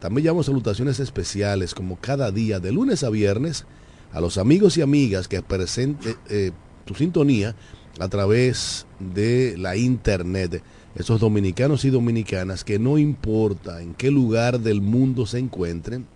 También 0.00 0.24
llamamos 0.24 0.46
salutaciones 0.46 1.00
especiales 1.00 1.74
como 1.74 1.96
cada 1.96 2.30
día 2.30 2.60
de 2.60 2.70
lunes 2.72 3.02
a 3.02 3.10
viernes 3.10 3.66
a 4.12 4.20
los 4.20 4.38
amigos 4.38 4.78
y 4.78 4.82
amigas 4.82 5.26
que 5.28 5.42
presenten 5.42 6.16
eh, 6.28 6.52
tu 6.84 6.94
sintonía 6.94 7.56
a 7.98 8.08
través 8.08 8.86
de 9.00 9.56
la 9.58 9.76
internet. 9.76 10.62
Esos 10.94 11.20
dominicanos 11.20 11.84
y 11.84 11.90
dominicanas 11.90 12.64
que 12.64 12.78
no 12.78 12.98
importa 12.98 13.82
en 13.82 13.94
qué 13.94 14.10
lugar 14.10 14.60
del 14.60 14.80
mundo 14.80 15.26
se 15.26 15.38
encuentren, 15.38 16.06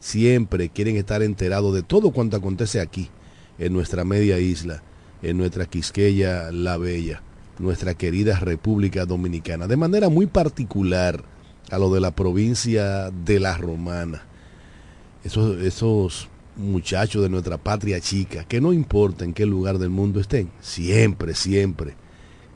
siempre 0.00 0.70
quieren 0.70 0.96
estar 0.96 1.22
enterados 1.22 1.74
de 1.74 1.82
todo 1.82 2.10
cuanto 2.10 2.36
acontece 2.36 2.80
aquí, 2.80 3.10
en 3.58 3.72
nuestra 3.72 4.04
media 4.04 4.38
isla, 4.38 4.82
en 5.22 5.36
nuestra 5.36 5.66
Quisqueya 5.66 6.50
La 6.50 6.78
Bella, 6.78 7.22
nuestra 7.58 7.94
querida 7.94 8.40
República 8.40 9.04
Dominicana, 9.04 9.66
de 9.68 9.76
manera 9.76 10.08
muy 10.08 10.26
particular 10.26 11.22
a 11.70 11.78
lo 11.78 11.92
de 11.92 12.00
la 12.00 12.10
provincia 12.10 13.10
de 13.10 13.38
La 13.38 13.56
Romana. 13.56 14.22
Esos, 15.22 16.28
muchachos 16.56 17.22
de 17.22 17.28
nuestra 17.28 17.58
patria 17.58 18.00
chica, 18.00 18.44
que 18.44 18.60
no 18.60 18.72
importa 18.72 19.24
en 19.24 19.34
qué 19.34 19.46
lugar 19.46 19.78
del 19.78 19.90
mundo 19.90 20.20
estén, 20.20 20.50
siempre, 20.60 21.34
siempre 21.34 21.94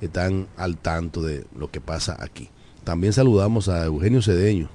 están 0.01 0.49
al 0.57 0.79
tanto 0.79 1.23
de 1.23 1.45
lo 1.57 1.71
que 1.71 1.81
pasa 1.81 2.17
aquí. 2.19 2.49
También 2.83 3.13
saludamos 3.13 3.69
a 3.69 3.85
Eugenio 3.85 4.21
Cedeño, 4.21 4.69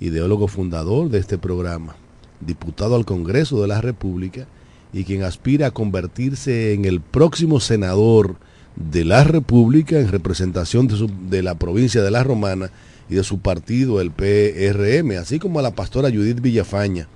ideólogo 0.00 0.48
fundador 0.48 1.10
de 1.10 1.18
este 1.18 1.38
programa, 1.38 1.96
diputado 2.40 2.96
al 2.96 3.04
Congreso 3.04 3.60
de 3.60 3.68
la 3.68 3.80
República 3.80 4.46
y 4.92 5.04
quien 5.04 5.22
aspira 5.22 5.68
a 5.68 5.70
convertirse 5.72 6.72
en 6.72 6.84
el 6.84 7.00
próximo 7.00 7.60
senador 7.60 8.36
de 8.76 9.04
la 9.04 9.24
República 9.24 9.98
en 9.98 10.08
representación 10.08 10.86
de, 10.86 11.08
de, 11.30 11.42
la 11.42 11.54
provincia 11.54 12.02
de 12.02 12.10
La 12.10 12.22
Romana 12.22 12.70
y 13.08 13.14
de 13.14 13.24
su 13.24 13.38
partido, 13.38 14.00
el 14.00 14.10
PRM, 14.10 15.18
así 15.18 15.38
como 15.38 15.58
a 15.58 15.62
la 15.62 15.74
pastora 15.74 16.10
Judith 16.10 16.40
Villafaña, 16.40 17.08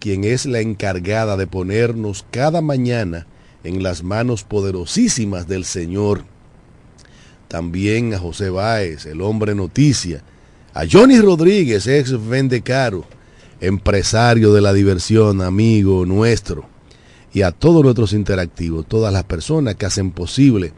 quien 0.00 0.24
es 0.24 0.46
la 0.46 0.60
encargada 0.60 1.36
de 1.36 1.46
ponernos 1.46 2.24
cada 2.30 2.60
mañana 2.60 3.26
en 3.64 3.82
las 3.82 4.02
manos 4.02 4.44
poderosísimas 4.44 5.46
del 5.48 5.64
Señor. 5.64 6.24
También 7.48 8.14
a 8.14 8.18
José 8.18 8.50
Báez, 8.50 9.06
el 9.06 9.22
hombre 9.22 9.54
noticia, 9.54 10.22
a 10.74 10.84
Johnny 10.90 11.18
Rodríguez, 11.20 11.86
ex 11.86 12.28
Vendecaro, 12.28 13.04
empresario 13.60 14.52
de 14.52 14.60
la 14.60 14.72
diversión, 14.72 15.42
amigo 15.42 16.06
nuestro, 16.06 16.64
y 17.32 17.42
a 17.42 17.52
todos 17.52 17.82
nuestros 17.82 18.12
interactivos, 18.12 18.86
todas 18.86 19.12
las 19.12 19.24
personas 19.24 19.74
que 19.74 19.86
hacen 19.86 20.10
posible 20.10 20.72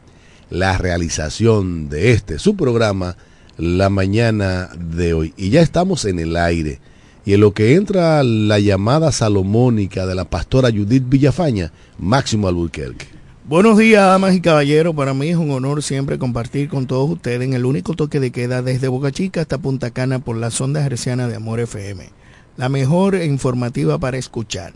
la 0.50 0.76
realización 0.78 1.88
de 1.88 2.12
este, 2.12 2.38
su 2.38 2.56
programa, 2.56 3.16
la 3.56 3.88
mañana 3.88 4.70
de 4.76 5.14
hoy. 5.14 5.34
Y 5.36 5.50
ya 5.50 5.62
estamos 5.62 6.04
en 6.04 6.18
el 6.18 6.36
aire. 6.36 6.80
Y 7.24 7.34
en 7.34 7.40
lo 7.40 7.52
que 7.52 7.74
entra 7.74 8.24
la 8.24 8.58
llamada 8.58 9.12
salomónica 9.12 10.06
de 10.06 10.14
la 10.14 10.24
pastora 10.24 10.70
Judith 10.70 11.04
Villafaña, 11.06 11.70
Máximo 11.98 12.48
Alburquerque. 12.48 13.06
Buenos 13.46 13.78
días, 13.78 14.06
damas 14.06 14.34
y 14.34 14.40
caballeros. 14.40 14.94
Para 14.94 15.12
mí 15.12 15.28
es 15.28 15.36
un 15.36 15.50
honor 15.50 15.82
siempre 15.82 16.18
compartir 16.18 16.68
con 16.68 16.86
todos 16.86 17.10
ustedes 17.10 17.42
en 17.42 17.52
el 17.52 17.66
único 17.66 17.94
toque 17.94 18.20
de 18.20 18.30
queda 18.30 18.62
desde 18.62 18.88
Boca 18.88 19.12
Chica 19.12 19.42
hasta 19.42 19.58
Punta 19.58 19.90
Cana 19.90 20.18
por 20.20 20.36
la 20.36 20.50
sonda 20.50 20.84
herciana 20.84 21.28
de 21.28 21.36
Amor 21.36 21.60
FM 21.60 22.20
la 22.60 22.68
mejor 22.68 23.14
informativa 23.14 23.98
para 23.98 24.18
escuchar. 24.18 24.74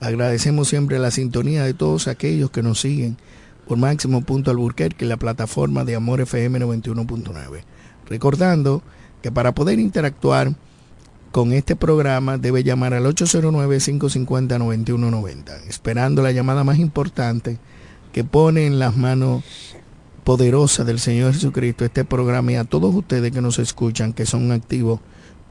Agradecemos 0.00 0.68
siempre 0.68 0.98
la 0.98 1.10
sintonía 1.10 1.64
de 1.64 1.72
todos 1.72 2.06
aquellos 2.06 2.50
que 2.50 2.62
nos 2.62 2.82
siguen 2.82 3.16
por 3.66 3.78
Máximo 3.78 4.20
Punto 4.20 4.50
Alburquerque, 4.50 5.06
la 5.06 5.16
plataforma 5.16 5.86
de 5.86 5.94
Amor 5.94 6.20
FM 6.20 6.60
91.9. 6.60 7.62
Recordando 8.06 8.82
que 9.22 9.32
para 9.32 9.54
poder 9.54 9.78
interactuar 9.78 10.52
con 11.30 11.54
este 11.54 11.74
programa 11.74 12.36
debe 12.36 12.64
llamar 12.64 12.92
al 12.92 13.06
809-550-9190, 13.06 15.68
esperando 15.68 16.20
la 16.20 16.32
llamada 16.32 16.64
más 16.64 16.78
importante 16.78 17.58
que 18.12 18.24
pone 18.24 18.66
en 18.66 18.78
las 18.78 18.98
manos 18.98 19.42
poderosas 20.22 20.84
del 20.84 20.98
Señor 20.98 21.32
Jesucristo 21.32 21.86
este 21.86 22.04
programa 22.04 22.52
y 22.52 22.56
a 22.56 22.64
todos 22.64 22.94
ustedes 22.94 23.32
que 23.32 23.40
nos 23.40 23.58
escuchan, 23.58 24.12
que 24.12 24.26
son 24.26 24.52
activos 24.52 25.00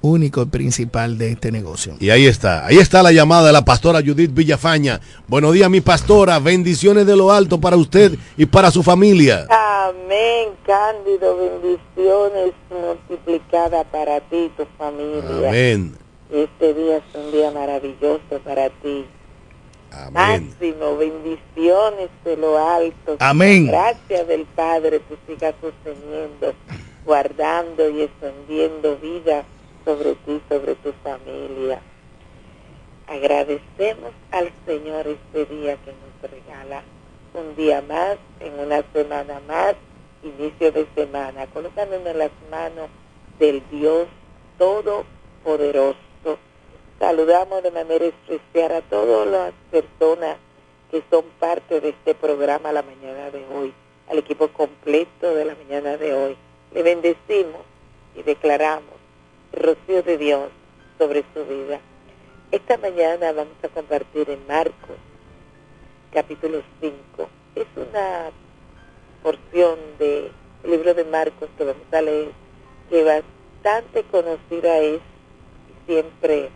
único 0.02 0.42
y 0.42 0.46
principal 0.46 1.18
de 1.18 1.32
este 1.32 1.52
negocio. 1.52 1.96
Y 2.00 2.10
ahí 2.10 2.26
está, 2.26 2.66
ahí 2.66 2.78
está 2.78 3.04
la 3.04 3.12
llamada 3.12 3.48
de 3.48 3.54
la 3.54 3.64
pastora 3.64 4.02
Judith 4.06 4.34
Villafaña. 4.34 5.00
Buenos 5.28 5.54
días, 5.54 5.70
mi 5.70 5.82
pastora, 5.82 6.40
bendiciones 6.40 7.06
de 7.06 7.16
lo 7.16 7.32
alto 7.32 7.60
para 7.60 7.78
usted 7.78 8.18
y 8.38 8.46
para 8.46 8.72
su 8.72 8.84
familia. 8.84 9.46
Amén, 9.50 10.50
Cándido, 10.66 11.38
bendiciones 11.38 12.54
multiplicadas 12.70 13.86
para 13.92 14.20
ti 14.22 14.38
y 14.38 14.50
tu 14.50 14.66
familia. 14.78 15.50
Amén. 15.50 15.96
Este 16.32 16.74
día 16.74 16.98
es 16.98 17.04
un 17.14 17.32
día 17.32 17.52
maravilloso 17.52 18.40
para 18.44 18.70
ti. 18.70 19.06
Amén. 19.92 20.14
Máximo, 20.14 20.98
bendiciones 20.98 22.10
de 22.24 22.38
lo 22.38 22.58
alto. 22.58 23.18
Amén. 23.20 23.68
Gracias 23.68 24.28
del 24.28 24.46
Padre, 24.46 25.02
tú 25.02 25.18
sigas 25.28 25.54
sosteniendo, 25.62 26.54
guardando 27.06 27.90
y 27.90 28.04
extendiendo 28.04 28.98
vida 28.98 29.44
sobre 29.86 30.16
ti, 30.16 30.42
sobre 30.50 30.75
tu 30.75 30.92
familia. 31.03 31.81
Agradecemos 33.08 34.12
al 34.31 34.52
Señor 34.66 35.08
este 35.08 35.46
día 35.46 35.78
que 35.78 35.92
nos 35.92 36.31
regala 36.31 36.84
un 37.34 37.56
día 37.56 37.81
más, 37.81 38.18
en 38.40 38.59
una 38.59 38.84
semana 38.94 39.41
más, 39.47 39.75
inicio 40.24 40.72
de 40.72 40.88
semana, 40.96 41.47
colocándonos 41.47 42.08
en 42.08 42.18
las 42.18 42.31
manos 42.50 42.90
del 43.40 43.64
Dios 43.70 44.08
Todopoderoso. 44.58 45.97
Saludamos 47.00 47.64
de 47.64 47.72
manera 47.72 48.06
especial 48.06 48.73
a 48.73 48.82
todas 48.82 49.28
las 49.28 49.53
personas 49.72 50.38
que 50.91 51.02
son 51.09 51.26
parte 51.40 51.82
de 51.82 51.90
este 51.90 52.14
programa 52.14 52.72
la 52.72 52.84
mañana 52.84 53.32
de 53.32 53.44
hoy, 53.56 53.73
al 54.09 54.20
equipo 54.20 54.50
completo 54.50 55.34
de 55.34 55.46
la 55.46 55.56
mañana 55.56 55.97
de 55.97 56.14
hoy. 56.14 56.38
Le 56.73 56.84
bendecimos 56.84 57.61
y 58.16 58.23
declaramos 58.23 59.01
rocío 59.53 60.02
de 60.03 60.18
Dios 60.18 60.50
sobre 60.98 61.24
su 61.34 61.46
vida. 61.46 61.80
Esta 62.52 62.78
mañana 62.78 63.32
vamos 63.32 63.56
a 63.64 63.68
compartir 63.70 64.30
en 64.30 64.46
Marcos, 64.48 64.98
capítulo 66.12 66.62
5. 66.80 67.30
Es 67.56 67.68
una 67.76 68.32
porción 69.24 69.78
del 70.00 70.32
libro 70.64 70.94
de 70.94 71.03
Marcos 71.06 71.50
que 71.58 71.64
vamos 71.64 71.94
a 71.94 72.02
leer, 72.02 72.30
que 72.90 73.03
bastante 73.03 74.03
conocida 74.12 74.78
es, 74.80 75.00
siempre 75.86 76.50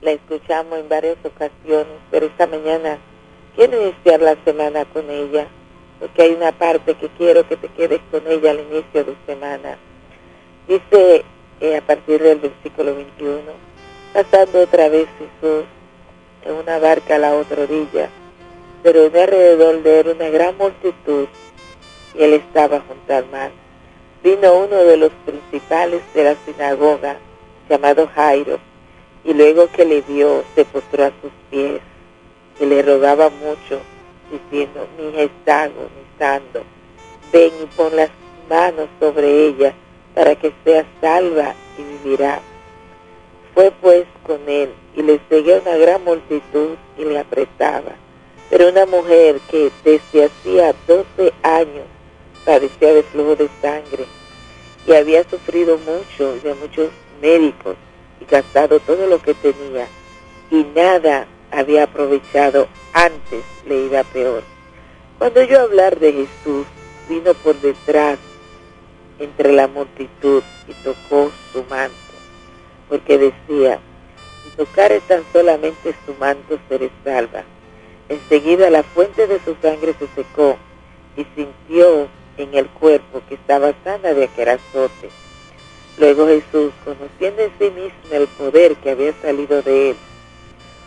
la 0.00 0.12
escuchamos 0.12 0.78
en 0.78 0.88
varias 0.88 1.16
ocasiones, 1.24 1.98
pero 2.10 2.26
esta 2.26 2.46
mañana 2.46 2.98
quiero 3.56 3.80
iniciar 3.80 4.20
la 4.20 4.36
semana 4.44 4.84
con 4.86 5.10
ella, 5.10 5.48
porque 5.98 6.22
hay 6.22 6.32
una 6.32 6.52
parte 6.52 6.94
que 6.94 7.08
quiero 7.10 7.48
que 7.48 7.56
te 7.56 7.68
quedes 7.68 8.00
con 8.10 8.26
ella 8.26 8.50
al 8.50 8.60
inicio 8.60 9.04
de 9.04 9.16
semana. 9.26 9.78
Dice 10.68 11.24
a 11.60 11.80
partir 11.80 12.22
del 12.22 12.38
versículo 12.38 12.94
21, 12.94 13.40
pasando 14.12 14.60
otra 14.60 14.88
vez 14.88 15.08
Jesús 15.18 15.64
en 16.44 16.52
una 16.52 16.78
barca 16.78 17.16
a 17.16 17.18
la 17.18 17.34
otra 17.34 17.62
orilla, 17.62 18.10
pero 18.82 19.08
de 19.08 19.22
alrededor 19.22 19.82
de 19.82 20.00
él 20.00 20.08
una 20.08 20.28
gran 20.28 20.56
multitud 20.58 21.26
y 22.14 22.22
él 22.22 22.34
estaba 22.34 22.80
junto 22.86 23.14
al 23.14 23.26
mar. 23.30 23.50
Vino 24.22 24.54
uno 24.54 24.76
de 24.76 24.96
los 24.98 25.10
principales 25.24 26.02
de 26.14 26.24
la 26.24 26.36
sinagoga, 26.44 27.16
llamado 27.70 28.06
Jairo, 28.14 28.58
y 29.24 29.32
luego 29.32 29.68
que 29.68 29.84
le 29.84 30.02
vio 30.02 30.44
se 30.54 30.64
postró 30.66 31.04
a 31.04 31.12
sus 31.22 31.32
pies 31.50 31.80
y 32.60 32.66
le 32.66 32.82
rogaba 32.82 33.30
mucho, 33.30 33.80
diciendo, 34.30 34.86
mi 34.98 35.08
hija 35.08 35.22
está 35.22 35.62
agonizando, 35.64 36.62
ven 37.32 37.52
y 37.62 37.66
pon 37.76 37.96
las 37.96 38.10
manos 38.48 38.88
sobre 39.00 39.46
ella 39.46 39.74
para 40.16 40.34
que 40.34 40.50
sea 40.64 40.86
salva 41.02 41.54
y 41.76 41.82
vivirá. 41.82 42.40
Fue 43.54 43.70
pues 43.82 44.06
con 44.26 44.40
él 44.48 44.70
y 44.96 45.02
le 45.02 45.20
seguía 45.28 45.60
una 45.60 45.76
gran 45.76 46.02
multitud 46.04 46.76
y 46.96 47.04
le 47.04 47.18
apretaba. 47.18 47.92
Pero 48.48 48.70
una 48.70 48.86
mujer 48.86 49.38
que 49.50 49.70
desde 49.84 50.24
hacía 50.24 50.74
12 50.86 51.32
años 51.42 51.84
padecía 52.46 52.94
de 52.94 53.02
flujo 53.02 53.36
de 53.36 53.48
sangre 53.60 54.06
y 54.86 54.94
había 54.94 55.22
sufrido 55.28 55.78
mucho 55.78 56.34
de 56.42 56.54
muchos 56.54 56.88
médicos 57.20 57.76
y 58.20 58.24
gastado 58.24 58.80
todo 58.80 59.06
lo 59.06 59.20
que 59.20 59.34
tenía 59.34 59.86
y 60.50 60.64
nada 60.74 61.26
había 61.50 61.82
aprovechado 61.82 62.68
antes 62.94 63.44
le 63.66 63.84
iba 63.84 64.02
peor. 64.04 64.42
Cuando 65.18 65.42
yo 65.42 65.60
hablar 65.60 65.98
de 65.98 66.12
Jesús, 66.12 66.66
vino 67.08 67.34
por 67.34 67.60
detrás 67.60 68.18
entre 69.18 69.52
la 69.52 69.66
multitud 69.66 70.42
y 70.68 70.72
tocó 70.84 71.30
su 71.52 71.64
manto, 71.64 71.96
porque 72.88 73.18
decía, 73.18 73.78
si 74.44 74.50
tocares 74.56 75.02
tan 75.02 75.22
solamente 75.32 75.94
su 76.04 76.14
manto 76.14 76.58
seré 76.68 76.90
salva. 77.04 77.44
Enseguida 78.08 78.70
la 78.70 78.82
fuente 78.82 79.26
de 79.26 79.40
su 79.44 79.56
sangre 79.60 79.94
se 79.98 80.06
secó 80.14 80.56
y 81.16 81.26
sintió 81.34 82.08
en 82.36 82.54
el 82.54 82.68
cuerpo 82.68 83.22
que 83.28 83.34
estaba 83.34 83.74
sana 83.82 84.12
de 84.12 84.24
aquel 84.24 84.50
azote. 84.50 85.10
Luego 85.98 86.26
Jesús, 86.26 86.72
conociendo 86.84 87.42
en 87.42 87.50
sí 87.58 87.70
mismo 87.70 88.12
el 88.12 88.28
poder 88.28 88.76
que 88.76 88.90
había 88.90 89.12
salido 89.22 89.62
de 89.62 89.90
él, 89.90 89.96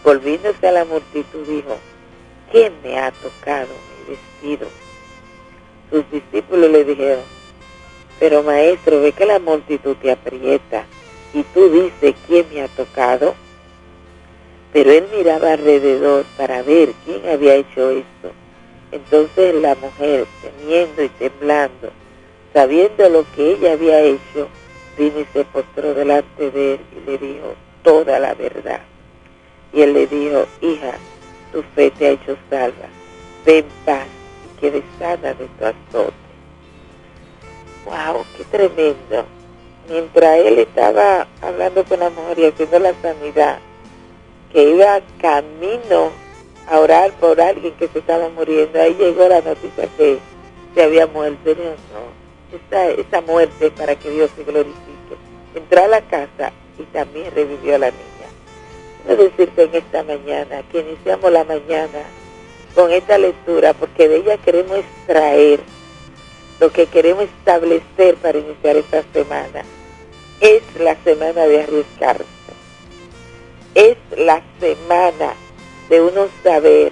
volviéndose 0.03 0.67
a 0.67 0.71
la 0.71 0.85
multitud, 0.85 1.45
dijo, 1.47 1.77
¿quién 2.51 2.73
me 2.83 2.99
ha 2.99 3.11
tocado 3.11 3.67
mi 3.67 4.15
vestido? 4.15 4.67
Sus 5.89 6.09
discípulos 6.11 6.69
le 6.69 6.83
dijeron, 6.85 7.23
pero 8.19 8.43
maestro, 8.43 9.01
ve 9.01 9.13
que 9.13 9.25
la 9.25 9.39
multitud 9.39 9.95
te 10.01 10.11
aprieta 10.11 10.85
y 11.33 11.43
tú 11.43 11.69
dices, 11.71 12.15
¿quién 12.27 12.45
me 12.53 12.61
ha 12.61 12.67
tocado? 12.67 13.33
Pero 14.73 14.91
él 14.91 15.07
miraba 15.15 15.53
alrededor 15.53 16.25
para 16.37 16.61
ver 16.61 16.91
quién 17.05 17.27
había 17.27 17.55
hecho 17.55 17.89
esto. 17.89 18.31
Entonces 18.91 19.55
la 19.55 19.75
mujer, 19.75 20.25
temiendo 20.41 21.03
y 21.03 21.09
temblando, 21.09 21.91
sabiendo 22.53 23.09
lo 23.09 23.25
que 23.35 23.53
ella 23.53 23.73
había 23.73 24.01
hecho, 24.01 24.47
vino 24.97 25.19
y 25.19 25.25
se 25.31 25.45
postró 25.45 25.93
delante 25.93 26.51
de 26.51 26.73
él 26.73 26.79
y 26.97 27.09
le 27.09 27.17
dijo 27.17 27.55
toda 27.83 28.19
la 28.19 28.33
verdad. 28.33 28.81
Y 29.71 29.81
él 29.81 29.93
le 29.93 30.07
dijo, 30.07 30.45
hija, 30.61 30.93
tu 31.51 31.63
fe 31.75 31.91
te 31.91 32.07
ha 32.07 32.11
hecho 32.11 32.35
salva, 32.49 32.89
ven 33.45 33.65
paz 33.85 34.07
y 34.45 34.59
quede 34.59 34.83
sana 34.97 35.33
de 35.33 35.47
tu 35.57 35.65
azote. 35.65 36.28
¡Wow! 37.85 38.25
¡Qué 38.37 38.43
tremendo! 38.45 39.25
Mientras 39.89 40.37
él 40.39 40.59
estaba 40.59 41.27
hablando 41.41 41.83
con 41.83 41.99
la 41.99 42.09
mujer 42.09 42.39
y 42.39 42.45
haciendo 42.45 42.79
la 42.79 42.93
sanidad, 43.01 43.59
que 44.51 44.63
iba 44.63 45.01
camino 45.19 46.11
a 46.67 46.79
orar 46.79 47.11
por 47.13 47.41
alguien 47.41 47.73
que 47.73 47.87
se 47.87 47.99
estaba 47.99 48.29
muriendo, 48.29 48.79
ahí 48.79 48.93
llegó 48.95 49.27
la 49.27 49.41
noticia 49.41 49.87
que 49.97 50.19
se 50.75 50.83
había 50.83 51.07
muerto. 51.07 51.55
no, 51.55 52.55
esta, 52.55 52.87
esta 52.89 53.21
muerte 53.21 53.71
para 53.71 53.95
que 53.95 54.09
Dios 54.11 54.29
se 54.35 54.43
glorifique. 54.43 54.75
Entró 55.55 55.83
a 55.83 55.87
la 55.87 56.01
casa 56.01 56.51
y 56.77 56.83
también 56.83 57.31
revivió 57.33 57.75
a 57.75 57.79
la 57.79 57.91
niña. 57.91 58.09
Quiero 59.05 59.23
decirte 59.23 59.63
en 59.63 59.75
esta 59.75 60.03
mañana 60.03 60.61
que 60.71 60.81
iniciamos 60.81 61.31
la 61.31 61.43
mañana 61.43 62.03
con 62.75 62.91
esta 62.91 63.17
lectura 63.17 63.73
porque 63.73 64.07
de 64.07 64.17
ella 64.17 64.37
queremos 64.37 64.77
extraer 64.77 65.59
lo 66.59 66.71
que 66.71 66.87
queremos 66.87 67.23
establecer 67.23 68.15
para 68.15 68.37
iniciar 68.37 68.75
esta 68.77 69.03
semana. 69.13 69.63
Es 70.41 70.61
la 70.79 70.95
semana 71.03 71.45
de 71.45 71.63
arriesgarse. 71.63 72.25
Es 73.75 73.97
la 74.17 74.41
semana 74.59 75.33
de 75.89 76.01
uno 76.01 76.27
saber 76.43 76.91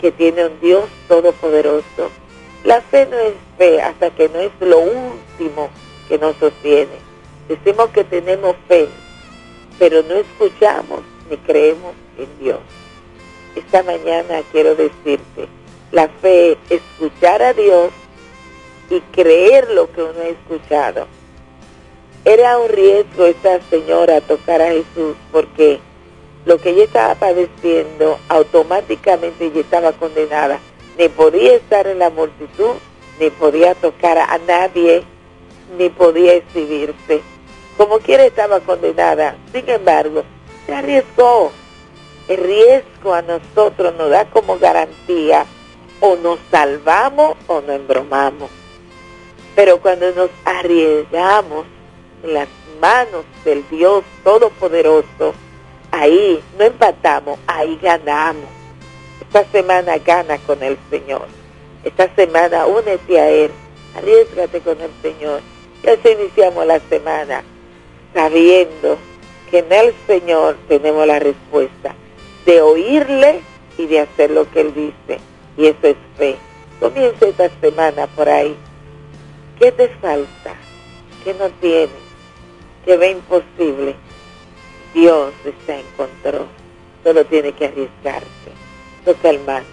que 0.00 0.10
tiene 0.10 0.46
un 0.46 0.60
Dios 0.60 0.84
todopoderoso. 1.08 2.10
La 2.64 2.80
fe 2.80 3.06
no 3.06 3.18
es 3.18 3.34
fe 3.58 3.80
hasta 3.80 4.10
que 4.10 4.28
no 4.28 4.40
es 4.40 4.52
lo 4.60 4.78
último 4.78 5.70
que 6.08 6.18
nos 6.18 6.36
sostiene. 6.36 7.12
Decimos 7.48 7.90
que 7.90 8.04
tenemos 8.04 8.56
fe, 8.68 8.88
pero 9.78 10.02
no 10.02 10.14
escuchamos 10.14 11.00
ni 11.30 11.36
creemos 11.38 11.94
en 12.18 12.28
Dios. 12.40 12.60
Esta 13.54 13.82
mañana 13.82 14.42
quiero 14.50 14.74
decirte, 14.74 15.48
la 15.90 16.08
fe 16.08 16.52
es 16.52 16.58
escuchar 16.70 17.42
a 17.42 17.52
Dios 17.52 17.90
y 18.92 19.00
creer 19.12 19.70
lo 19.70 19.90
que 19.90 20.02
uno 20.02 20.20
ha 20.20 20.28
escuchado. 20.28 21.06
Era 22.24 22.58
un 22.58 22.68
riesgo 22.68 23.24
esta 23.24 23.60
señora 23.70 24.20
tocar 24.20 24.60
a 24.60 24.68
Jesús 24.68 25.16
porque 25.32 25.80
lo 26.44 26.58
que 26.58 26.70
ella 26.70 26.84
estaba 26.84 27.14
padeciendo 27.14 28.18
automáticamente 28.28 29.46
ella 29.46 29.60
estaba 29.60 29.92
condenada. 29.92 30.60
Ni 30.98 31.08
podía 31.08 31.54
estar 31.54 31.86
en 31.86 32.00
la 32.00 32.10
multitud, 32.10 32.74
ni 33.18 33.30
podía 33.30 33.74
tocar 33.74 34.18
a 34.18 34.38
nadie, 34.46 35.04
ni 35.78 35.88
podía 35.88 36.34
exhibirse. 36.34 37.22
Como 37.78 37.98
quiera 37.98 38.24
estaba 38.24 38.60
condenada. 38.60 39.36
Sin 39.52 39.68
embargo, 39.70 40.22
se 40.66 40.74
arriesgó. 40.74 41.50
El 42.28 42.36
riesgo 42.36 43.14
a 43.14 43.22
nosotros 43.22 43.94
nos 43.96 44.10
da 44.10 44.26
como 44.26 44.58
garantía 44.58 45.44
o 46.00 46.14
nos 46.16 46.38
salvamos 46.50 47.36
o 47.48 47.60
nos 47.62 47.76
embromamos. 47.76 48.61
Pero 49.54 49.80
cuando 49.80 50.10
nos 50.12 50.30
arriesgamos 50.44 51.66
en 52.22 52.34
las 52.34 52.48
manos 52.80 53.24
del 53.44 53.64
Dios 53.68 54.02
Todopoderoso, 54.24 55.34
ahí 55.90 56.42
no 56.58 56.64
empatamos, 56.64 57.38
ahí 57.46 57.78
ganamos. 57.82 58.48
Esta 59.20 59.44
semana 59.52 59.98
gana 59.98 60.38
con 60.38 60.62
el 60.62 60.78
Señor. 60.90 61.26
Esta 61.84 62.14
semana 62.14 62.66
únete 62.66 63.20
a 63.20 63.28
Él, 63.28 63.50
arriesgate 63.96 64.60
con 64.60 64.80
el 64.80 64.90
Señor. 65.02 65.40
Y 65.82 65.88
así 65.88 66.08
iniciamos 66.10 66.66
la 66.66 66.80
semana 66.80 67.42
sabiendo 68.14 68.98
que 69.50 69.58
en 69.58 69.72
el 69.72 69.94
Señor 70.06 70.56
tenemos 70.68 71.06
la 71.06 71.18
respuesta 71.18 71.94
de 72.46 72.60
oírle 72.60 73.40
y 73.78 73.86
de 73.86 74.00
hacer 74.00 74.30
lo 74.30 74.50
que 74.50 74.60
Él 74.60 74.74
dice. 74.74 75.20
Y 75.56 75.66
eso 75.66 75.88
es 75.88 75.96
fe. 76.16 76.36
Comienza 76.80 77.26
esta 77.26 77.50
semana 77.60 78.06
por 78.08 78.28
ahí. 78.28 78.56
¿Qué 79.62 79.70
te 79.70 79.88
falta? 80.00 80.56
¿Qué 81.22 81.34
no 81.34 81.48
tienes? 81.60 81.90
¿Qué 82.84 82.96
ve 82.96 83.12
imposible? 83.12 83.94
Dios 84.92 85.32
está 85.44 85.78
en 85.78 85.86
control. 85.96 86.48
Solo 87.04 87.24
tiene 87.26 87.52
que 87.52 87.66
arriesgarse. 87.66 88.50
Toca 89.04 89.30
el 89.30 89.38
manto 89.44 89.68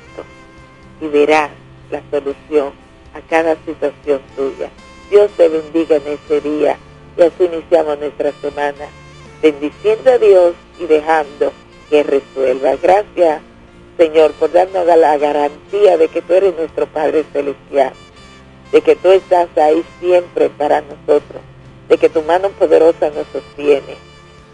y 1.01 1.07
verás 1.07 1.49
la 1.89 2.03
solución 2.11 2.71
a 3.15 3.21
cada 3.31 3.55
situación 3.65 4.21
tuya. 4.35 4.69
Dios 5.09 5.31
te 5.35 5.49
bendiga 5.49 5.95
en 5.95 6.19
ese 6.19 6.39
día 6.39 6.77
y 7.17 7.23
así 7.23 7.45
iniciamos 7.45 7.97
nuestra 7.97 8.31
semana 8.43 8.85
bendiciendo 9.41 10.11
a 10.11 10.19
Dios 10.19 10.53
y 10.79 10.85
dejando 10.85 11.51
que 11.89 12.03
resuelva. 12.03 12.75
Gracias, 12.75 13.41
Señor, 13.97 14.33
por 14.33 14.51
darnos 14.51 14.85
la 14.85 15.17
garantía 15.17 15.97
de 15.97 16.09
que 16.09 16.21
tú 16.21 16.33
eres 16.33 16.55
nuestro 16.55 16.85
Padre 16.85 17.25
Celestial, 17.33 17.93
de 18.71 18.81
que 18.81 18.95
tú 18.95 19.11
estás 19.11 19.49
ahí 19.57 19.83
siempre 19.99 20.49
para 20.49 20.81
nosotros, 20.81 21.41
de 21.87 21.97
que 21.97 22.09
tu 22.09 22.21
mano 22.23 22.49
poderosa 22.49 23.09
nos 23.09 23.27
sostiene. 23.33 23.97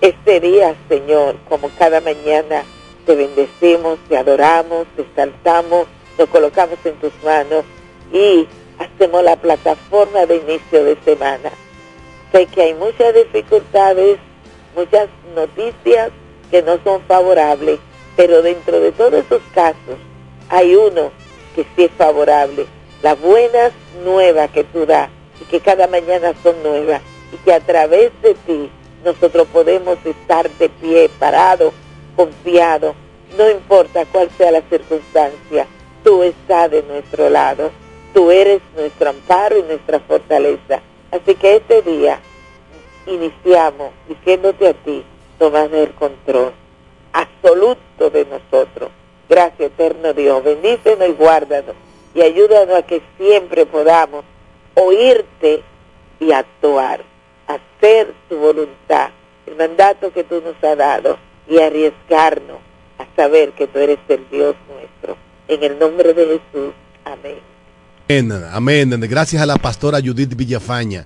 Este 0.02 0.40
día, 0.40 0.76
Señor, 0.88 1.36
como 1.50 1.70
cada 1.78 2.02
mañana, 2.02 2.64
te 3.06 3.16
bendecimos, 3.16 4.00
te 4.10 4.18
adoramos, 4.18 4.88
te 4.96 5.04
exaltamos, 5.04 5.88
nos 6.18 6.30
colocamos 6.30 6.78
en 6.86 6.96
tus 6.96 7.12
manos 7.24 7.64
y 8.12 8.48
hacemos 8.80 9.24
la 9.24 9.36
plataforma 9.36 10.26
de 10.26 10.38
inicio 10.38 10.84
de 10.84 10.98
semana. 11.04 11.52
Sé 12.32 12.46
que 12.48 12.64
hay 12.64 12.74
muchas 12.74 13.14
dificultades, 13.14 14.18
muchas 14.76 15.08
noticias 15.36 16.12
que 16.52 16.62
no 16.62 16.80
son 16.84 17.02
favorables, 17.04 17.80
pero 18.16 18.42
dentro 18.42 18.80
de 18.80 18.92
todos 18.92 19.26
esos 19.26 19.42
casos 19.54 19.98
hay 20.50 20.76
uno 20.76 21.12
que 21.56 21.66
sí 21.76 21.86
es 21.86 21.92
favorable. 21.92 22.66
Las 23.06 23.22
buenas 23.22 23.72
nuevas 24.04 24.50
que 24.50 24.64
tú 24.64 24.88
das 24.88 25.12
y 25.40 25.46
que 25.46 25.60
cada 25.60 25.86
mañana 25.86 26.34
son 26.42 26.56
nuevas 26.64 27.04
y 27.32 27.38
que 27.46 27.54
a 27.54 27.60
través 27.60 28.12
de 28.24 28.34
ti 28.34 28.72
nosotros 29.04 29.48
podemos 29.54 30.00
estar 30.04 30.50
de 30.50 30.70
pie, 30.70 31.08
parado, 31.20 31.72
confiado, 32.16 32.96
no 33.38 33.48
importa 33.48 34.08
cuál 34.12 34.32
sea 34.40 34.50
la 34.50 34.64
circunstancia, 34.64 35.68
tú 36.04 36.24
estás 36.24 36.72
de 36.72 36.82
nuestro 36.82 37.30
lado, 37.30 37.70
tú 38.12 38.32
eres 38.32 38.60
nuestro 38.76 39.12
amparo 39.12 39.60
y 39.60 39.62
nuestra 39.62 40.00
fortaleza. 40.00 40.82
Así 41.12 41.36
que 41.36 41.58
este 41.58 41.84
día 41.84 42.20
iniciamos 43.06 43.92
diciéndote 44.10 44.68
a 44.68 44.74
ti, 44.74 45.04
tomas 45.38 45.72
el 45.72 45.94
control 45.94 46.54
absoluto 47.14 48.10
de 48.10 48.26
nosotros. 48.26 48.90
Gracias, 49.30 49.60
eterno 49.74 50.12
Dios. 50.12 50.44
Bendícenos 50.44 51.08
y 51.08 51.12
guárdanos 51.12 51.85
y 52.16 52.22
ayúdanos 52.22 52.78
a 52.78 52.82
que 52.84 53.02
siempre 53.18 53.66
podamos 53.66 54.24
oírte 54.74 55.62
y 56.20 56.32
actuar, 56.32 57.04
hacer 57.46 58.14
tu 58.30 58.38
voluntad, 58.38 59.10
el 59.46 59.56
mandato 59.56 60.12
que 60.14 60.24
tú 60.24 60.42
nos 60.42 60.56
has 60.64 60.78
dado 60.78 61.18
y 61.48 61.60
arriesgarnos 61.60 62.60
a 62.98 63.16
saber 63.16 63.52
que 63.52 63.68
tú 63.68 63.80
eres 63.80 64.00
el 64.08 64.28
Dios 64.32 64.56
nuestro. 64.70 65.18
En 65.48 65.62
el 65.64 65.78
nombre 65.78 66.14
de 66.14 66.26
Jesús. 66.26 66.74
Amén. 67.04 67.40
Amén. 68.08 68.90
Amén. 68.90 69.02
Gracias 69.10 69.42
a 69.42 69.46
la 69.46 69.58
pastora 69.58 70.00
Judith 70.00 70.36
Villafaña, 70.36 71.06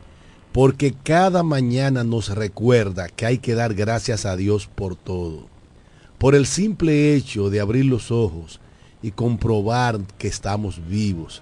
porque 0.51 0.94
cada 1.04 1.42
mañana 1.42 2.04
nos 2.04 2.36
recuerda 2.36 3.10
que 3.10 3.25
hay 3.25 3.39
que 3.39 3.56
dar 3.56 3.74
gracias 3.74 4.25
a 4.25 4.36
Dios 4.36 4.68
por 4.68 4.96
todo. 4.96 5.48
Por 6.20 6.36
el 6.36 6.46
simple 6.46 7.16
hecho 7.16 7.50
de 7.50 7.60
abrir 7.60 7.86
los 7.86 8.12
ojos 8.12 8.60
y 9.01 9.12
comprobar 9.12 10.00
que 10.18 10.27
estamos 10.27 10.82
vivos. 10.88 11.41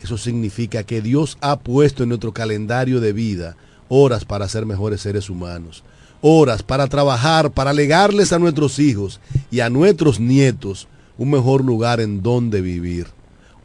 Eso 0.00 0.16
significa 0.16 0.82
que 0.82 1.02
Dios 1.02 1.36
ha 1.40 1.58
puesto 1.58 2.02
en 2.02 2.10
nuestro 2.10 2.32
calendario 2.32 3.00
de 3.00 3.12
vida 3.12 3.56
horas 3.88 4.24
para 4.24 4.48
ser 4.48 4.64
mejores 4.64 5.02
seres 5.02 5.28
humanos, 5.28 5.82
horas 6.22 6.62
para 6.62 6.86
trabajar, 6.86 7.50
para 7.50 7.72
legarles 7.72 8.32
a 8.32 8.38
nuestros 8.38 8.78
hijos 8.78 9.20
y 9.50 9.60
a 9.60 9.68
nuestros 9.68 10.20
nietos 10.20 10.88
un 11.18 11.30
mejor 11.30 11.64
lugar 11.64 12.00
en 12.00 12.22
donde 12.22 12.60
vivir. 12.60 13.08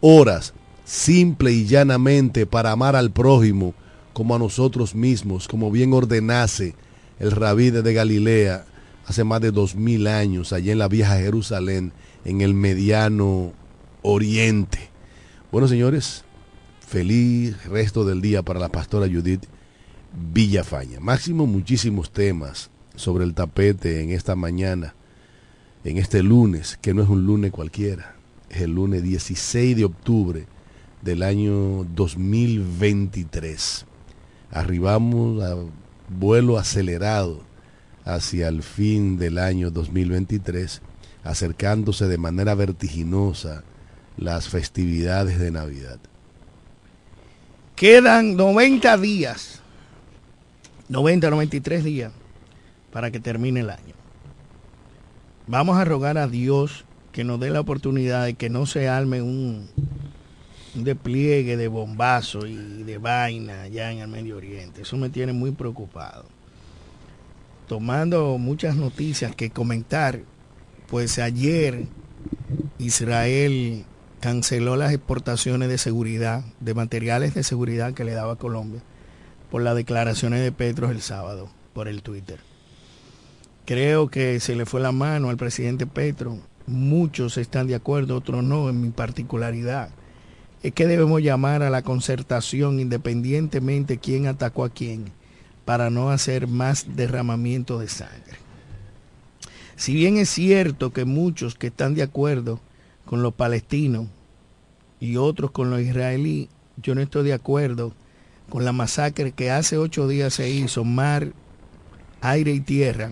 Horas 0.01 0.54
simple 0.84 1.51
y 1.51 1.65
llanamente 1.65 2.46
para 2.46 2.72
amar 2.72 2.96
al 2.96 3.12
prójimo 3.12 3.74
como 4.13 4.36
a 4.36 4.39
nosotros 4.39 4.96
mismos, 4.96 5.48
como 5.48 5.72
bien 5.72 5.94
ordenase 5.94 6.75
el 7.20 7.32
rabí 7.32 7.70
de 7.70 7.94
Galilea 7.94 8.65
hace 9.06 9.24
más 9.24 9.42
de 9.42 9.51
dos 9.51 9.75
mil 9.75 10.08
años, 10.08 10.51
allá 10.51 10.72
en 10.72 10.80
la 10.80 10.88
vieja 10.88 11.18
Jerusalén, 11.18 11.94
en 12.25 12.41
el 12.41 12.53
mediano 12.53 13.53
oriente. 14.01 14.89
Bueno, 15.51 15.67
señores, 15.67 16.25
feliz 16.86 17.63
resto 17.65 18.03
del 18.03 18.22
día 18.22 18.41
para 18.44 18.60
la 18.60 18.70
pastora 18.70 19.08
Judith 19.08 19.46
Villafaña. 20.34 21.00
Máximo 21.00 21.48
muchísimos 21.48 22.12
temas 22.12 22.70
sobre 22.96 23.24
el 23.24 23.34
tapete 23.34 24.01
en 24.01 24.12
esta 24.12 24.36
mañana, 24.36 24.96
en 25.84 25.98
este 25.98 26.24
lunes, 26.24 26.77
que 26.82 26.94
no 26.94 27.03
es 27.03 27.10
un 27.10 27.25
lunes 27.25 27.51
cualquiera, 27.51 28.15
es 28.50 28.62
el 28.62 28.75
lunes 28.75 29.03
16 29.03 29.77
de 29.77 29.86
octubre 29.86 30.48
del 31.01 31.22
año 31.22 31.84
2023. 31.96 33.86
Arribamos 34.51 35.44
a 35.44 35.55
vuelo 36.10 36.58
acelerado 36.58 37.41
hacia 38.03 38.48
el 38.48 38.63
fin 38.63 39.17
del 39.17 39.38
año 39.38 39.72
2023, 39.72 40.82
acercándose 41.25 42.08
de 42.08 42.17
manera 42.17 42.55
vertiginosa 42.55 43.63
las 44.15 44.48
festividades 44.48 45.39
de 45.39 45.51
Navidad. 45.51 46.00
Quedan 47.75 48.38
90 48.38 48.98
días, 48.98 49.62
90, 50.88 51.29
93 51.29 51.84
días 51.84 52.13
para 52.94 53.12
que 53.12 53.20
termine 53.20 53.60
el 53.60 53.70
año. 53.70 53.94
Vamos 55.48 55.77
a 55.77 55.84
rogar 55.84 56.17
a 56.17 56.27
Dios 56.27 56.86
que 57.12 57.25
nos 57.25 57.39
dé 57.39 57.50
la 57.50 57.60
oportunidad 57.60 58.25
de 58.25 58.36
que 58.36 58.50
no 58.50 58.65
se 58.65 58.88
arme 58.88 59.22
un, 59.22 59.67
despliegue 60.75 61.58
de 61.58 61.67
bombazo 61.67 62.46
y 62.46 62.84
de 62.84 62.98
vaina 62.98 63.63
allá 63.63 63.91
en 63.91 64.00
el 64.00 64.08
Medio 64.08 64.38
Oriente. 64.38 64.84
Eso 64.84 64.98
me 64.98 65.10
tiene 65.10 65.34
muy 65.34 65.51
preocupado. 65.51 66.25
Tomando 67.67 68.38
muchas 68.38 68.75
noticias 68.75 69.36
que 69.36 69.50
comentar, 69.50 70.22
pues 70.88 71.20
ayer 71.20 71.86
Israel 72.80 73.86
canceló 74.20 74.75
las 74.75 74.94
exportaciones 74.94 75.70
de 75.70 75.77
seguridad, 75.77 76.44
de 76.60 76.74
materiales 76.74 77.34
de 77.34 77.44
seguridad 77.44 77.94
que 77.94 78.04
le 78.04 78.13
daba 78.13 78.34
a 78.34 78.38
Colombia, 78.38 78.82
por 79.51 79.62
las 79.62 79.75
declaraciones 79.75 80.42
de 80.42 80.51
Petro 80.51 80.89
el 80.89 81.01
sábado, 81.01 81.50
por 81.74 81.88
el 81.88 82.01
Twitter. 82.01 82.39
Creo 83.65 84.10
que 84.10 84.39
se 84.39 84.56
le 84.56 84.65
fue 84.65 84.82
la 84.82 84.92
mano 84.92 85.30
al 85.30 85.38
presidente 85.38 85.88
Petro. 85.88 86.39
Muchos 86.68 87.38
están 87.38 87.68
de 87.68 87.75
acuerdo, 87.75 88.15
otros 88.15 88.44
no, 88.44 88.70
en 88.70 88.82
mi 88.82 88.89
particularidad 88.89 89.89
es 90.65 90.74
que 90.74 90.88
debemos 90.88 91.22
llamar 91.22 91.62
a 91.62 91.70
la 91.70 91.84
concertación 91.84 92.80
independientemente 92.80 94.00
quién 94.00 94.25
atacó 94.25 94.63
a 94.63 94.72
quién 94.72 95.12
para 95.63 95.92
no 95.92 96.10
hacer 96.10 96.48
más 96.48 96.96
derramamiento 96.96 97.77
de 97.77 97.88
sangre. 97.88 98.39
Si 99.75 99.94
bien 99.94 100.17
es 100.17 100.29
cierto 100.29 100.94
que 100.94 101.05
muchos 101.05 101.55
que 101.55 101.67
están 101.67 101.96
de 101.96 102.03
acuerdo 102.03 102.60
con 103.05 103.22
los 103.22 103.34
palestinos 103.34 104.08
y 105.00 105.17
otros 105.17 105.51
con 105.51 105.70
los 105.70 105.82
israelíes, 105.82 106.50
yo 106.77 106.96
no 106.96 107.01
estoy 107.01 107.25
de 107.25 107.34
acuerdo 107.34 107.94
con 108.50 108.63
la 108.63 108.72
masacre 108.72 109.32
que 109.32 109.51
hace 109.51 109.77
ocho 109.77 110.08
días 110.08 110.34
se 110.34 110.50
hizo, 110.50 110.84
mar, 110.84 111.34
aire 112.22 112.51
y 112.51 112.60
tierra, 112.60 113.12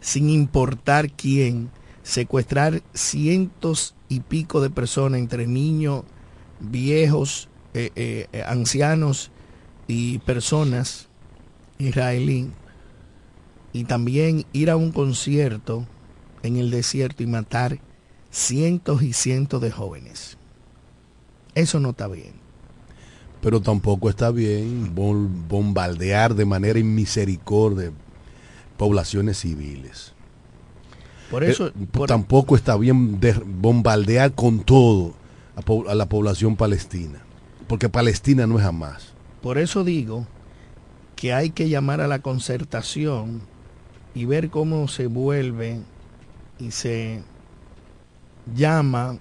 sin 0.00 0.30
importar 0.30 1.10
quién, 1.10 1.70
secuestrar 2.02 2.82
cientos 2.94 3.94
y 4.08 4.20
pico 4.20 4.60
de 4.60 4.70
personas, 4.70 5.20
entre 5.20 5.46
niños, 5.46 6.04
viejos, 6.60 7.48
eh, 7.74 7.90
eh, 7.96 8.26
eh, 8.32 8.42
ancianos 8.46 9.30
y 9.86 10.18
personas 10.18 11.08
israelí, 11.78 12.50
y 13.72 13.84
también 13.84 14.44
ir 14.52 14.70
a 14.70 14.76
un 14.76 14.92
concierto 14.92 15.86
en 16.42 16.56
el 16.56 16.70
desierto 16.70 17.22
y 17.22 17.26
matar 17.26 17.78
cientos 18.30 19.02
y 19.02 19.12
cientos 19.12 19.60
de 19.60 19.70
jóvenes. 19.70 20.36
Eso 21.54 21.80
no 21.80 21.90
está 21.90 22.08
bien. 22.08 22.32
Pero 23.40 23.60
tampoco 23.60 24.10
está 24.10 24.30
bien 24.30 24.94
bombardear 24.94 26.34
de 26.34 26.44
manera 26.44 26.78
inmisericordia 26.78 27.92
poblaciones 28.76 29.38
civiles. 29.38 30.14
Por 31.30 31.44
eso, 31.44 31.68
eh, 31.68 31.72
tampoco 32.06 32.56
está 32.56 32.76
bien 32.76 33.20
bombardear 33.60 34.32
con 34.32 34.60
todo 34.60 35.14
a, 35.54 35.94
la 35.94 36.06
población 36.06 36.56
palestina, 36.56 37.20
porque 37.68 37.88
Palestina 37.88 38.46
no 38.46 38.58
es 38.58 38.64
jamás. 38.64 39.12
Por 39.40 39.58
eso 39.58 39.84
digo 39.84 40.26
que 41.14 41.32
hay 41.32 41.50
que 41.50 41.68
llamar 41.68 42.00
a 42.00 42.08
la 42.08 42.20
concertación 42.20 43.42
y 44.14 44.24
ver 44.24 44.50
cómo 44.50 44.88
se 44.88 45.06
vuelve 45.06 45.80
y 46.58 46.70
se 46.70 47.22
llama 48.54 49.18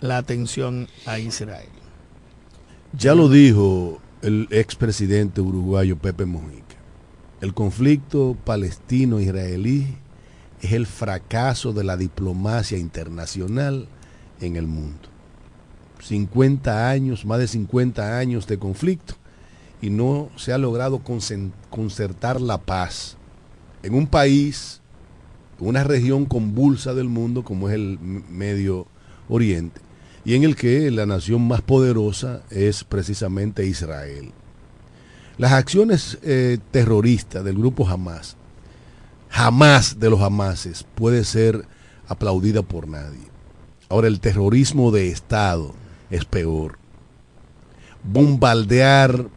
la 0.00 0.18
atención 0.18 0.88
a 1.06 1.18
Israel. 1.18 1.68
Ya 2.92 3.14
lo 3.14 3.28
dijo 3.28 4.00
el 4.22 4.48
expresidente 4.50 5.40
uruguayo 5.40 5.96
Pepe 5.96 6.24
Mujica. 6.24 6.76
El 7.40 7.54
conflicto 7.54 8.36
palestino-israelí 8.44 9.96
es 10.60 10.72
el 10.72 10.86
fracaso 10.86 11.72
de 11.72 11.84
la 11.84 11.96
diplomacia 11.96 12.78
internacional 12.78 13.88
en 14.40 14.56
el 14.56 14.66
mundo. 14.66 15.08
50 16.00 16.88
años, 16.88 17.24
más 17.24 17.38
de 17.38 17.48
50 17.48 18.18
años 18.18 18.46
de 18.46 18.58
conflicto 18.58 19.14
y 19.84 19.90
no 19.90 20.30
se 20.36 20.54
ha 20.54 20.56
logrado 20.56 21.02
concertar 21.68 22.40
la 22.40 22.56
paz 22.56 23.18
en 23.82 23.94
un 23.94 24.06
país, 24.06 24.80
una 25.58 25.84
región 25.84 26.24
convulsa 26.24 26.94
del 26.94 27.10
mundo 27.10 27.44
como 27.44 27.68
es 27.68 27.74
el 27.74 27.98
Medio 28.00 28.86
Oriente 29.28 29.82
y 30.24 30.36
en 30.36 30.44
el 30.44 30.56
que 30.56 30.90
la 30.90 31.04
nación 31.04 31.46
más 31.46 31.60
poderosa 31.60 32.44
es 32.48 32.82
precisamente 32.82 33.66
Israel. 33.66 34.32
Las 35.36 35.52
acciones 35.52 36.16
eh, 36.22 36.56
terroristas 36.70 37.44
del 37.44 37.58
grupo 37.58 37.86
Hamas, 37.86 38.38
jamás 39.28 40.00
de 40.00 40.08
los 40.08 40.22
Hamases 40.22 40.86
puede 40.94 41.24
ser 41.24 41.68
aplaudida 42.08 42.62
por 42.62 42.88
nadie. 42.88 43.28
Ahora 43.90 44.08
el 44.08 44.20
terrorismo 44.20 44.92
de 44.92 45.10
Estado 45.10 45.74
es 46.08 46.24
peor. 46.24 46.78
Bombardear 48.02 49.28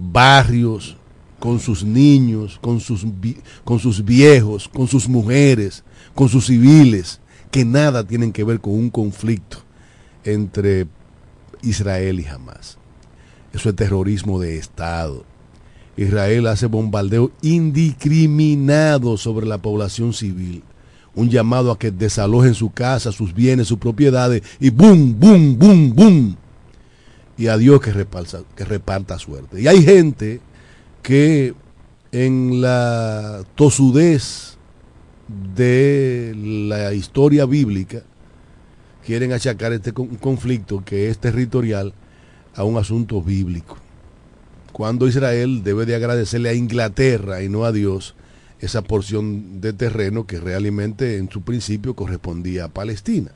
barrios 0.00 0.96
con 1.38 1.58
sus 1.58 1.84
niños, 1.84 2.58
con 2.60 2.80
sus, 2.80 3.06
con 3.64 3.78
sus 3.78 4.04
viejos, 4.04 4.68
con 4.68 4.86
sus 4.86 5.08
mujeres, 5.08 5.84
con 6.14 6.28
sus 6.28 6.46
civiles, 6.46 7.20
que 7.50 7.64
nada 7.64 8.06
tienen 8.06 8.32
que 8.32 8.44
ver 8.44 8.60
con 8.60 8.74
un 8.74 8.90
conflicto 8.90 9.58
entre 10.24 10.86
Israel 11.62 12.20
y 12.20 12.26
Hamas. 12.26 12.78
Eso 13.52 13.70
es 13.70 13.76
terrorismo 13.76 14.38
de 14.38 14.58
Estado. 14.58 15.24
Israel 15.96 16.46
hace 16.46 16.66
bombardeo 16.66 17.32
indiscriminado 17.42 19.16
sobre 19.16 19.46
la 19.46 19.58
población 19.58 20.12
civil. 20.12 20.62
Un 21.14 21.28
llamado 21.28 21.72
a 21.72 21.78
que 21.78 21.90
desalojen 21.90 22.54
su 22.54 22.70
casa, 22.70 23.10
sus 23.10 23.34
bienes, 23.34 23.66
sus 23.66 23.78
propiedades 23.78 24.42
y 24.60 24.70
boom, 24.70 25.18
boom, 25.18 25.58
boom, 25.58 25.94
boom. 25.94 26.36
Y 27.40 27.48
a 27.48 27.56
Dios 27.56 27.80
que, 27.80 27.90
reparta, 27.92 29.18
suerte. 29.18 29.62
Y 29.62 29.66
hay 29.66 29.82
gente 29.82 30.42
que 31.02 31.54
en 32.12 32.60
la 32.60 33.44
tosudez 33.54 34.58
de 35.56 36.34
la 36.36 36.92
historia 36.92 37.46
bíblica 37.46 38.02
quieren 39.06 39.32
achacar 39.32 39.72
este 39.72 39.94
conflicto 39.94 40.84
que 40.84 41.08
es 41.08 41.16
territorial 41.16 41.94
a 42.54 42.64
un 42.64 42.76
asunto 42.76 43.22
bíblico 43.22 43.78
cuando 44.72 45.08
Israel 45.08 45.62
debe 45.64 45.86
de 45.86 45.94
agradecerle 45.94 46.50
a 46.50 46.54
Inglaterra 46.54 47.42
y 47.42 47.48
no 47.48 47.64
a 47.64 47.72
Dios 47.72 48.16
esa 48.58 48.82
porción 48.82 49.62
de 49.62 49.72
terreno 49.72 50.26
que 50.26 50.38
realmente 50.38 51.16
en 51.16 51.30
su 51.30 51.40
principio 51.40 51.94
correspondía 51.94 52.64
a 52.64 52.68
Palestina. 52.68 53.32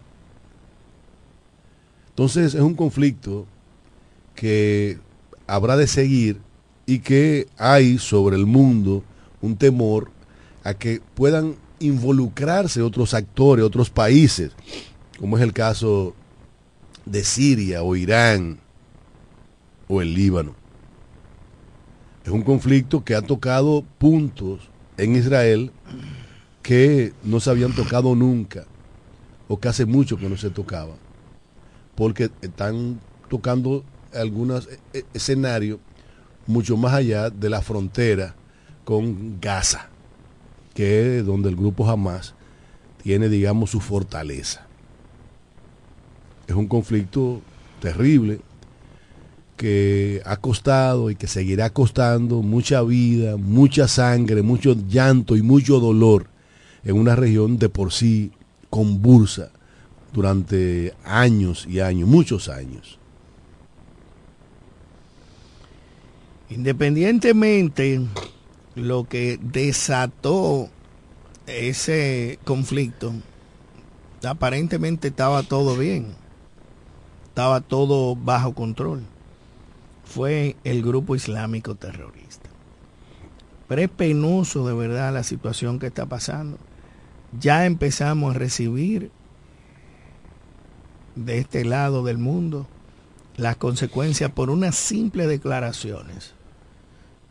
Entonces 2.11 2.55
es 2.55 2.61
un 2.61 2.75
conflicto 2.75 3.47
que 4.35 4.99
habrá 5.47 5.77
de 5.77 5.87
seguir 5.87 6.41
y 6.87 6.99
que 7.01 7.47
hay 7.57 7.99
sobre 7.99 8.37
el 8.37 8.47
mundo 8.47 9.03
un 9.41 9.57
temor 9.57 10.11
a 10.63 10.75
que 10.75 11.01
puedan 11.15 11.57
involucrarse 11.79 12.83
otros 12.83 13.15
actores, 13.15 13.65
otros 13.65 13.91
países, 13.91 14.53
como 15.19 15.37
es 15.37 15.43
el 15.43 15.53
caso 15.53 16.15
de 17.05 17.25
Siria 17.25 17.83
o 17.83 17.97
Irán 17.97 18.59
o 19.89 20.01
el 20.01 20.15
Líbano. 20.15 20.55
Es 22.25 22.31
un 22.31 22.43
conflicto 22.43 23.05
que 23.05 23.15
ha 23.15 23.23
tocado 23.23 23.85
puntos 23.99 24.61
en 24.97 25.17
Israel 25.17 25.73
que 26.63 27.13
no 27.23 27.41
se 27.41 27.51
habían 27.51 27.75
tocado 27.75 28.15
nunca 28.15 28.65
o 29.49 29.61
que 29.61 29.69
hace 29.69 29.85
mucho 29.85 30.17
que 30.17 30.31
no 30.31 30.39
se 30.39 30.49
tocaba, 30.49 30.95
porque 31.95 32.31
están 32.41 32.99
tocando 33.29 33.85
algunos 34.15 34.69
e, 34.69 34.99
e, 34.99 35.05
escenarios 35.15 35.79
mucho 36.47 36.77
más 36.77 36.95
allá 36.95 37.31
de 37.31 37.51
la 37.51 37.63
frontera 37.63 38.35
con 38.85 39.41
Gaza, 39.41 39.89
que 40.75 41.19
es 41.19 41.27
donde 41.27 41.49
el 41.49 41.57
grupo 41.57 41.89
Hamas 41.89 42.35
tiene, 43.03 43.29
digamos, 43.29 43.71
su 43.71 43.81
fortaleza. 43.81 44.67
Es 46.47 46.55
un 46.55 46.69
conflicto 46.69 47.41
terrible 47.81 48.41
que 49.57 50.21
ha 50.25 50.37
costado 50.37 51.11
y 51.11 51.17
que 51.17 51.27
seguirá 51.27 51.71
costando 51.71 52.43
mucha 52.43 52.83
vida, 52.83 53.37
mucha 53.37 53.89
sangre, 53.89 54.43
mucho 54.43 54.77
llanto 54.89 55.37
y 55.37 55.43
mucho 55.43 55.81
dolor 55.81 56.27
en 56.85 56.97
una 56.97 57.17
región 57.17 57.59
de 57.59 57.69
por 57.69 57.93
sí 57.93 58.33
convulsa 58.69 59.51
durante 60.13 60.95
años 61.05 61.67
y 61.69 61.81
años, 61.81 62.09
muchos 62.09 62.49
años. 62.49 62.99
Independientemente 66.51 68.01
lo 68.75 69.05
que 69.09 69.39
desató 69.41 70.69
ese 71.47 72.39
conflicto, 72.45 73.13
aparentemente 74.25 75.09
estaba 75.09 75.43
todo 75.43 75.77
bien, 75.77 76.15
estaba 77.25 77.61
todo 77.61 78.15
bajo 78.17 78.55
control. 78.55 79.03
Fue 80.05 80.57
el 80.65 80.83
grupo 80.83 81.17
islámico 81.17 81.75
terrorista. 81.75 82.51
Pero 83.67 83.81
es 83.81 83.89
penoso 83.89 84.67
de 84.67 84.75
verdad 84.75 85.15
la 85.15 85.23
situación 85.23 85.79
que 85.79 85.87
está 85.87 86.07
pasando. 86.07 86.59
Ya 87.41 87.65
empezamos 87.65 88.35
a 88.35 88.39
recibir 88.39 89.11
de 91.17 91.39
este 91.39 91.65
lado 91.65 92.05
del 92.05 92.19
mundo 92.19 92.67
las 93.37 93.57
consecuencias 93.57 94.31
por 94.31 94.51
unas 94.51 94.77
simples 94.77 95.29
declaraciones 95.29 96.35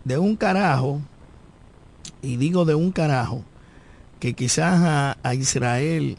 de 0.04 0.18
un 0.18 0.36
carajo, 0.36 1.02
y 2.22 2.38
digo 2.38 2.66
de 2.66 2.76
un 2.76 2.92
carajo, 2.92 3.44
que 4.20 4.34
quizás 4.34 5.18
a, 5.22 5.34
Israel 5.34 6.18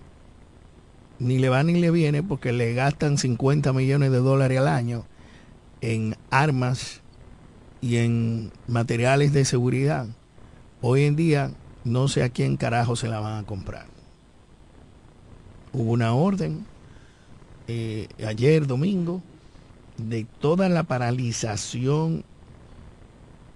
ni 1.19 1.39
le 1.39 1.49
va 1.49 1.63
ni 1.63 1.81
le 1.81 1.91
viene 1.91 2.23
porque 2.23 2.53
le 2.53 2.75
gastan 2.75 3.19
50 3.19 3.73
millones 3.73 4.11
de 4.11 4.19
dólares 4.19 4.59
al 4.59 4.69
año 4.69 5.07
en 5.81 6.17
armas 6.31 7.01
y 7.81 7.97
en 7.97 8.53
materiales 8.67 9.33
de 9.33 9.45
seguridad. 9.45 10.07
Hoy 10.81 11.05
en 11.05 11.17
día 11.17 11.51
no 11.85 12.09
sé 12.09 12.23
a 12.23 12.31
quién 12.31 12.57
carajo 12.57 12.97
se 12.97 13.09
la 13.09 13.21
van 13.21 13.43
a 13.43 13.47
comprar. 13.47 13.87
Hubo 15.73 15.93
una 15.93 16.15
orden 16.15 16.67
eh, 17.69 18.09
ayer 18.27 18.67
domingo 18.67 19.23
de 19.97 20.27
toda 20.41 20.69
la 20.69 20.83
paralización 20.83 22.25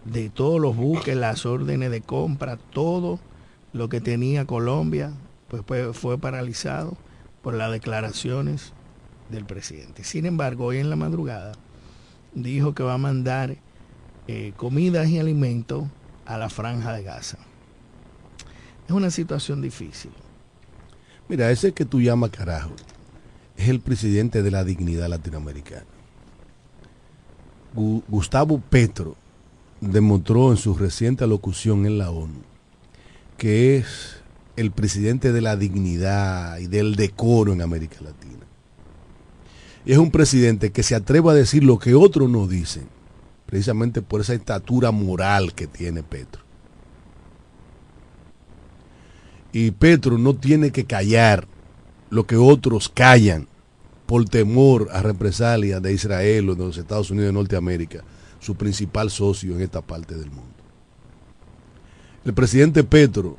de 0.04 0.30
todos 0.30 0.60
los 0.60 0.76
buques, 0.76 1.16
las 1.16 1.44
órdenes 1.44 1.90
de 1.90 2.00
compra, 2.00 2.56
todo 2.56 3.18
lo 3.72 3.88
que 3.88 4.00
tenía 4.00 4.46
Colombia, 4.46 5.12
pues, 5.48 5.62
fue 5.96 6.18
paralizado 6.18 6.96
por 7.42 7.54
las 7.54 7.70
declaraciones 7.70 8.72
del 9.30 9.44
presidente. 9.44 10.04
Sin 10.04 10.26
embargo, 10.26 10.66
hoy 10.66 10.78
en 10.78 10.90
la 10.90 10.96
madrugada 10.96 11.52
dijo 12.34 12.74
que 12.74 12.82
va 12.82 12.94
a 12.94 12.98
mandar 12.98 13.56
eh, 14.26 14.52
comidas 14.56 15.08
y 15.08 15.18
alimentos 15.18 15.84
a 16.26 16.38
la 16.38 16.48
franja 16.48 16.92
de 16.92 17.02
Gaza. 17.02 17.38
Es 18.86 18.92
una 18.92 19.10
situación 19.10 19.60
difícil. 19.60 20.10
Mira, 21.28 21.50
ese 21.50 21.72
que 21.72 21.84
tú 21.84 22.00
llamas 22.00 22.30
carajo 22.30 22.72
es 23.56 23.68
el 23.68 23.80
presidente 23.80 24.42
de 24.42 24.50
la 24.50 24.64
dignidad 24.64 25.08
latinoamericana. 25.08 25.97
Gustavo 27.74 28.60
Petro 28.60 29.16
demostró 29.80 30.50
en 30.50 30.56
su 30.56 30.74
reciente 30.74 31.24
alocución 31.24 31.86
en 31.86 31.98
la 31.98 32.10
ONU 32.10 32.48
que 33.38 33.76
es 33.76 34.20
el 34.56 34.72
presidente 34.72 35.32
de 35.32 35.40
la 35.40 35.56
dignidad 35.56 36.58
y 36.58 36.66
del 36.66 36.96
decoro 36.96 37.52
en 37.52 37.62
América 37.62 37.96
Latina. 38.02 38.44
Y 39.86 39.92
es 39.92 39.98
un 39.98 40.10
presidente 40.10 40.72
que 40.72 40.82
se 40.82 40.96
atreve 40.96 41.30
a 41.30 41.34
decir 41.34 41.62
lo 41.62 41.78
que 41.78 41.94
otros 41.94 42.28
no 42.28 42.48
dicen, 42.48 42.88
precisamente 43.46 44.02
por 44.02 44.20
esa 44.20 44.34
estatura 44.34 44.90
moral 44.90 45.54
que 45.54 45.68
tiene 45.68 46.02
Petro. 46.02 46.42
Y 49.52 49.70
Petro 49.70 50.18
no 50.18 50.34
tiene 50.34 50.72
que 50.72 50.84
callar 50.84 51.46
lo 52.10 52.26
que 52.26 52.36
otros 52.36 52.88
callan 52.88 53.46
por 54.08 54.24
temor 54.24 54.88
a 54.90 55.02
represalias 55.02 55.82
de 55.82 55.92
Israel 55.92 56.48
o 56.48 56.54
de 56.54 56.64
los 56.64 56.78
Estados 56.78 57.10
Unidos 57.10 57.26
de 57.26 57.32
Norteamérica 57.34 58.02
su 58.40 58.54
principal 58.54 59.10
socio 59.10 59.54
en 59.54 59.60
esta 59.60 59.82
parte 59.82 60.14
del 60.14 60.30
mundo. 60.30 60.54
El 62.24 62.32
presidente 62.32 62.84
Petro 62.84 63.36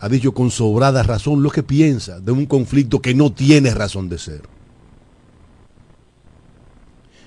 ha 0.00 0.08
dicho 0.08 0.34
con 0.34 0.50
sobrada 0.50 1.04
razón 1.04 1.44
lo 1.44 1.50
que 1.50 1.62
piensa 1.62 2.18
de 2.18 2.32
un 2.32 2.44
conflicto 2.46 3.00
que 3.00 3.14
no 3.14 3.32
tiene 3.32 3.72
razón 3.72 4.08
de 4.08 4.18
ser. 4.18 4.42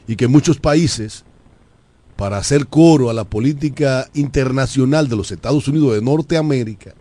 Y 0.05 0.17
que 0.17 0.27
muchos 0.27 0.59
países, 0.59 1.23
para 2.17 2.37
hacer 2.37 2.67
coro 2.67 3.09
a 3.09 3.13
la 3.13 3.23
política 3.23 4.09
internacional 4.13 5.07
de 5.07 5.15
los 5.15 5.31
Estados 5.31 5.69
Unidos 5.69 5.93
de 5.93 6.01
Norteamérica, 6.01 6.95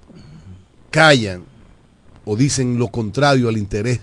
callan 0.92 1.42
o 2.24 2.36
dicen 2.36 2.78
lo 2.78 2.86
contrario 2.86 3.48
al 3.48 3.58
interés 3.58 4.00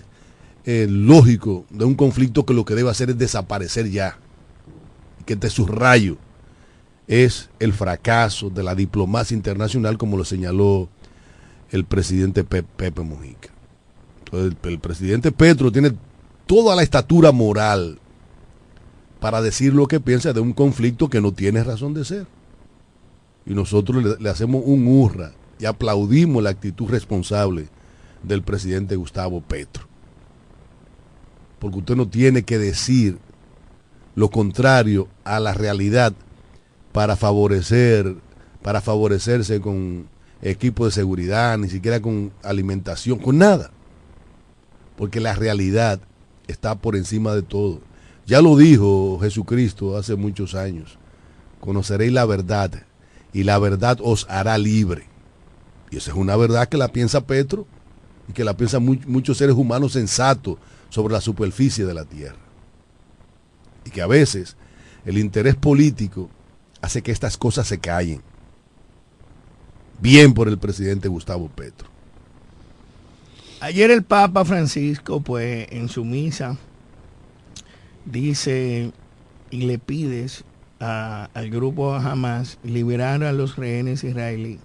eh, 0.64 0.86
lógico 0.88 1.64
de 1.70 1.84
un 1.84 1.94
conflicto 1.94 2.46
que 2.46 2.54
lo 2.54 2.64
que 2.64 2.74
debe 2.74 2.90
hacer 2.90 3.10
es 3.10 3.18
desaparecer 3.18 3.90
ya 3.90 4.18
que 5.26 5.36
te 5.36 5.50
subrayo 5.50 6.18
es 7.06 7.50
el 7.58 7.72
fracaso 7.72 8.50
de 8.50 8.62
la 8.62 8.74
diplomacia 8.74 9.34
internacional, 9.36 9.98
como 9.98 10.16
lo 10.16 10.24
señaló 10.24 10.88
el 11.70 11.84
presidente 11.84 12.44
Pepe 12.44 12.90
Mujica. 13.02 13.50
el, 14.32 14.56
el 14.62 14.78
presidente 14.78 15.32
Petro 15.32 15.72
tiene 15.72 15.92
toda 16.46 16.76
la 16.76 16.82
estatura 16.82 17.32
moral 17.32 17.98
para 19.20 19.40
decir 19.40 19.72
lo 19.72 19.86
que 19.86 20.00
piensa 20.00 20.32
de 20.32 20.40
un 20.40 20.52
conflicto 20.52 21.08
que 21.08 21.20
no 21.20 21.32
tiene 21.32 21.62
razón 21.62 21.94
de 21.94 22.04
ser. 22.04 22.26
Y 23.46 23.54
nosotros 23.54 24.02
le, 24.02 24.16
le, 24.18 24.28
hacemos 24.28 24.62
un 24.64 24.86
hurra 24.86 25.32
y 25.58 25.64
aplaudimos 25.64 26.42
la 26.42 26.50
actitud 26.50 26.88
responsable 26.88 27.68
del 28.22 28.42
presidente 28.42 28.96
Gustavo 28.96 29.40
Petro. 29.40 29.91
Porque 31.62 31.78
usted 31.78 31.94
no 31.94 32.08
tiene 32.08 32.42
que 32.42 32.58
decir 32.58 33.18
lo 34.16 34.30
contrario 34.32 35.06
a 35.22 35.38
la 35.38 35.54
realidad 35.54 36.12
para 36.90 37.14
favorecer, 37.14 38.16
para 38.62 38.80
favorecerse 38.80 39.60
con 39.60 40.08
equipo 40.42 40.86
de 40.86 40.90
seguridad, 40.90 41.56
ni 41.58 41.68
siquiera 41.68 42.02
con 42.02 42.32
alimentación, 42.42 43.20
con 43.20 43.38
nada. 43.38 43.70
Porque 44.96 45.20
la 45.20 45.36
realidad 45.36 46.00
está 46.48 46.74
por 46.74 46.96
encima 46.96 47.32
de 47.32 47.42
todo. 47.42 47.78
Ya 48.26 48.42
lo 48.42 48.56
dijo 48.56 49.20
Jesucristo 49.20 49.96
hace 49.96 50.16
muchos 50.16 50.56
años. 50.56 50.98
Conoceréis 51.60 52.12
la 52.12 52.24
verdad 52.24 52.72
y 53.32 53.44
la 53.44 53.60
verdad 53.60 53.98
os 54.02 54.26
hará 54.28 54.58
libre. 54.58 55.06
Y 55.92 55.98
esa 55.98 56.10
es 56.10 56.16
una 56.16 56.34
verdad 56.34 56.68
que 56.68 56.76
la 56.76 56.88
piensa 56.88 57.24
Petro 57.24 57.68
y 58.28 58.32
que 58.32 58.42
la 58.42 58.56
piensan 58.56 58.84
muchos 59.06 59.38
seres 59.38 59.54
humanos 59.54 59.92
sensatos 59.92 60.58
sobre 60.92 61.14
la 61.14 61.22
superficie 61.22 61.86
de 61.86 61.94
la 61.94 62.04
tierra 62.04 62.36
y 63.86 63.88
que 63.88 64.02
a 64.02 64.06
veces 64.06 64.58
el 65.06 65.16
interés 65.16 65.56
político 65.56 66.28
hace 66.82 67.00
que 67.00 67.12
estas 67.12 67.38
cosas 67.38 67.66
se 67.66 67.78
callen. 67.78 68.20
Bien 70.02 70.34
por 70.34 70.48
el 70.48 70.58
presidente 70.58 71.08
Gustavo 71.08 71.48
Petro. 71.48 71.88
Ayer 73.60 73.90
el 73.90 74.02
Papa 74.02 74.44
Francisco, 74.44 75.22
pues 75.22 75.66
en 75.70 75.88
su 75.88 76.04
misa, 76.04 76.58
dice 78.04 78.92
y 79.48 79.62
le 79.62 79.78
pides 79.78 80.44
al 80.78 81.48
grupo 81.48 81.94
Hamas 81.94 82.58
liberar 82.64 83.24
a 83.24 83.32
los 83.32 83.56
rehenes 83.56 84.04
israelíes 84.04 84.60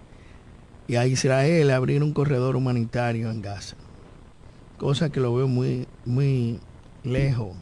y 0.89 0.97
a 0.97 1.07
Israel 1.07 1.71
abrir 1.71 2.03
un 2.03 2.11
corredor 2.11 2.57
humanitario 2.57 3.31
en 3.31 3.41
Gaza. 3.41 3.77
Cosa 4.77 5.09
que 5.09 5.19
lo 5.19 5.33
veo 5.33 5.47
muy, 5.47 5.87
muy 6.05 6.59
lejos, 7.03 7.55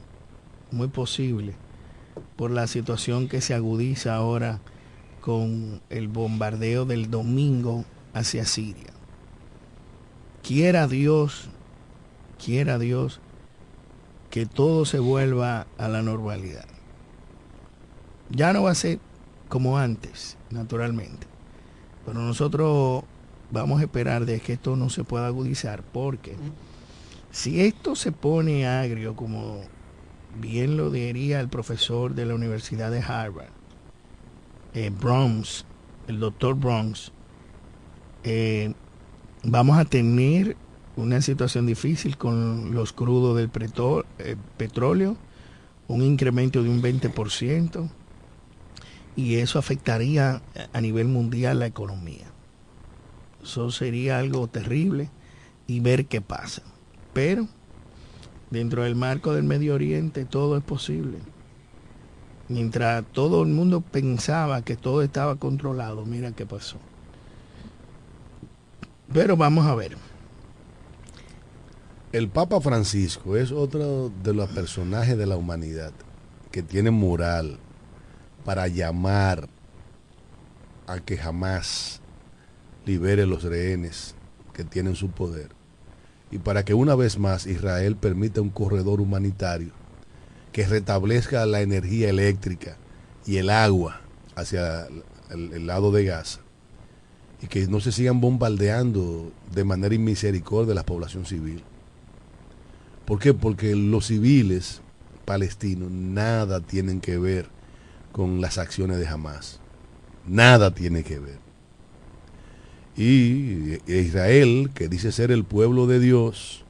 muy 0.72 0.88
posible, 0.90 1.56
por 2.36 2.52
la 2.52 2.68
situación 2.68 3.30
que 3.30 3.42
se 3.42 3.54
agudiza 3.54 4.16
ahora 4.16 4.60
con 5.22 5.82
el 5.90 6.08
bombardeo 6.08 6.86
del 6.86 7.10
domingo 7.10 7.86
hacia 8.14 8.46
Siria. 8.46 8.92
Quiera 10.44 10.88
Dios, 10.88 11.50
quiera 12.44 12.78
Dios 12.78 13.22
que 14.30 14.46
todo 14.46 14.86
se 14.86 15.00
vuelva 15.00 15.66
a 15.78 15.88
la 15.88 16.02
normalidad. 16.02 16.66
Ya 18.30 18.52
no 18.52 18.64
va 18.64 18.72
a 18.72 18.76
ser 18.76 19.00
como 19.48 19.78
antes, 19.78 20.38
naturalmente. 20.50 21.28
Pero 22.06 22.20
nosotros 22.20 23.04
vamos 23.52 23.80
a 23.80 23.84
esperar 23.84 24.26
de 24.26 24.42
que 24.42 24.54
esto 24.54 24.76
no 24.76 24.90
se 24.90 25.04
pueda 25.04 25.28
agudizar, 25.28 25.84
porque 25.84 26.36
si 27.36 27.60
esto 27.60 27.98
se 27.98 28.14
pone 28.14 28.66
agrio, 28.66 29.14
como 29.14 29.60
bien 30.40 30.78
lo 30.78 30.90
diría 30.90 31.42
el 31.42 31.50
profesor 31.50 32.16
de 32.16 32.26
la 32.26 32.34
Universidad 32.34 32.92
de 32.92 33.02
Harvard, 33.02 33.50
eh, 34.74 34.90
el 36.08 36.20
doctor 36.22 36.56
Bronx, 36.56 37.12
eh, 38.24 38.74
vamos 39.44 39.78
a 39.78 39.84
tener 39.84 40.56
una 40.96 41.22
situación 41.22 41.66
difícil 41.66 42.18
con 42.18 42.74
los 42.74 42.94
crudos 42.94 43.36
del 43.36 43.52
eh, 44.20 44.38
petróleo, 44.56 45.18
un 45.90 46.04
incremento 46.04 46.64
de 46.64 46.70
un 46.70 46.82
20%, 46.82 47.90
y 49.18 49.36
eso 49.36 49.60
afectaría 49.60 50.42
a 50.72 50.80
nivel 50.80 51.10
mundial 51.10 51.60
la 51.60 51.66
economía. 51.66 52.32
Eso 53.44 53.72
sería 53.72 54.20
algo 54.20 54.48
terrible 54.48 55.10
y 55.68 55.82
ver 55.82 56.06
qué 56.06 56.22
pasa. 56.22 56.64
Pero 57.16 57.48
dentro 58.52 58.84
del 58.84 58.96
marco 58.96 59.34
del 59.34 59.46
Medio 59.46 59.74
Oriente 59.74 60.26
todo 60.26 60.58
es 60.58 60.64
posible. 60.66 61.20
Mientras 62.50 63.06
todo 63.14 63.42
el 63.42 63.48
mundo 63.48 63.80
pensaba 63.80 64.64
que 64.64 64.76
todo 64.76 65.02
estaba 65.02 65.38
controlado, 65.38 66.06
mira 66.06 66.34
qué 66.34 66.46
pasó. 66.46 66.76
Pero 69.14 69.38
vamos 69.38 69.66
a 69.66 69.76
ver. 69.76 69.96
El 72.12 72.28
Papa 72.28 72.60
Francisco 72.60 73.38
es 73.38 73.54
otro 73.54 74.12
de 74.22 74.34
los 74.34 74.50
personajes 74.50 75.18
de 75.18 75.26
la 75.26 75.38
humanidad 75.38 75.94
que 76.52 76.64
tiene 76.64 76.92
moral 76.92 77.60
para 78.44 78.68
llamar 78.68 79.48
a 80.86 81.00
que 81.00 81.16
jamás 81.16 82.02
libere 82.86 83.26
los 83.26 83.44
rehenes 83.44 84.16
que 84.52 84.66
tienen 84.66 84.96
su 84.96 85.12
poder 85.12 85.56
y 86.36 86.38
para 86.38 86.66
que 86.66 86.74
una 86.74 86.96
vez 86.96 87.18
más 87.18 87.48
Israel 87.48 87.96
permita 87.96 88.42
un 88.42 88.50
corredor 88.50 89.00
humanitario 89.00 89.72
que 90.52 90.68
restablezca 90.68 91.46
la 91.46 91.62
energía 91.62 92.10
eléctrica 92.10 92.76
y 93.26 93.38
el 93.38 93.50
agua 93.50 94.02
hacia 94.36 94.86
el, 95.30 95.66
lado 95.66 95.94
de 95.94 96.04
Gaza 96.04 96.42
y 97.42 97.48
que 97.48 97.66
no 97.68 97.80
se 97.80 97.94
sigan 97.94 98.20
bombardeando 98.20 99.32
de 99.54 99.64
manera 99.64 99.96
inmisericordia 99.96 100.76
la 100.76 100.86
población 100.86 101.26
civil. 101.26 101.64
¿Por 103.06 103.20
qué? 103.20 103.34
Porque 103.34 103.74
los 103.74 104.08
civiles 104.08 104.82
palestinos 105.24 105.90
nada 105.90 106.60
tienen 106.60 107.00
que 107.00 107.18
ver 107.18 107.48
con 108.12 108.42
las 108.42 108.58
acciones 108.58 108.98
de 108.98 109.08
Hamas. 109.08 109.62
Nada 110.28 110.76
tiene 110.76 111.06
que 111.06 111.18
ver. 111.18 111.45
Y 112.98 113.80
Israel, 113.92 114.72
que 114.74 114.88
dice 114.88 115.12
ser 115.12 115.32
el 115.32 115.44
pueblo 115.44 115.86
de 115.86 116.00
Dios, 116.00 116.64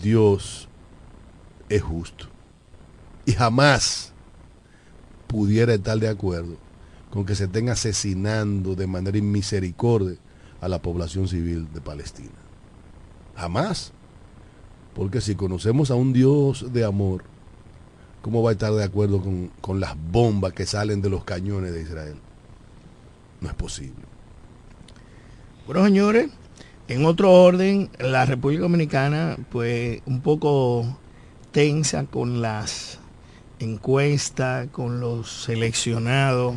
Dios 0.00 0.68
es 1.68 1.82
justo. 1.82 2.26
Y 3.26 3.32
jamás 3.32 4.12
pudiera 5.26 5.74
estar 5.74 5.98
de 5.98 6.08
acuerdo 6.08 6.56
con 7.10 7.26
que 7.26 7.34
se 7.34 7.44
estén 7.44 7.68
asesinando 7.70 8.74
de 8.74 8.86
manera 8.86 9.18
inmisericordia 9.18 10.16
a 10.60 10.68
la 10.68 10.80
población 10.80 11.26
civil 11.26 11.68
de 11.72 11.80
Palestina. 11.80 12.30
Jamás. 13.36 13.92
Porque 14.94 15.20
si 15.20 15.34
conocemos 15.34 15.90
a 15.90 15.94
un 15.94 16.12
Dios 16.12 16.72
de 16.72 16.84
amor, 16.84 17.22
¿cómo 18.22 18.42
va 18.42 18.50
a 18.50 18.52
estar 18.52 18.72
de 18.72 18.82
acuerdo 18.82 19.20
con, 19.20 19.48
con 19.60 19.80
las 19.80 19.96
bombas 19.96 20.52
que 20.52 20.66
salen 20.66 21.02
de 21.02 21.10
los 21.10 21.24
cañones 21.24 21.72
de 21.72 21.82
Israel? 21.82 22.16
No 23.40 23.48
es 23.48 23.54
posible. 23.54 24.04
Bueno, 25.66 25.84
señores, 25.84 26.30
en 26.88 27.04
otro 27.04 27.32
orden, 27.32 27.90
la 27.98 28.24
República 28.24 28.62
Dominicana, 28.62 29.36
pues 29.50 30.00
un 30.06 30.20
poco 30.22 30.98
tensa 31.52 32.04
con 32.04 32.40
las 32.40 32.98
encuestas, 33.58 34.68
con 34.68 35.00
los 35.00 35.30
seleccionados 35.30 36.56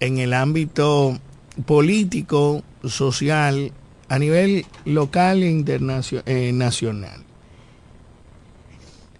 en 0.00 0.18
el 0.18 0.34
ámbito 0.34 1.18
político, 1.64 2.62
social, 2.84 3.72
a 4.08 4.18
nivel 4.18 4.66
local 4.84 5.42
e 5.42 5.50
internacional, 5.50 6.24
eh. 6.26 7.24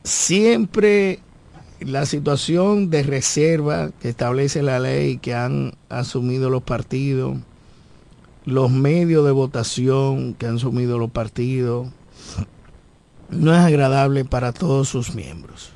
Siempre 0.02 1.20
la 1.80 2.06
situación 2.06 2.90
de 2.90 3.02
reserva 3.02 3.90
que 4.00 4.08
establece 4.08 4.62
la 4.62 4.78
ley 4.78 5.18
que 5.18 5.34
han 5.34 5.74
asumido 5.88 6.50
los 6.50 6.62
partidos, 6.62 7.36
los 8.44 8.70
medios 8.70 9.24
de 9.24 9.32
votación 9.32 10.34
que 10.34 10.46
han 10.46 10.56
asumido 10.56 10.98
los 10.98 11.10
partidos, 11.10 11.88
no 13.28 13.52
es 13.52 13.60
agradable 13.60 14.24
para 14.24 14.52
todos 14.52 14.88
sus 14.88 15.14
miembros. 15.14 15.72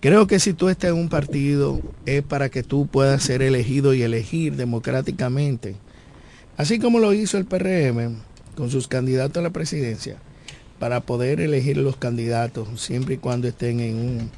Creo 0.00 0.28
que 0.28 0.38
si 0.38 0.54
tú 0.54 0.68
estás 0.68 0.90
en 0.90 0.96
un 0.96 1.08
partido 1.08 1.80
es 2.06 2.22
para 2.22 2.48
que 2.50 2.62
tú 2.62 2.86
puedas 2.86 3.22
ser 3.22 3.42
elegido 3.42 3.94
y 3.94 4.02
elegir 4.02 4.54
democráticamente, 4.54 5.74
así 6.56 6.78
como 6.78 7.00
lo 7.00 7.12
hizo 7.12 7.36
el 7.36 7.46
PRM 7.46 8.16
con 8.54 8.70
sus 8.70 8.86
candidatos 8.86 9.40
a 9.40 9.42
la 9.42 9.50
presidencia, 9.50 10.18
para 10.78 11.00
poder 11.00 11.40
elegir 11.40 11.76
los 11.76 11.96
candidatos 11.96 12.80
siempre 12.80 13.16
y 13.16 13.18
cuando 13.18 13.48
estén 13.48 13.80
en 13.80 13.96
un 13.96 14.30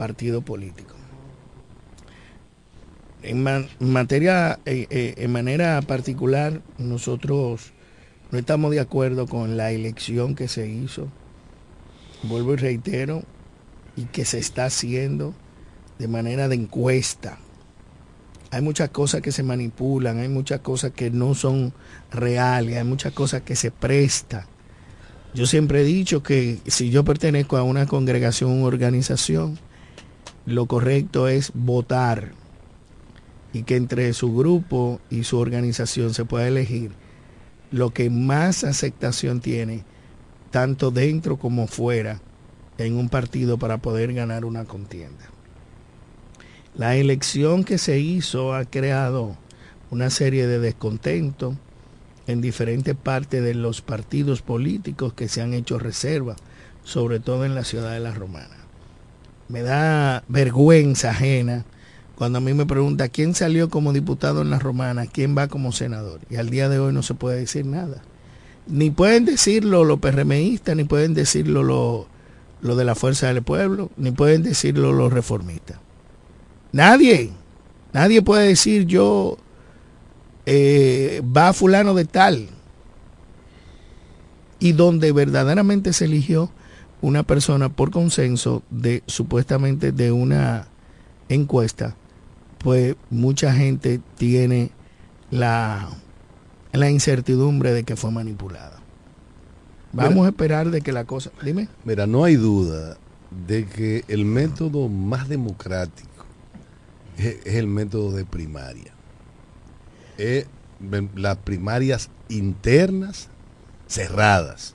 partido 0.00 0.40
político. 0.40 0.94
En 3.22 3.42
materia, 3.80 4.58
eh, 4.64 4.86
eh, 4.88 5.14
en 5.18 5.30
manera 5.30 5.82
particular, 5.82 6.62
nosotros 6.78 7.72
no 8.30 8.38
estamos 8.38 8.70
de 8.70 8.80
acuerdo 8.80 9.26
con 9.26 9.58
la 9.58 9.72
elección 9.72 10.34
que 10.34 10.48
se 10.48 10.66
hizo. 10.66 11.08
Vuelvo 12.22 12.54
y 12.54 12.56
reitero, 12.56 13.24
y 13.94 14.04
que 14.04 14.24
se 14.24 14.38
está 14.38 14.64
haciendo 14.64 15.34
de 15.98 16.08
manera 16.08 16.48
de 16.48 16.54
encuesta. 16.54 17.38
Hay 18.52 18.62
muchas 18.62 18.88
cosas 18.88 19.20
que 19.20 19.32
se 19.32 19.42
manipulan, 19.42 20.18
hay 20.18 20.28
muchas 20.28 20.60
cosas 20.60 20.92
que 20.92 21.10
no 21.10 21.34
son 21.34 21.74
reales, 22.10 22.78
hay 22.78 22.84
muchas 22.84 23.12
cosas 23.12 23.42
que 23.42 23.54
se 23.54 23.70
prestan. 23.70 24.46
Yo 25.34 25.44
siempre 25.44 25.82
he 25.82 25.84
dicho 25.84 26.22
que 26.22 26.58
si 26.68 26.88
yo 26.88 27.04
pertenezco 27.04 27.58
a 27.58 27.64
una 27.64 27.84
congregación, 27.84 28.50
una 28.50 28.64
organización, 28.64 29.58
lo 30.46 30.66
correcto 30.66 31.28
es 31.28 31.52
votar 31.54 32.32
y 33.52 33.64
que 33.64 33.76
entre 33.76 34.12
su 34.12 34.34
grupo 34.34 35.00
y 35.10 35.24
su 35.24 35.38
organización 35.38 36.14
se 36.14 36.24
pueda 36.24 36.48
elegir 36.48 36.92
lo 37.70 37.90
que 37.90 38.10
más 38.10 38.64
aceptación 38.64 39.40
tiene, 39.40 39.84
tanto 40.50 40.90
dentro 40.90 41.36
como 41.36 41.66
fuera, 41.66 42.20
en 42.78 42.96
un 42.96 43.08
partido 43.08 43.58
para 43.58 43.78
poder 43.78 44.12
ganar 44.12 44.44
una 44.44 44.64
contienda. 44.64 45.30
La 46.74 46.96
elección 46.96 47.62
que 47.62 47.78
se 47.78 47.98
hizo 48.00 48.54
ha 48.54 48.64
creado 48.64 49.36
una 49.90 50.10
serie 50.10 50.46
de 50.46 50.58
descontentos 50.58 51.54
en 52.26 52.40
diferentes 52.40 52.96
partes 52.96 53.42
de 53.42 53.54
los 53.54 53.82
partidos 53.82 54.40
políticos 54.40 55.12
que 55.12 55.28
se 55.28 55.42
han 55.42 55.52
hecho 55.52 55.78
reserva, 55.78 56.36
sobre 56.82 57.20
todo 57.20 57.44
en 57.44 57.54
la 57.54 57.64
ciudad 57.64 57.92
de 57.92 58.00
La 58.00 58.14
Romana 58.14 58.59
me 59.50 59.62
da 59.62 60.22
vergüenza 60.28 61.10
ajena 61.10 61.64
cuando 62.14 62.38
a 62.38 62.40
mí 62.40 62.52
me 62.54 62.66
pregunta 62.66 63.08
quién 63.08 63.34
salió 63.34 63.70
como 63.70 63.92
diputado 63.92 64.42
en 64.42 64.50
la 64.50 64.58
romana, 64.58 65.06
quién 65.06 65.36
va 65.36 65.48
como 65.48 65.72
senador. 65.72 66.20
Y 66.28 66.36
al 66.36 66.50
día 66.50 66.68
de 66.68 66.78
hoy 66.78 66.92
no 66.92 67.02
se 67.02 67.14
puede 67.14 67.38
decir 67.38 67.64
nada. 67.64 68.02
Ni 68.66 68.90
pueden 68.90 69.24
decirlo 69.24 69.84
los 69.84 70.00
PRMistas, 70.00 70.76
ni 70.76 70.84
pueden 70.84 71.14
decirlo 71.14 71.62
los 71.62 72.06
lo 72.60 72.76
de 72.76 72.84
la 72.84 72.94
Fuerza 72.94 73.28
del 73.28 73.42
Pueblo, 73.42 73.90
ni 73.96 74.10
pueden 74.10 74.42
decirlo 74.42 74.92
los 74.92 75.12
reformistas. 75.12 75.78
Nadie, 76.72 77.30
nadie 77.92 78.20
puede 78.22 78.48
decir 78.48 78.84
yo 78.84 79.38
eh, 80.46 81.22
va 81.24 81.52
fulano 81.52 81.94
de 81.94 82.04
tal. 82.04 82.48
Y 84.58 84.72
donde 84.72 85.12
verdaderamente 85.12 85.94
se 85.94 86.04
eligió 86.04 86.50
una 87.00 87.22
persona 87.22 87.68
por 87.68 87.90
consenso 87.90 88.62
de 88.70 89.02
supuestamente 89.06 89.92
de 89.92 90.12
una 90.12 90.68
encuesta, 91.28 91.96
pues 92.58 92.96
mucha 93.10 93.52
gente 93.52 94.00
tiene 94.16 94.70
la 95.30 95.88
la 96.72 96.90
incertidumbre 96.90 97.72
de 97.72 97.84
que 97.84 97.96
fue 97.96 98.10
manipulada. 98.10 98.78
Vamos 99.92 100.26
a 100.26 100.28
esperar 100.28 100.70
de 100.70 100.82
que 100.82 100.92
la 100.92 101.04
cosa... 101.04 101.30
Dime. 101.42 101.68
Mira, 101.84 102.06
no 102.06 102.24
hay 102.24 102.36
duda 102.36 102.96
de 103.46 103.66
que 103.66 104.04
el 104.08 104.24
método 104.24 104.88
más 104.88 105.28
democrático 105.28 106.24
es, 107.16 107.44
el 107.44 107.66
método 107.66 108.12
de 108.12 108.24
primaria. 108.24 108.92
Es 110.16 110.46
las 111.14 111.36
primarias 111.38 112.08
internas 112.28 113.28
cerradas 113.88 114.74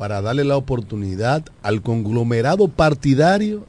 para 0.00 0.22
darle 0.22 0.44
la 0.44 0.56
oportunidad 0.56 1.44
al 1.62 1.82
conglomerado 1.82 2.68
partidario 2.68 3.66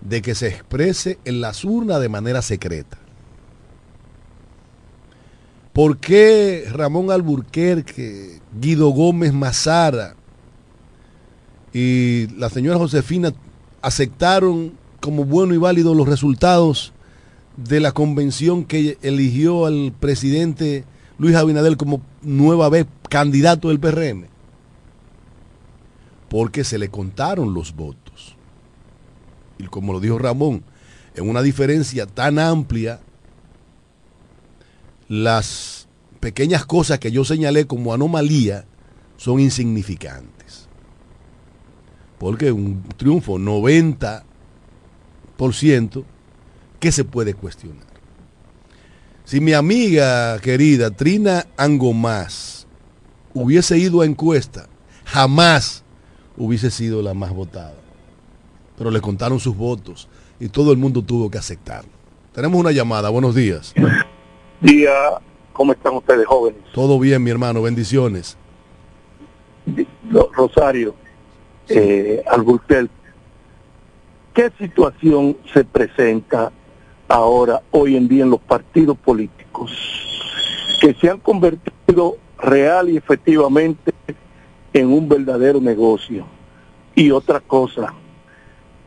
de 0.00 0.22
que 0.22 0.36
se 0.36 0.46
exprese 0.46 1.18
en 1.24 1.40
las 1.40 1.64
urnas 1.64 2.00
de 2.00 2.08
manera 2.08 2.42
secreta. 2.42 2.96
¿Por 5.72 5.96
qué 5.98 6.64
Ramón 6.70 7.10
Alburquerque, 7.10 8.38
Guido 8.60 8.90
Gómez 8.90 9.32
Mazara 9.32 10.14
y 11.72 12.28
la 12.36 12.50
señora 12.50 12.78
Josefina 12.78 13.32
aceptaron 13.82 14.74
como 15.00 15.24
bueno 15.24 15.54
y 15.54 15.58
válido 15.58 15.92
los 15.92 16.08
resultados 16.08 16.92
de 17.56 17.80
la 17.80 17.90
convención 17.90 18.64
que 18.64 18.96
eligió 19.02 19.66
al 19.66 19.92
presidente 19.98 20.84
Luis 21.18 21.34
Abinadel 21.34 21.76
como 21.76 22.00
nueva 22.22 22.68
vez 22.68 22.86
candidato 23.10 23.70
del 23.70 23.80
PRM? 23.80 24.37
Porque 26.28 26.64
se 26.64 26.78
le 26.78 26.90
contaron 26.90 27.54
los 27.54 27.74
votos. 27.74 28.36
Y 29.58 29.66
como 29.66 29.92
lo 29.92 30.00
dijo 30.00 30.18
Ramón, 30.18 30.64
en 31.14 31.28
una 31.28 31.42
diferencia 31.42 32.06
tan 32.06 32.38
amplia, 32.38 33.00
las 35.08 35.88
pequeñas 36.20 36.64
cosas 36.64 36.98
que 36.98 37.10
yo 37.10 37.24
señalé 37.24 37.66
como 37.66 37.94
anomalía 37.94 38.64
son 39.16 39.40
insignificantes. 39.40 40.68
Porque 42.18 42.52
un 42.52 42.82
triunfo 42.96 43.38
90%, 43.38 46.04
¿qué 46.78 46.92
se 46.92 47.04
puede 47.04 47.34
cuestionar? 47.34 47.88
Si 49.24 49.40
mi 49.40 49.52
amiga 49.52 50.38
querida 50.40 50.90
Trina 50.90 51.46
Angomás 51.56 52.66
hubiese 53.34 53.78
ido 53.78 54.00
a 54.00 54.06
encuesta, 54.06 54.68
jamás 55.04 55.84
hubiese 56.38 56.70
sido 56.70 57.02
la 57.02 57.14
más 57.14 57.34
votada. 57.34 57.74
Pero 58.76 58.90
le 58.90 59.00
contaron 59.00 59.40
sus 59.40 59.56
votos 59.56 60.08
y 60.38 60.48
todo 60.48 60.72
el 60.72 60.78
mundo 60.78 61.02
tuvo 61.02 61.30
que 61.30 61.38
aceptarlo. 61.38 61.90
Tenemos 62.32 62.58
una 62.60 62.70
llamada, 62.70 63.08
buenos 63.08 63.34
días. 63.34 63.74
Día, 64.60 64.92
¿cómo 65.52 65.72
están 65.72 65.94
ustedes 65.94 66.26
jóvenes? 66.26 66.60
Todo 66.72 66.98
bien, 66.98 67.22
mi 67.22 67.30
hermano, 67.30 67.60
bendiciones. 67.62 68.36
Rosario, 70.32 70.94
eh, 71.68 72.24
¿qué 74.32 74.52
situación 74.58 75.36
se 75.52 75.64
presenta 75.64 76.52
ahora, 77.08 77.62
hoy 77.70 77.96
en 77.96 78.08
día, 78.08 78.22
en 78.22 78.30
los 78.30 78.40
partidos 78.40 78.96
políticos 78.98 79.72
que 80.80 80.94
se 80.94 81.10
han 81.10 81.18
convertido 81.18 82.16
real 82.38 82.88
y 82.88 82.96
efectivamente 82.96 83.92
en 84.72 84.92
un 84.92 85.08
verdadero 85.08 85.60
negocio. 85.60 86.24
Y 86.94 87.10
otra 87.10 87.40
cosa, 87.40 87.94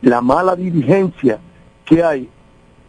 la 0.02 0.20
mala 0.20 0.54
dirigencia 0.56 1.38
que 1.84 2.02
hay 2.02 2.28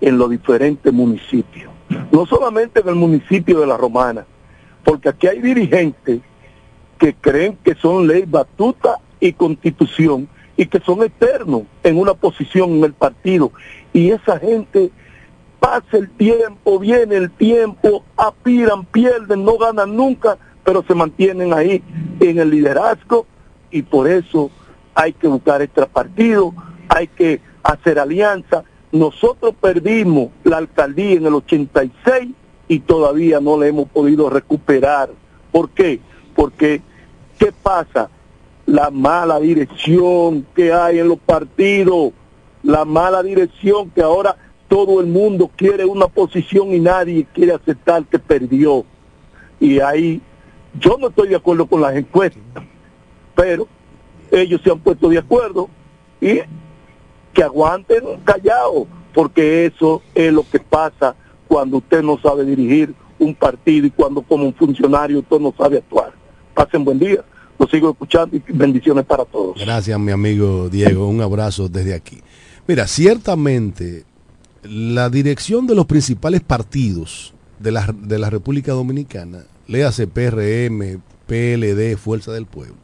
en 0.02 0.18
los 0.18 0.30
diferentes 0.30 0.92
municipios. 0.92 1.72
No 2.12 2.26
solamente 2.26 2.82
en 2.82 2.90
el 2.90 2.96
municipio 2.96 3.60
de 3.60 3.68
La 3.68 3.78
Romana, 3.78 4.26
porque 4.84 5.10
aquí 5.10 5.28
hay 5.28 5.40
dirigentes 5.40 6.22
que 6.98 7.14
creen 7.14 7.58
que 7.64 7.76
son 7.76 8.08
ley 8.08 8.26
batuta 8.28 8.98
y 9.20 9.34
constitución 9.34 10.28
y 10.58 10.66
que 10.66 10.80
son 10.80 11.04
eternos 11.04 11.64
en 11.84 11.98
una 11.98 12.14
posición 12.14 12.72
en 12.72 12.84
el 12.84 12.94
partido. 12.94 13.52
Y 13.92 14.12
esa 14.12 14.40
gente 14.40 14.92
pasa 15.60 15.98
el 15.98 16.10
tiempo, 16.10 16.80
viene 16.80 17.16
el 17.16 17.32
tiempo, 17.32 18.04
aspiran, 18.18 18.86
pierden, 18.86 19.46
no 19.46 19.58
ganan 19.58 19.96
nunca, 19.96 20.38
pero 20.64 20.84
se 20.84 20.96
mantienen 20.96 21.54
ahí 21.54 21.84
en 22.20 22.40
el 22.40 22.50
liderazgo 22.50 23.26
y 23.72 23.82
por 23.82 24.08
eso 24.08 24.50
hay 24.96 25.14
que 25.14 25.28
buscar 25.28 25.62
este 25.62 25.86
partido, 25.88 26.54
hay 26.88 27.08
que 27.08 27.42
hacer 27.64 28.00
alianza. 28.00 28.64
Nosotros 28.92 29.56
perdimos 29.60 30.30
la 30.44 30.58
alcaldía 30.58 31.14
en 31.14 31.26
el 31.26 31.34
86 31.34 32.30
y 32.68 32.80
todavía 32.80 33.40
no 33.40 33.58
la 33.58 33.68
hemos 33.68 33.90
podido 33.90 34.30
recuperar. 34.30 35.10
¿Por 35.52 35.70
qué? 35.70 36.00
Porque, 36.36 36.82
¿qué 37.40 37.52
pasa? 37.52 38.10
La 38.66 38.90
mala 38.90 39.40
dirección 39.40 40.46
que 40.56 40.72
hay 40.72 41.00
en 41.00 41.10
los 41.10 41.20
partidos, 41.20 42.14
la 42.62 42.86
mala 42.86 43.22
dirección 43.24 43.90
que 43.90 44.02
ahora 44.02 44.38
todo 44.68 45.02
el 45.02 45.08
mundo 45.08 45.52
quiere 45.56 45.86
una 45.86 46.08
posición 46.08 46.74
y 46.74 46.80
nadie 46.80 47.28
quiere 47.34 47.54
aceptar 47.54 48.06
que 48.06 48.20
perdió. 48.20 48.86
Y 49.60 49.80
ahí 49.80 50.22
yo 50.80 50.98
no 51.00 51.10
estoy 51.10 51.30
de 51.30 51.36
acuerdo 51.36 51.66
con 51.66 51.82
las 51.82 51.96
encuestas, 51.96 52.42
pero 53.36 53.68
ellos 54.32 54.62
se 54.64 54.72
han 54.72 54.80
puesto 54.80 55.10
de 55.10 55.20
acuerdo 55.20 55.70
y 56.20 56.40
que 57.34 57.44
aguanten 57.44 58.04
callados, 58.24 58.88
porque 59.14 59.66
eso 59.66 60.02
es 60.14 60.32
lo 60.32 60.48
que 60.50 60.60
pasa 60.60 61.16
cuando 61.48 61.78
usted 61.78 62.02
no 62.02 62.20
sabe 62.20 62.46
dirigir 62.46 62.94
un 63.20 63.36
partido 63.36 63.88
y 63.88 63.92
cuando 63.92 64.22
como 64.22 64.46
un 64.46 64.54
funcionario 64.54 65.20
usted 65.20 65.40
no 65.40 65.54
sabe 65.58 65.78
actuar. 65.78 66.14
Pasen 66.54 66.84
buen 66.84 67.00
día, 67.00 67.24
lo 67.58 67.68
sigo 67.68 67.92
escuchando 67.92 68.36
y 68.36 68.44
bendiciones 68.48 69.06
para 69.06 69.26
todos. 69.26 69.58
Gracias, 69.60 70.00
mi 70.00 70.12
amigo 70.12 70.70
Diego, 70.70 71.08
un 71.08 71.22
abrazo 71.22 71.70
desde 71.70 71.94
aquí. 71.94 72.22
Mira, 72.68 72.88
ciertamente 72.88 74.06
la 74.64 75.10
dirección 75.10 75.68
de 75.68 75.76
los 75.76 75.86
principales 75.86 76.42
partidos 76.42 77.34
de 77.60 77.72
la, 77.72 77.94
de 77.94 78.20
la 78.20 78.30
República 78.30 78.72
Dominicana 78.72 79.44
léase 79.68 80.08
PRM, 80.08 81.02
PLD, 81.28 81.98
Fuerza 81.98 82.32
del 82.32 82.46
Pueblo, 82.46 82.76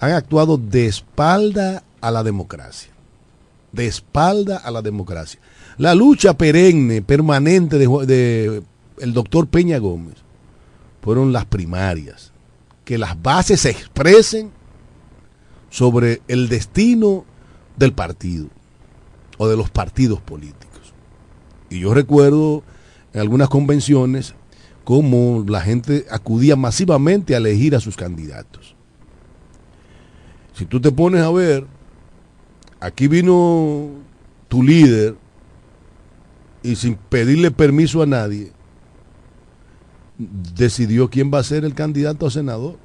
han 0.00 0.12
actuado 0.12 0.58
de 0.58 0.86
espalda 0.86 1.82
a 2.00 2.10
la 2.10 2.22
democracia. 2.22 2.92
De 3.72 3.86
espalda 3.86 4.58
a 4.58 4.70
la 4.70 4.82
democracia. 4.82 5.40
La 5.78 5.94
lucha 5.94 6.34
perenne, 6.34 7.02
permanente 7.02 7.78
de, 7.78 8.62
el 8.98 9.12
doctor 9.12 9.48
Peña 9.48 9.78
Gómez 9.78 10.16
fueron 11.02 11.32
las 11.32 11.46
primarias. 11.46 12.32
Que 12.84 12.98
las 12.98 13.20
bases 13.20 13.60
se 13.60 13.70
expresen 13.70 14.50
sobre 15.70 16.20
el 16.28 16.48
destino 16.48 17.24
del 17.76 17.92
partido 17.92 18.48
o 19.38 19.48
de 19.48 19.56
los 19.56 19.70
partidos 19.70 20.20
políticos. 20.20 20.92
Y 21.70 21.80
yo 21.80 21.94
recuerdo 21.94 22.62
en 23.12 23.22
algunas 23.22 23.48
convenciones 23.48 24.34
cómo 24.84 25.44
la 25.48 25.60
gente 25.62 26.06
acudía 26.10 26.56
masivamente 26.56 27.34
a 27.34 27.38
elegir 27.38 27.74
a 27.74 27.80
sus 27.80 27.96
candidatos. 27.96 28.76
Si 30.54 30.66
tú 30.66 30.80
te 30.80 30.92
pones 30.92 31.22
a 31.22 31.30
ver, 31.30 31.66
aquí 32.80 33.08
vino 33.08 33.88
tu 34.48 34.62
líder 34.62 35.16
y 36.62 36.76
sin 36.76 36.94
pedirle 36.96 37.50
permiso 37.50 38.02
a 38.02 38.06
nadie, 38.06 38.52
decidió 40.18 41.10
quién 41.10 41.30
va 41.32 41.40
a 41.40 41.44
ser 41.44 41.64
el 41.64 41.74
candidato 41.74 42.26
a 42.26 42.30
senador. 42.30 42.76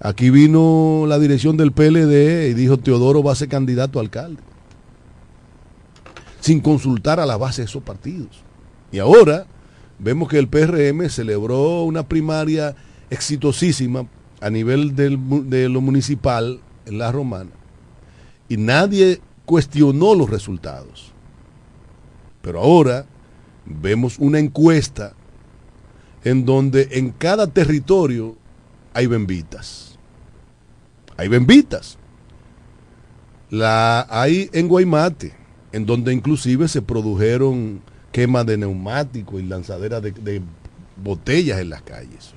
Aquí 0.00 0.28
vino 0.30 1.06
la 1.08 1.18
dirección 1.18 1.56
del 1.56 1.72
PLD 1.72 2.50
y 2.50 2.54
dijo 2.54 2.76
Teodoro 2.76 3.22
va 3.22 3.32
a 3.32 3.36
ser 3.36 3.48
candidato 3.48 3.98
a 3.98 4.02
alcalde. 4.02 4.42
Sin 6.40 6.60
consultar 6.60 7.20
a 7.20 7.26
la 7.26 7.38
base 7.38 7.62
de 7.62 7.66
esos 7.66 7.82
partidos. 7.82 8.44
Y 8.92 8.98
ahora 8.98 9.46
vemos 9.98 10.28
que 10.28 10.38
el 10.38 10.48
PRM 10.48 11.08
celebró 11.08 11.82
una 11.82 12.08
primaria 12.08 12.74
exitosísima 13.10 14.06
a 14.40 14.50
nivel 14.50 14.94
de 14.96 15.68
lo 15.68 15.80
municipal 15.80 16.60
en 16.86 16.98
la 16.98 17.12
romana 17.12 17.50
y 18.48 18.56
nadie 18.56 19.20
cuestionó 19.44 20.14
los 20.14 20.30
resultados. 20.30 21.12
Pero 22.42 22.60
ahora 22.60 23.06
vemos 23.64 24.18
una 24.18 24.38
encuesta 24.38 25.14
en 26.24 26.44
donde 26.44 26.88
en 26.92 27.10
cada 27.10 27.46
territorio 27.46 28.36
hay 28.92 29.06
bembitas. 29.06 29.98
Hay 31.16 31.28
bembitas. 31.28 31.98
La 33.50 34.06
hay 34.10 34.50
en 34.52 34.68
Guaymate, 34.68 35.32
en 35.72 35.86
donde 35.86 36.12
inclusive 36.12 36.68
se 36.68 36.82
produjeron 36.82 37.80
quema 38.14 38.44
de 38.44 38.56
neumáticos 38.56 39.40
y 39.40 39.44
lanzadera 39.44 40.00
de, 40.00 40.40
botellas 41.02 41.58
en 41.58 41.70
las 41.70 41.82
calles. 41.82 42.32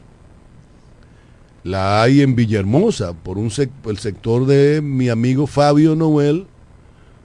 La 1.63 2.01
hay 2.01 2.21
en 2.21 2.35
Villahermosa, 2.35 3.13
por 3.13 3.37
un 3.37 3.51
el 3.85 3.97
sector 3.99 4.47
de 4.47 4.81
mi 4.81 5.09
amigo 5.09 5.45
Fabio 5.45 5.95
Noel 5.95 6.47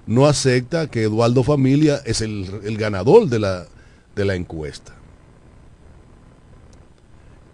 no 0.07 0.27
acepta 0.27 0.91
que 0.91 1.05
Eduardo 1.05 1.43
Familia 1.43 2.03
es 2.05 2.21
el, 2.21 2.77
ganador 2.77 3.27
de 3.31 3.39
la, 3.39 3.65
de 4.15 4.25
la 4.27 4.35
encuesta. 4.35 4.93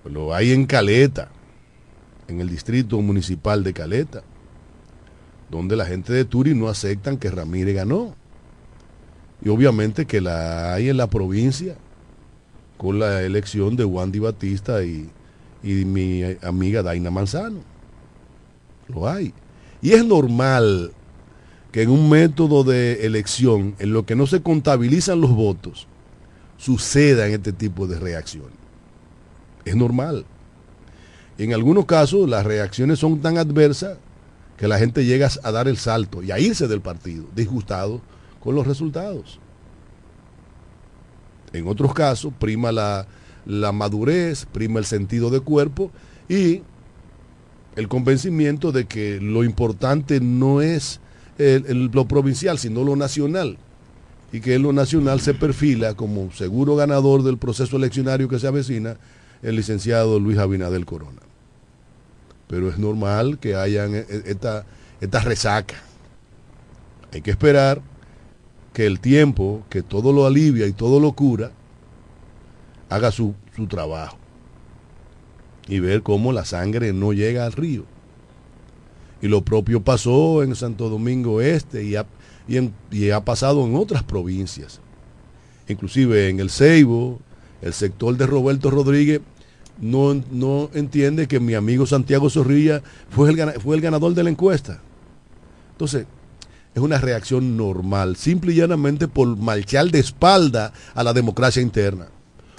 Lo 0.04 0.34
hay 0.34 0.50
en 0.50 0.66
Caleta, 0.66 1.30
en 2.26 2.40
el 2.40 2.48
distrito 2.48 3.00
municipal 3.00 3.62
de 3.62 3.72
Caleta, 3.72 4.24
donde 5.48 5.76
la 5.76 5.86
gente 5.86 6.12
de 6.12 6.24
Turi 6.24 6.56
no 6.56 6.68
aceptan 6.68 7.18
que 7.18 7.30
Ramírez 7.30 7.76
ganó. 7.76 8.17
Y 9.42 9.48
obviamente 9.48 10.06
que 10.06 10.20
la 10.20 10.74
hay 10.74 10.88
en 10.88 10.96
la 10.96 11.08
provincia 11.08 11.76
con 12.76 12.98
la 12.98 13.22
elección 13.22 13.76
de 13.76 13.84
Wandy 13.84 14.18
Batista 14.18 14.82
y, 14.84 15.08
y 15.62 15.84
mi 15.84 16.22
amiga 16.42 16.82
Daina 16.82 17.10
Manzano. 17.10 17.60
Lo 18.88 19.08
hay. 19.08 19.32
Y 19.82 19.92
es 19.92 20.04
normal 20.04 20.92
que 21.72 21.82
en 21.82 21.90
un 21.90 22.08
método 22.08 22.64
de 22.64 23.06
elección 23.06 23.74
en 23.78 23.92
lo 23.92 24.06
que 24.06 24.16
no 24.16 24.26
se 24.26 24.42
contabilizan 24.42 25.20
los 25.20 25.30
votos 25.30 25.86
sucedan 26.56 27.30
este 27.30 27.52
tipo 27.52 27.86
de 27.86 27.98
reacciones. 27.98 28.56
Es 29.64 29.76
normal. 29.76 30.24
En 31.36 31.52
algunos 31.52 31.84
casos 31.84 32.28
las 32.28 32.44
reacciones 32.44 32.98
son 32.98 33.20
tan 33.20 33.38
adversas 33.38 33.98
que 34.56 34.66
la 34.66 34.78
gente 34.78 35.04
llega 35.04 35.28
a 35.42 35.52
dar 35.52 35.68
el 35.68 35.76
salto 35.76 36.22
y 36.22 36.32
a 36.32 36.40
irse 36.40 36.66
del 36.66 36.80
partido, 36.80 37.26
disgustado 37.36 38.00
con 38.40 38.54
los 38.54 38.66
resultados. 38.66 39.38
En 41.52 41.66
otros 41.66 41.94
casos 41.94 42.32
prima 42.38 42.72
la, 42.72 43.06
la 43.46 43.72
madurez, 43.72 44.46
prima 44.46 44.78
el 44.78 44.84
sentido 44.84 45.30
de 45.30 45.40
cuerpo 45.40 45.90
y 46.28 46.62
el 47.76 47.88
convencimiento 47.88 48.72
de 48.72 48.86
que 48.86 49.20
lo 49.20 49.44
importante 49.44 50.20
no 50.20 50.60
es 50.60 51.00
lo 51.38 52.08
provincial, 52.08 52.58
sino 52.58 52.84
lo 52.84 52.96
nacional. 52.96 53.56
Y 54.32 54.40
que 54.40 54.58
lo 54.58 54.72
nacional 54.72 55.20
se 55.20 55.32
perfila 55.32 55.94
como 55.94 56.30
seguro 56.32 56.76
ganador 56.76 57.22
del 57.22 57.38
proceso 57.38 57.76
eleccionario 57.76 58.28
que 58.28 58.38
se 58.38 58.46
avecina 58.46 58.96
el 59.42 59.56
licenciado 59.56 60.18
Luis 60.18 60.38
Abinadel 60.38 60.84
Corona. 60.84 61.22
Pero 62.48 62.68
es 62.68 62.78
normal 62.78 63.38
que 63.38 63.54
hayan 63.54 63.94
e, 63.94 63.98
e, 64.00 64.22
esta, 64.26 64.66
esta 65.00 65.20
resaca. 65.20 65.76
Hay 67.12 67.22
que 67.22 67.30
esperar 67.30 67.80
que 68.78 68.86
el 68.86 69.00
tiempo, 69.00 69.64
que 69.70 69.82
todo 69.82 70.12
lo 70.12 70.24
alivia 70.24 70.64
y 70.68 70.72
todo 70.72 71.00
lo 71.00 71.10
cura, 71.10 71.50
haga 72.88 73.10
su, 73.10 73.34
su 73.56 73.66
trabajo. 73.66 74.16
Y 75.66 75.80
ver 75.80 76.04
cómo 76.04 76.32
la 76.32 76.44
sangre 76.44 76.92
no 76.92 77.12
llega 77.12 77.44
al 77.44 77.54
río. 77.54 77.86
Y 79.20 79.26
lo 79.26 79.42
propio 79.44 79.82
pasó 79.82 80.44
en 80.44 80.54
Santo 80.54 80.88
Domingo 80.88 81.40
Este 81.40 81.82
y 81.82 81.96
ha, 81.96 82.06
y, 82.46 83.10
ha 83.10 83.24
pasado 83.24 83.66
en 83.66 83.74
otras 83.74 84.04
provincias. 84.04 84.78
Inclusive 85.66 86.28
en 86.28 86.38
el 86.38 86.48
Ceibo, 86.48 87.18
el 87.60 87.72
sector 87.72 88.16
de 88.16 88.26
Roberto 88.28 88.70
Rodríguez 88.70 89.22
no, 89.80 90.14
no, 90.30 90.70
entiende 90.72 91.26
que 91.26 91.40
mi 91.40 91.54
amigo 91.54 91.84
Santiago 91.84 92.30
Zorrilla 92.30 92.80
fue 93.10 93.30
el, 93.30 93.60
fue 93.60 93.74
el 93.74 93.82
ganador 93.82 94.14
de 94.14 94.22
la 94.22 94.30
encuesta. 94.30 94.80
Entonces, 95.72 96.06
es 96.78 96.84
una 96.84 96.98
reacción 96.98 97.56
normal, 97.56 98.16
simple 98.16 98.52
y 98.52 98.56
llanamente 98.56 99.08
por 99.08 99.36
marchar 99.36 99.90
de 99.90 99.98
espalda 99.98 100.72
a 100.94 101.02
la 101.02 101.12
democracia 101.12 101.60
interna, 101.60 102.08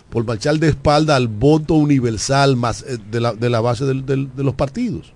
por 0.09 0.25
marchar 0.25 0.59
de 0.59 0.69
espalda 0.69 1.15
al 1.15 1.27
voto 1.27 1.73
universal 1.75 2.55
más 2.55 2.83
eh, 2.83 2.97
de 3.09 3.19
la, 3.19 3.33
de 3.33 3.49
la 3.49 3.61
base 3.61 3.85
de 3.85 4.43
los 4.43 4.53
partidos. 4.55 5.13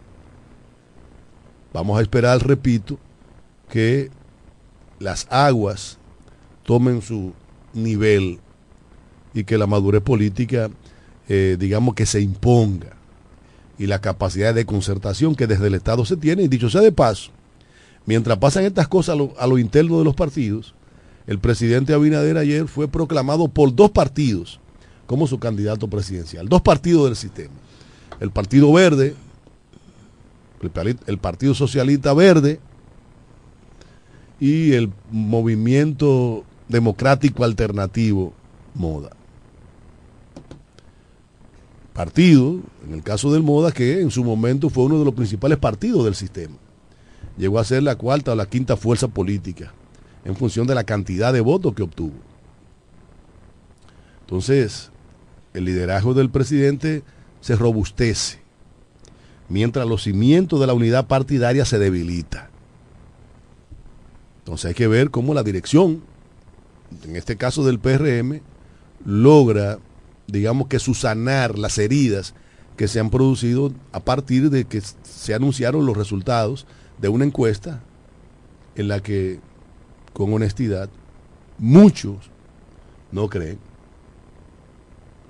Vamos 1.73 1.99
a 1.99 2.01
esperar, 2.01 2.45
repito, 2.45 2.97
que 3.69 4.11
las 4.99 5.27
aguas 5.29 5.97
tomen 6.63 7.01
su 7.01 7.33
nivel 7.73 8.39
y 9.33 9.43
que 9.43 9.57
la 9.57 9.67
madurez 9.67 10.01
política, 10.01 10.69
eh, 11.27 11.57
digamos 11.59 11.95
que 11.95 12.05
se 12.05 12.21
imponga 12.21 12.95
y 13.77 13.87
la 13.87 13.99
capacidad 13.99 14.53
de 14.53 14.65
concertación 14.65 15.35
que 15.35 15.47
desde 15.47 15.67
el 15.67 15.73
Estado 15.73 16.05
se 16.05 16.15
tiene. 16.15 16.43
Y 16.43 16.47
dicho 16.47 16.69
sea 16.69 16.81
de 16.81 16.91
paso, 16.91 17.31
mientras 18.05 18.37
pasan 18.37 18.65
estas 18.65 18.87
cosas 18.87 19.17
a 19.37 19.47
lo, 19.47 19.57
interno 19.57 19.99
de 19.99 20.05
los 20.05 20.15
partidos, 20.15 20.73
el 21.27 21.39
presidente 21.39 21.93
Abinader 21.93 22.37
ayer 22.37 22.67
fue 22.67 22.87
proclamado 22.87 23.47
por 23.47 23.73
dos 23.73 23.91
partidos 23.91 24.59
como 25.05 25.27
su 25.27 25.39
candidato 25.39 25.87
presidencial, 25.87 26.47
dos 26.47 26.61
partidos 26.61 27.05
del 27.05 27.15
sistema. 27.15 27.53
El 28.19 28.31
Partido 28.31 28.71
Verde, 28.71 29.15
el 31.07 31.17
Partido 31.17 31.53
Socialista 31.53 32.13
Verde 32.13 32.59
y 34.39 34.73
el 34.73 34.91
Movimiento 35.11 36.43
Democrático 36.67 37.43
Alternativo 37.43 38.33
Moda. 38.73 39.11
Partido, 41.93 42.59
en 42.87 42.93
el 42.93 43.03
caso 43.03 43.31
del 43.31 43.43
Moda, 43.43 43.71
que 43.71 44.01
en 44.01 44.09
su 44.09 44.23
momento 44.23 44.69
fue 44.69 44.85
uno 44.85 44.97
de 44.99 45.05
los 45.05 45.13
principales 45.13 45.59
partidos 45.59 46.05
del 46.05 46.15
sistema. 46.15 46.55
Llegó 47.37 47.59
a 47.59 47.63
ser 47.63 47.83
la 47.83 47.95
cuarta 47.95 48.33
o 48.33 48.35
la 48.35 48.45
quinta 48.45 48.77
fuerza 48.77 49.07
política 49.07 49.73
en 50.25 50.35
función 50.35 50.67
de 50.67 50.75
la 50.75 50.83
cantidad 50.83 51.33
de 51.33 51.41
votos 51.41 51.73
que 51.73 51.83
obtuvo. 51.83 52.13
Entonces, 54.21 54.91
el 55.53 55.65
liderazgo 55.65 56.13
del 56.13 56.29
presidente 56.29 57.03
se 57.41 57.55
robustece 57.55 58.43
mientras 59.49 59.87
los 59.87 60.03
cimientos 60.03 60.59
de 60.59 60.67
la 60.67 60.73
unidad 60.73 61.07
partidaria 61.07 61.65
se 61.65 61.77
debilita. 61.77 62.49
Entonces 64.39 64.69
hay 64.69 64.73
que 64.73 64.87
ver 64.87 65.11
cómo 65.11 65.33
la 65.33 65.43
dirección, 65.43 66.01
en 67.03 67.15
este 67.15 67.37
caso 67.37 67.63
del 67.63 67.79
PRM, 67.79 68.41
logra, 69.05 69.79
digamos 70.27 70.67
que 70.67 70.79
susanar 70.79 71.57
las 71.57 71.77
heridas 71.77 72.33
que 72.77 72.87
se 72.87 72.99
han 72.99 73.09
producido 73.09 73.71
a 73.91 73.99
partir 73.99 74.49
de 74.49 74.65
que 74.65 74.81
se 75.03 75.33
anunciaron 75.33 75.85
los 75.85 75.95
resultados 75.95 76.65
de 76.99 77.09
una 77.09 77.25
encuesta 77.25 77.81
en 78.75 78.87
la 78.87 79.01
que, 79.01 79.39
con 80.13 80.33
honestidad, 80.33 80.89
muchos 81.57 82.17
no 83.11 83.29
creen. 83.29 83.59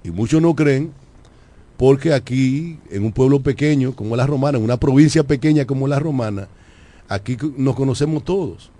Y 0.03 0.11
muchos 0.11 0.41
no 0.41 0.55
creen 0.55 0.91
porque 1.77 2.13
aquí, 2.13 2.79
en 2.89 3.03
un 3.03 3.11
pueblo 3.11 3.41
pequeño 3.41 3.93
como 3.95 4.15
la 4.15 4.27
Romana, 4.27 4.57
en 4.57 4.63
una 4.63 4.77
provincia 4.77 5.23
pequeña 5.23 5.65
como 5.65 5.87
la 5.87 5.99
Romana, 5.99 6.47
aquí 7.09 7.37
nos 7.57 7.75
conocemos 7.75 8.23
todos. 8.23 8.71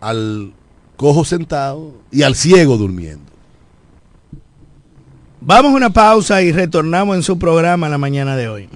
Al 0.00 0.52
cojo 0.96 1.24
sentado 1.24 1.94
y 2.10 2.22
al 2.22 2.34
ciego 2.34 2.76
durmiendo. 2.76 3.32
Vamos 5.40 5.72
a 5.72 5.76
una 5.76 5.90
pausa 5.90 6.42
y 6.42 6.52
retornamos 6.52 7.16
en 7.16 7.22
su 7.22 7.38
programa 7.38 7.88
la 7.88 7.98
mañana 7.98 8.36
de 8.36 8.48
hoy. 8.48 8.68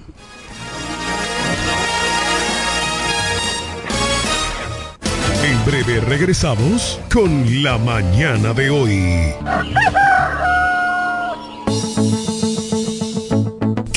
En 5.47 5.63
breve 5.63 6.01
regresamos 6.01 6.99
con 7.09 7.63
la 7.63 7.77
mañana 7.77 8.53
de 8.53 8.69
hoy. 8.69 9.33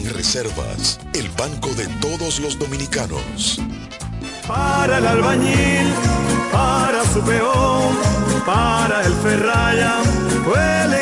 Reservas, 0.00 0.98
el 1.12 1.28
banco 1.30 1.68
de 1.74 1.86
todos 2.00 2.40
los 2.40 2.58
dominicanos. 2.58 3.60
Para 4.48 4.98
el 4.98 5.06
albañil, 5.06 5.92
para 6.50 7.04
su 7.12 7.20
peón, 7.20 7.98
para 8.46 9.04
el 9.04 9.12
ferraya, 9.16 9.96
huelen 10.46 11.01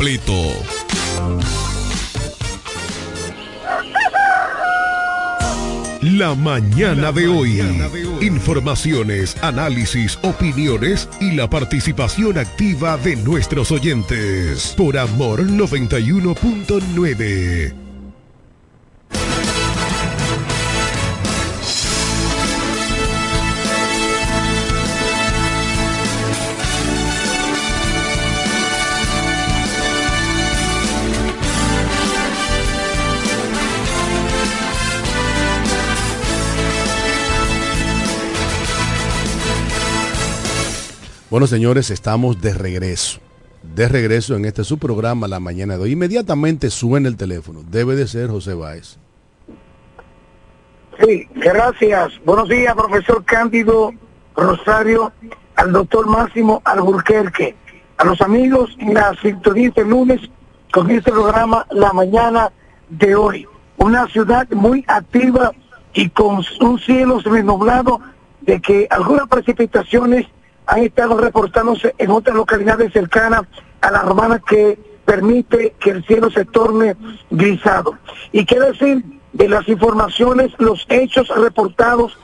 La 6.01 6.33
mañana 6.33 7.11
de 7.11 7.27
hoy. 7.27 7.61
Informaciones, 8.19 9.37
análisis, 9.43 10.17
opiniones 10.23 11.07
y 11.19 11.33
la 11.33 11.47
participación 11.47 12.39
activa 12.39 12.97
de 12.97 13.15
nuestros 13.17 13.71
oyentes. 13.71 14.73
Por 14.75 14.97
Amor 14.97 15.45
91.9. 15.45 17.80
Bueno, 41.31 41.47
señores, 41.47 41.91
estamos 41.91 42.41
de 42.41 42.53
regreso. 42.53 43.21
De 43.63 43.87
regreso 43.87 44.35
en 44.35 44.43
este 44.43 44.65
su 44.65 44.77
programa 44.77 45.29
La 45.29 45.39
Mañana 45.39 45.77
de 45.77 45.83
hoy. 45.83 45.91
Inmediatamente 45.93 46.69
suena 46.69 47.07
el 47.07 47.15
teléfono. 47.15 47.61
Debe 47.65 47.95
de 47.95 48.05
ser 48.05 48.29
José 48.29 48.53
Báez. 48.53 48.97
Sí, 50.99 51.29
gracias. 51.35 52.19
Buenos 52.25 52.49
días, 52.49 52.75
profesor 52.75 53.23
Cándido 53.23 53.93
Rosario, 54.35 55.13
al 55.55 55.71
doctor 55.71 56.05
Máximo 56.05 56.61
Alburquerque, 56.65 57.55
a 57.95 58.03
los 58.03 58.19
amigos 58.19 58.75
en 58.79 58.93
la 58.93 59.15
sintonía 59.21 59.69
este 59.69 59.85
lunes 59.85 60.19
con 60.73 60.91
este 60.91 61.13
programa 61.13 61.65
La 61.71 61.93
Mañana 61.93 62.51
de 62.89 63.15
hoy. 63.15 63.47
Una 63.77 64.05
ciudad 64.07 64.49
muy 64.49 64.83
activa 64.85 65.53
y 65.93 66.09
con 66.09 66.43
un 66.59 66.79
cielo 66.79 67.21
seminublado 67.21 68.01
de 68.41 68.59
que 68.59 68.85
algunas 68.89 69.29
precipitaciones 69.29 70.27
han 70.67 70.83
estado 70.83 71.17
reportándose 71.17 71.95
en 71.97 72.11
otras 72.11 72.35
localidades 72.35 72.93
cercanas 72.93 73.43
a 73.81 73.91
la 73.91 74.01
romana 74.01 74.39
que 74.39 74.79
permite 75.05 75.75
que 75.79 75.89
el 75.91 76.05
cielo 76.05 76.29
se 76.31 76.45
torne 76.45 76.95
grisado. 77.29 77.97
Y 78.31 78.45
qué 78.45 78.59
decir 78.59 79.03
de 79.33 79.49
las 79.49 79.67
informaciones, 79.67 80.51
los 80.59 80.85
hechos 80.89 81.27
reportados 81.29 82.17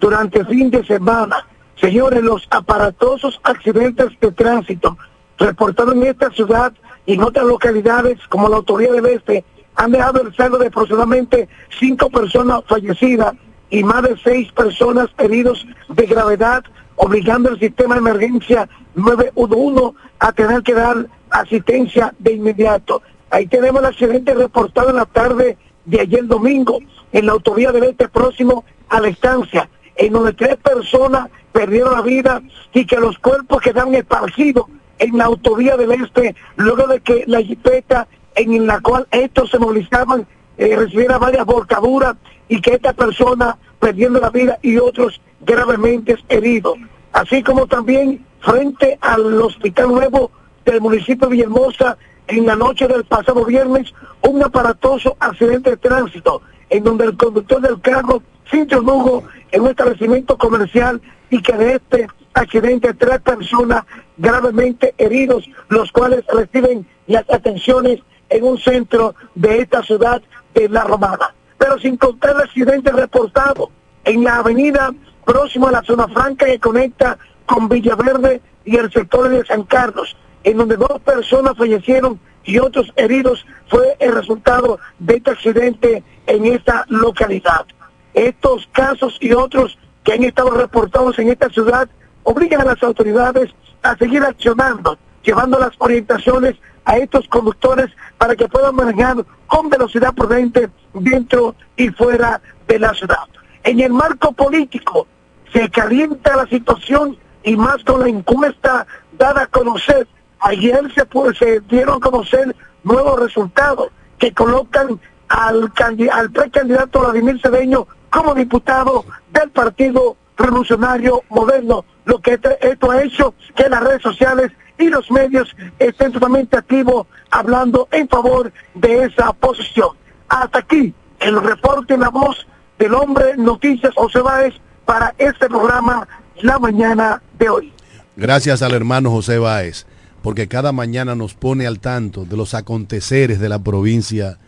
durante 0.00 0.40
el 0.40 0.46
fin 0.46 0.70
de 0.70 0.84
semana. 0.84 1.46
Señores, 1.76 2.22
los 2.22 2.46
aparatosos 2.50 3.40
accidentes 3.42 4.08
de 4.20 4.32
tránsito 4.32 4.96
reportados 5.38 5.94
en 5.94 6.04
esta 6.04 6.30
ciudad 6.30 6.72
y 7.06 7.14
en 7.14 7.22
otras 7.22 7.44
localidades 7.46 8.18
como 8.28 8.48
la 8.48 8.56
Autoridad 8.56 8.92
del 8.92 9.06
Este 9.06 9.44
han 9.76 9.90
dejado 9.90 10.22
el 10.22 10.34
saldo 10.36 10.58
de 10.58 10.68
aproximadamente 10.68 11.48
cinco 11.78 12.08
personas 12.08 12.62
fallecidas 12.68 13.34
y 13.70 13.82
más 13.82 14.02
de 14.02 14.16
seis 14.22 14.52
personas 14.52 15.08
heridos 15.18 15.66
de 15.88 16.06
gravedad 16.06 16.64
obligando 16.96 17.50
al 17.50 17.58
sistema 17.58 17.94
de 17.94 18.00
emergencia 18.00 18.68
911 18.94 19.96
a 20.18 20.32
tener 20.32 20.62
que 20.62 20.74
dar 20.74 21.06
asistencia 21.30 22.14
de 22.18 22.34
inmediato. 22.34 23.02
Ahí 23.30 23.46
tenemos 23.46 23.80
el 23.80 23.86
accidente 23.88 24.34
reportado 24.34 24.90
en 24.90 24.96
la 24.96 25.06
tarde 25.06 25.58
de 25.84 26.00
ayer 26.00 26.26
domingo 26.26 26.78
en 27.12 27.26
la 27.26 27.32
autovía 27.32 27.72
del 27.72 27.84
este 27.84 28.08
próximo 28.08 28.64
a 28.88 29.00
la 29.00 29.08
estancia, 29.08 29.68
en 29.96 30.12
donde 30.12 30.32
tres 30.32 30.56
personas 30.56 31.28
perdieron 31.52 31.92
la 31.92 32.02
vida 32.02 32.42
y 32.72 32.84
que 32.84 32.96
los 32.96 33.18
cuerpos 33.18 33.60
quedaron 33.60 33.94
esparcidos 33.94 34.66
en 34.98 35.16
la 35.16 35.24
autovía 35.24 35.76
del 35.76 35.92
este 35.92 36.34
luego 36.56 36.86
de 36.86 37.00
que 37.00 37.24
la 37.26 37.40
jipeta 37.40 38.06
en 38.34 38.66
la 38.66 38.80
cual 38.80 39.06
estos 39.10 39.50
se 39.50 39.58
movilizaban 39.58 40.26
eh, 40.56 40.76
recibiera 40.76 41.18
varias 41.18 41.44
volcaduras 41.46 42.16
y 42.48 42.60
que 42.60 42.74
esta 42.74 42.92
persona 42.92 43.56
perdiendo 43.78 44.20
la 44.20 44.30
vida 44.30 44.58
y 44.62 44.78
otros 44.78 45.20
gravemente 45.44 46.16
heridos. 46.28 46.78
Así 47.12 47.42
como 47.42 47.66
también 47.66 48.24
frente 48.40 48.98
al 49.00 49.40
Hospital 49.40 49.88
Nuevo 49.88 50.30
del 50.64 50.80
municipio 50.80 51.28
de 51.28 51.32
Villahermosa, 51.32 51.96
en 52.26 52.46
la 52.46 52.56
noche 52.56 52.88
del 52.88 53.04
pasado 53.04 53.44
viernes, 53.44 53.92
un 54.22 54.42
aparatoso 54.42 55.16
accidente 55.20 55.70
de 55.70 55.76
tránsito, 55.76 56.42
en 56.70 56.82
donde 56.84 57.04
el 57.04 57.16
conductor 57.16 57.60
del 57.60 57.80
carro 57.80 58.22
se 58.50 58.58
introdujo 58.58 59.24
en 59.52 59.62
un 59.62 59.68
establecimiento 59.68 60.36
comercial 60.38 61.00
y 61.30 61.40
que 61.42 61.52
de 61.52 61.74
este 61.74 62.06
accidente 62.32 62.94
tres 62.94 63.20
personas 63.20 63.84
gravemente 64.16 64.94
heridos, 64.98 65.48
los 65.68 65.92
cuales 65.92 66.24
reciben 66.32 66.86
las 67.06 67.28
atenciones 67.30 68.00
en 68.30 68.44
un 68.44 68.58
centro 68.58 69.14
de 69.34 69.60
esta 69.60 69.82
ciudad 69.82 70.22
de 70.54 70.68
La 70.68 70.84
Romana. 70.84 71.34
Pero 71.58 71.78
sin 71.78 71.96
contar 71.96 72.32
el 72.36 72.42
accidente 72.42 72.90
reportado 72.90 73.70
en 74.04 74.24
la 74.24 74.36
avenida 74.36 74.92
próximo 75.24 75.68
a 75.68 75.72
la 75.72 75.82
zona 75.82 76.08
franca 76.08 76.46
que 76.46 76.58
conecta 76.58 77.18
con 77.46 77.68
Villaverde 77.68 78.40
y 78.64 78.76
el 78.76 78.90
sector 78.92 79.28
de 79.28 79.44
San 79.44 79.64
Carlos, 79.64 80.16
en 80.44 80.56
donde 80.56 80.76
dos 80.76 81.00
personas 81.04 81.56
fallecieron 81.56 82.20
y 82.44 82.58
otros 82.58 82.92
heridos 82.96 83.44
fue 83.68 83.96
el 83.98 84.14
resultado 84.14 84.78
de 84.98 85.16
este 85.16 85.30
accidente 85.30 86.02
en 86.26 86.46
esta 86.46 86.84
localidad. 86.88 87.66
Estos 88.12 88.68
casos 88.72 89.16
y 89.20 89.32
otros 89.32 89.78
que 90.04 90.12
han 90.12 90.24
estado 90.24 90.50
reportados 90.50 91.18
en 91.18 91.30
esta 91.30 91.48
ciudad 91.48 91.88
obligan 92.22 92.60
a 92.60 92.64
las 92.64 92.82
autoridades 92.82 93.50
a 93.82 93.96
seguir 93.96 94.22
accionando, 94.22 94.98
llevando 95.22 95.58
las 95.58 95.72
orientaciones 95.78 96.56
a 96.84 96.98
estos 96.98 97.26
conductores 97.28 97.90
para 98.18 98.36
que 98.36 98.48
puedan 98.48 98.76
manejar 98.76 99.24
con 99.46 99.68
velocidad 99.68 100.14
prudente 100.14 100.68
dentro 100.92 101.54
y 101.76 101.88
fuera 101.88 102.40
de 102.66 102.78
la 102.78 102.94
ciudad. 102.94 103.24
En 103.62 103.80
el 103.80 103.92
marco 103.92 104.32
político 104.32 105.06
se 105.54 105.70
calienta 105.70 106.36
la 106.36 106.46
situación 106.48 107.16
y 107.44 107.56
más 107.56 107.82
con 107.84 108.00
la 108.00 108.08
encuesta 108.08 108.86
dada 109.16 109.42
a 109.42 109.46
conocer. 109.46 110.06
Ayer 110.40 110.82
se, 110.92 111.06
se 111.38 111.60
dieron 111.60 111.96
a 111.98 112.00
conocer 112.00 112.54
nuevos 112.82 113.20
resultados 113.20 113.88
que 114.18 114.32
colocan 114.32 115.00
al, 115.28 115.72
al 116.12 116.30
precandidato 116.32 117.00
Vladimir 117.00 117.40
Cedeño 117.40 117.86
como 118.10 118.34
diputado 118.34 119.04
del 119.32 119.50
Partido 119.50 120.16
Revolucionario 120.36 121.22
Moderno, 121.30 121.84
lo 122.04 122.18
que 122.18 122.38
esto 122.60 122.90
ha 122.90 123.02
hecho 123.02 123.34
que 123.54 123.68
las 123.68 123.82
redes 123.82 124.02
sociales 124.02 124.50
y 124.76 124.88
los 124.88 125.08
medios 125.10 125.54
estén 125.78 126.10
totalmente 126.10 126.56
activos 126.56 127.06
hablando 127.30 127.88
en 127.92 128.08
favor 128.08 128.52
de 128.74 129.04
esa 129.04 129.32
posición. 129.32 129.90
Hasta 130.28 130.58
aquí 130.58 130.92
el 131.20 131.40
reporte 131.40 131.94
en 131.94 132.00
la 132.00 132.08
voz 132.08 132.44
del 132.78 132.94
hombre 132.94 133.36
Noticias 133.36 133.94
Báez 134.22 134.54
para 134.84 135.14
este 135.18 135.48
programa 135.48 136.06
La 136.40 136.58
Mañana 136.58 137.22
de 137.38 137.48
hoy. 137.48 137.72
Gracias 138.16 138.62
al 138.62 138.74
hermano 138.74 139.10
José 139.10 139.38
Báez, 139.38 139.86
porque 140.22 140.48
cada 140.48 140.72
mañana 140.72 141.14
nos 141.14 141.34
pone 141.34 141.66
al 141.66 141.80
tanto 141.80 142.24
de 142.24 142.36
los 142.36 142.54
aconteceres 142.54 143.40
de 143.40 143.48
la 143.48 143.58
provincia 143.58 144.38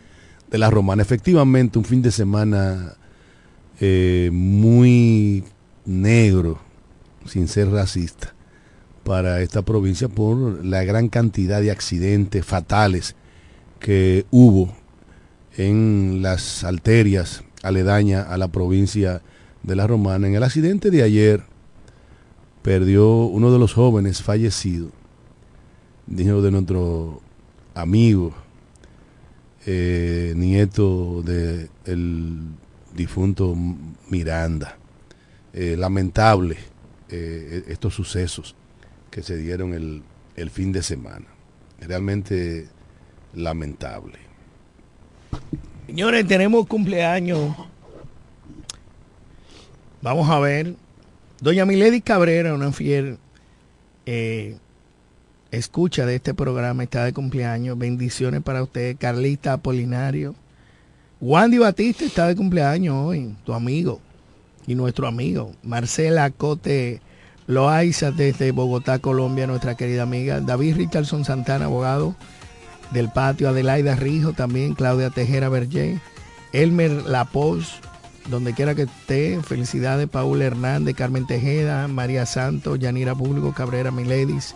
de 0.49 0.57
La 0.57 0.69
Romana. 0.69 1.01
Efectivamente, 1.01 1.77
un 1.77 1.85
fin 1.85 2.01
de 2.01 2.11
semana 2.11 2.93
eh, 3.79 4.29
muy 4.31 5.43
negro, 5.85 6.59
sin 7.25 7.47
ser 7.47 7.69
racista, 7.69 8.33
para 9.03 9.41
esta 9.41 9.61
provincia 9.61 10.07
por 10.07 10.63
la 10.65 10.83
gran 10.83 11.09
cantidad 11.09 11.61
de 11.61 11.71
accidentes 11.71 12.45
fatales 12.45 13.15
que 13.79 14.25
hubo 14.31 14.73
en 15.57 16.21
las 16.21 16.63
arterias 16.63 17.43
aledañas 17.63 18.27
a 18.29 18.37
la 18.37 18.47
provincia 18.47 19.13
de 19.13 19.36
La 19.75 19.87
Romana. 19.87 20.27
En 20.27 20.35
el 20.35 20.43
accidente 20.43 20.91
de 20.91 21.03
ayer 21.03 21.43
perdió 22.61 23.25
uno 23.25 23.51
de 23.51 23.59
los 23.59 23.73
jóvenes 23.73 24.21
fallecidos, 24.21 24.91
dijo 26.05 26.41
de 26.41 26.51
nuestro 26.51 27.21
amigo, 27.73 28.33
eh, 29.65 30.33
nieto 30.35 31.21
del 31.23 31.69
difunto 32.95 33.55
Miranda. 34.09 34.77
Eh, 35.53 35.75
lamentable 35.75 36.57
eh, 37.09 37.63
estos 37.67 37.95
sucesos 37.95 38.55
que 39.09 39.23
se 39.23 39.37
dieron 39.37 39.73
el, 39.73 40.03
el 40.35 40.49
fin 40.49 40.71
de 40.71 40.83
semana. 40.83 41.25
Realmente 41.79 42.67
lamentable. 43.33 44.19
Señores, 45.87 46.27
tenemos 46.27 46.67
cumpleaños. 46.67 47.55
Vamos 50.01 50.29
a 50.29 50.39
ver. 50.39 50.75
Doña 51.39 51.65
Milady 51.65 52.01
Cabrera, 52.01 52.53
una 52.53 52.71
fiel 52.71 53.17
eh, 54.05 54.57
escucha 55.51 56.05
de 56.05 56.15
este 56.15 56.33
programa, 56.33 56.83
está 56.83 57.05
de 57.05 57.13
cumpleaños. 57.13 57.77
Bendiciones 57.77 58.41
para 58.41 58.63
usted. 58.63 58.97
Carlita 58.97 59.53
Apolinario. 59.53 60.35
Wandy 61.19 61.57
Batista 61.57 62.05
está 62.05 62.27
de 62.27 62.35
cumpleaños 62.35 62.95
hoy, 62.95 63.35
tu 63.43 63.53
amigo 63.53 63.99
y 64.67 64.75
nuestro 64.75 65.07
amigo. 65.07 65.53
Marcela 65.63 66.29
Cote 66.29 67.01
Loaiza 67.47 68.11
desde 68.11 68.51
Bogotá, 68.51 68.99
Colombia, 68.99 69.47
nuestra 69.47 69.75
querida 69.75 70.03
amiga. 70.03 70.41
David 70.41 70.75
Richardson 70.75 71.25
Santana, 71.25 71.65
abogado 71.65 72.15
del 72.91 73.09
patio. 73.09 73.49
Adelaida 73.49 73.95
Rijo 73.95 74.33
también. 74.33 74.75
Claudia 74.75 75.09
Tejera 75.09 75.49
Berger. 75.49 75.99
Elmer 76.53 76.91
Lapos, 76.91 77.79
donde 78.27 78.53
quiera 78.53 78.75
que 78.75 78.83
esté. 78.83 79.41
Felicidades, 79.41 80.07
Paul 80.07 80.41
Hernández, 80.41 80.95
Carmen 80.95 81.27
Tejeda, 81.27 81.87
María 81.87 82.25
Santos, 82.25 82.79
Yanira 82.79 83.15
Público, 83.15 83.53
Cabrera 83.53 83.91
Miledis, 83.91 84.55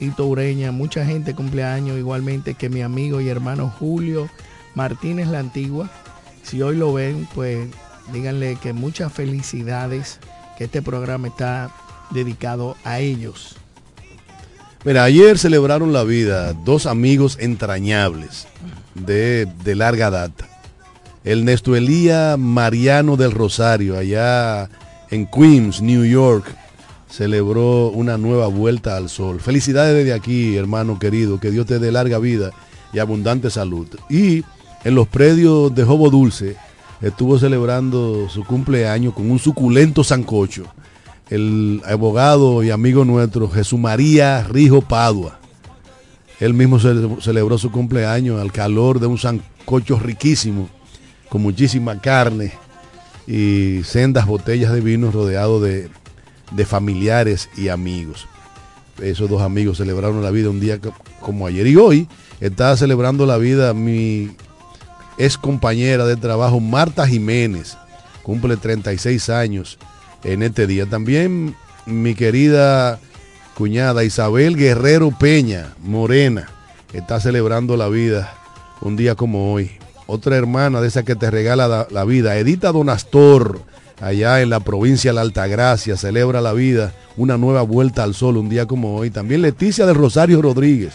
Ito 0.00 0.26
Ureña. 0.26 0.72
Mucha 0.72 1.04
gente 1.04 1.34
cumpleaños, 1.34 1.98
igualmente 1.98 2.54
que 2.54 2.68
mi 2.68 2.82
amigo 2.82 3.20
y 3.20 3.28
hermano 3.28 3.72
Julio 3.78 4.28
Martínez 4.74 5.28
La 5.28 5.40
Antigua. 5.40 5.90
Si 6.42 6.62
hoy 6.62 6.76
lo 6.76 6.92
ven, 6.92 7.26
pues 7.34 7.68
díganle 8.12 8.56
que 8.56 8.72
muchas 8.72 9.12
felicidades, 9.12 10.20
que 10.56 10.64
este 10.64 10.82
programa 10.82 11.28
está 11.28 11.70
dedicado 12.10 12.76
a 12.84 13.00
ellos. 13.00 13.56
Mira, 14.84 15.02
ayer 15.02 15.38
celebraron 15.38 15.92
la 15.92 16.04
vida 16.04 16.52
dos 16.52 16.86
amigos 16.86 17.38
entrañables 17.40 18.46
de, 18.94 19.46
de 19.64 19.74
larga 19.74 20.10
data. 20.10 20.55
El 21.26 21.48
Elía 21.48 22.36
Mariano 22.38 23.16
del 23.16 23.32
Rosario, 23.32 23.98
allá 23.98 24.70
en 25.10 25.26
Queens, 25.26 25.82
New 25.82 26.04
York, 26.04 26.46
celebró 27.10 27.88
una 27.88 28.16
nueva 28.16 28.46
vuelta 28.46 28.96
al 28.96 29.08
sol. 29.08 29.40
Felicidades 29.40 29.96
desde 29.96 30.12
aquí, 30.12 30.54
hermano 30.54 31.00
querido, 31.00 31.40
que 31.40 31.50
Dios 31.50 31.66
te 31.66 31.80
dé 31.80 31.90
larga 31.90 32.20
vida 32.20 32.52
y 32.92 33.00
abundante 33.00 33.50
salud. 33.50 33.88
Y 34.08 34.44
en 34.84 34.94
los 34.94 35.08
predios 35.08 35.74
de 35.74 35.82
Jobo 35.82 36.10
Dulce 36.10 36.54
estuvo 37.02 37.40
celebrando 37.40 38.28
su 38.28 38.44
cumpleaños 38.44 39.12
con 39.12 39.28
un 39.28 39.40
suculento 39.40 40.04
sancocho. 40.04 40.66
El 41.28 41.82
abogado 41.86 42.62
y 42.62 42.70
amigo 42.70 43.04
nuestro 43.04 43.50
Jesús 43.50 43.80
María 43.80 44.44
Rijo 44.44 44.80
Padua. 44.80 45.40
Él 46.38 46.54
mismo 46.54 46.78
ce- 46.78 47.20
celebró 47.20 47.58
su 47.58 47.72
cumpleaños 47.72 48.40
al 48.40 48.52
calor 48.52 49.00
de 49.00 49.06
un 49.08 49.18
sancocho 49.18 49.98
riquísimo, 49.98 50.68
con 51.28 51.42
muchísima 51.42 52.00
carne 52.00 52.52
y 53.26 53.82
sendas 53.84 54.26
botellas 54.26 54.72
de 54.72 54.80
vino 54.80 55.10
rodeado 55.10 55.60
de, 55.60 55.88
de 56.52 56.64
familiares 56.66 57.48
y 57.56 57.68
amigos. 57.68 58.26
Esos 59.02 59.28
dos 59.28 59.42
amigos 59.42 59.78
celebraron 59.78 60.22
la 60.22 60.30
vida 60.30 60.48
un 60.50 60.60
día 60.60 60.80
co- 60.80 60.94
como 61.20 61.46
ayer. 61.46 61.66
Y 61.66 61.76
hoy 61.76 62.08
está 62.40 62.76
celebrando 62.76 63.26
la 63.26 63.36
vida 63.36 63.74
mi 63.74 64.30
ex 65.18 65.36
compañera 65.36 66.06
de 66.06 66.16
trabajo 66.16 66.60
Marta 66.60 67.06
Jiménez. 67.06 67.76
Cumple 68.22 68.56
36 68.56 69.28
años 69.30 69.78
en 70.24 70.42
este 70.42 70.66
día. 70.66 70.86
También 70.86 71.54
mi 71.84 72.14
querida 72.14 72.98
cuñada 73.54 74.02
Isabel 74.04 74.56
Guerrero 74.56 75.10
Peña, 75.10 75.74
Morena, 75.82 76.48
está 76.92 77.20
celebrando 77.20 77.76
la 77.76 77.88
vida 77.88 78.32
un 78.80 78.96
día 78.96 79.14
como 79.14 79.52
hoy. 79.52 79.72
Otra 80.06 80.36
hermana 80.36 80.80
de 80.80 80.88
esa 80.88 81.04
que 81.04 81.16
te 81.16 81.30
regala 81.30 81.88
la, 81.90 82.04
vida, 82.04 82.36
Edita 82.36 82.70
Donastor, 82.70 83.60
allá 84.00 84.40
en 84.40 84.50
la 84.50 84.60
provincia 84.60 85.10
de 85.10 85.16
la 85.16 85.22
Altagracia, 85.22 85.96
celebra 85.96 86.40
la 86.40 86.52
vida, 86.52 86.94
una 87.16 87.36
nueva 87.36 87.62
vuelta 87.62 88.04
al 88.04 88.14
sol 88.14 88.36
un 88.36 88.48
día 88.48 88.66
como 88.66 88.96
hoy. 88.96 89.10
También 89.10 89.42
Leticia 89.42 89.84
del 89.84 89.96
Rosario 89.96 90.40
Rodríguez, 90.40 90.94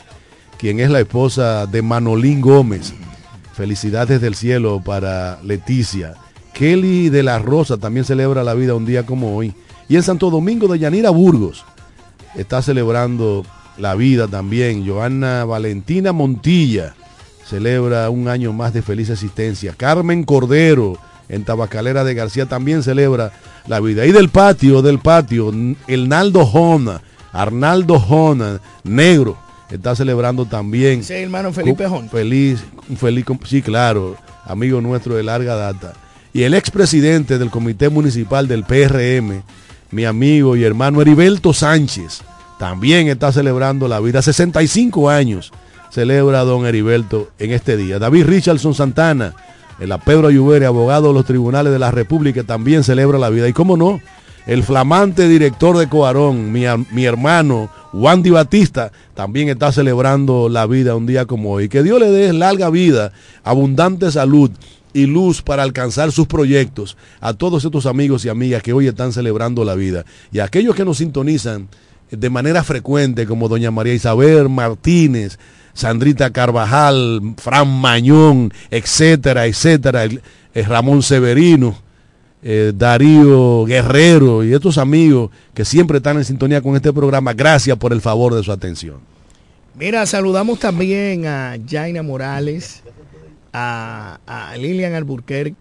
quien 0.57 0.79
es 0.79 0.89
la 0.89 1.01
esposa 1.01 1.65
de 1.65 1.81
Manolín 1.81 2.39
Gómez. 2.39 2.93
Felicidades 3.53 4.21
del 4.21 4.35
cielo 4.35 4.81
para 4.83 5.39
Leticia. 5.43 6.13
Kelly 6.53 7.09
de 7.09 7.23
la 7.23 7.39
Rosa 7.39 7.77
también 7.77 8.05
celebra 8.05 8.45
la 8.45 8.53
vida 8.53 8.75
un 8.75 8.85
día 8.85 9.05
como 9.05 9.35
hoy. 9.35 9.53
Y 9.89 9.97
en 9.97 10.03
Santo 10.03 10.29
Domingo 10.29 10.69
de 10.69 10.79
Yanira 10.79 11.09
Burgos 11.09 11.65
está 12.35 12.61
celebrando 12.61 13.45
la 13.77 13.95
vida 13.95 14.29
también. 14.29 14.87
Joana 14.87 15.43
Valentina 15.43 16.13
Montilla 16.13 16.95
celebra 17.51 18.09
un 18.09 18.29
año 18.29 18.53
más 18.53 18.73
de 18.73 18.81
feliz 18.81 19.09
existencia. 19.09 19.73
Carmen 19.75 20.23
Cordero 20.23 20.97
en 21.27 21.43
Tabacalera 21.43 22.05
de 22.05 22.13
García 22.13 22.45
también 22.45 22.81
celebra 22.81 23.33
la 23.67 23.81
vida. 23.81 24.05
Y 24.05 24.13
del 24.13 24.29
patio, 24.29 24.81
del 24.81 24.99
patio, 24.99 25.51
el 25.87 26.07
Naldo 26.07 26.45
Jona, 26.45 27.01
Arnaldo 27.33 27.99
Jona, 27.99 28.61
negro, 28.85 29.37
está 29.69 29.97
celebrando 29.97 30.45
también. 30.45 31.01
El 31.09 31.23
hermano 31.23 31.51
Felipe 31.51 31.85
Jón. 31.89 32.09
Feliz, 32.09 32.63
feliz, 32.97 33.25
sí, 33.43 33.61
claro, 33.61 34.15
amigo 34.45 34.79
nuestro 34.79 35.15
de 35.15 35.23
larga 35.23 35.55
data. 35.55 35.91
Y 36.31 36.43
el 36.43 36.53
expresidente 36.53 37.37
del 37.37 37.49
Comité 37.49 37.89
Municipal 37.89 38.47
del 38.47 38.63
PRM, 38.63 39.43
mi 39.91 40.05
amigo 40.05 40.55
y 40.55 40.63
hermano 40.63 41.01
Heriberto 41.01 41.51
Sánchez, 41.51 42.21
también 42.57 43.09
está 43.09 43.33
celebrando 43.33 43.89
la 43.89 43.99
vida. 43.99 44.21
65 44.21 45.09
años 45.09 45.51
celebra 45.91 46.39
don 46.41 46.65
Heriberto 46.65 47.29
en 47.37 47.51
este 47.51 47.77
día. 47.77 47.99
David 47.99 48.25
Richardson 48.25 48.73
Santana, 48.73 49.35
el 49.79 49.93
Pedro 50.03 50.27
Ayubere, 50.27 50.65
abogado 50.65 51.09
de 51.09 51.13
los 51.13 51.25
tribunales 51.25 51.71
de 51.71 51.79
la 51.79 51.91
República, 51.91 52.43
también 52.43 52.83
celebra 52.83 53.19
la 53.19 53.29
vida. 53.29 53.47
Y 53.47 53.53
cómo 53.53 53.77
no, 53.77 53.99
el 54.47 54.63
flamante 54.63 55.27
director 55.27 55.77
de 55.77 55.87
Coarón, 55.87 56.51
mi, 56.51 56.63
mi 56.91 57.05
hermano 57.05 57.69
Wandy 57.93 58.29
Batista, 58.29 58.91
también 59.13 59.49
está 59.49 59.71
celebrando 59.71 60.49
la 60.49 60.65
vida 60.65 60.95
un 60.95 61.05
día 61.05 61.25
como 61.25 61.51
hoy. 61.51 61.67
Que 61.69 61.83
Dios 61.83 61.99
le 61.99 62.09
dé 62.09 62.33
larga 62.33 62.69
vida, 62.69 63.11
abundante 63.43 64.11
salud 64.11 64.49
y 64.93 65.05
luz 65.05 65.41
para 65.41 65.63
alcanzar 65.63 66.11
sus 66.11 66.27
proyectos 66.27 66.97
a 67.19 67.33
todos 67.33 67.63
estos 67.63 67.85
amigos 67.85 68.25
y 68.25 68.29
amigas 68.29 68.63
que 68.63 68.73
hoy 68.73 68.87
están 68.87 69.11
celebrando 69.13 69.63
la 69.65 69.75
vida. 69.75 70.05
Y 70.31 70.39
a 70.39 70.45
aquellos 70.45 70.75
que 70.75 70.85
nos 70.85 70.97
sintonizan 70.97 71.67
de 72.09 72.29
manera 72.29 72.63
frecuente, 72.63 73.25
como 73.25 73.47
doña 73.47 73.71
María 73.71 73.93
Isabel 73.93 74.49
Martínez, 74.49 75.39
Sandrita 75.73 76.31
Carvajal, 76.31 77.21
Fran 77.37 77.67
Mañón, 77.69 78.53
etcétera, 78.69 79.45
etcétera, 79.45 80.03
el- 80.03 80.21
Ramón 80.53 81.01
Severino 81.01 81.75
eh, 82.43 82.73
Darío 82.75 83.63
Guerrero 83.65 84.43
y 84.43 84.53
estos 84.53 84.77
amigos 84.77 85.29
que 85.53 85.63
siempre 85.63 85.97
están 85.97 86.17
en 86.17 86.25
sintonía 86.25 86.61
con 86.61 86.75
este 86.75 86.91
programa, 86.91 87.33
gracias 87.33 87.77
por 87.77 87.93
el 87.93 88.01
favor 88.01 88.33
de 88.33 88.43
su 88.43 88.51
atención. 88.51 88.97
Mira, 89.77 90.05
saludamos 90.05 90.59
también 90.59 91.25
a 91.27 91.55
Jaina 91.69 92.03
Morales, 92.03 92.83
a, 93.53 94.19
a 94.27 94.57
Lilian 94.57 94.93
Alburquerque. 94.95 95.55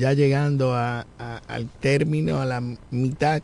Ya 0.00 0.14
llegando 0.14 0.74
al 0.74 1.68
término, 1.78 2.40
a 2.40 2.46
la 2.46 2.62
mitad 2.90 3.42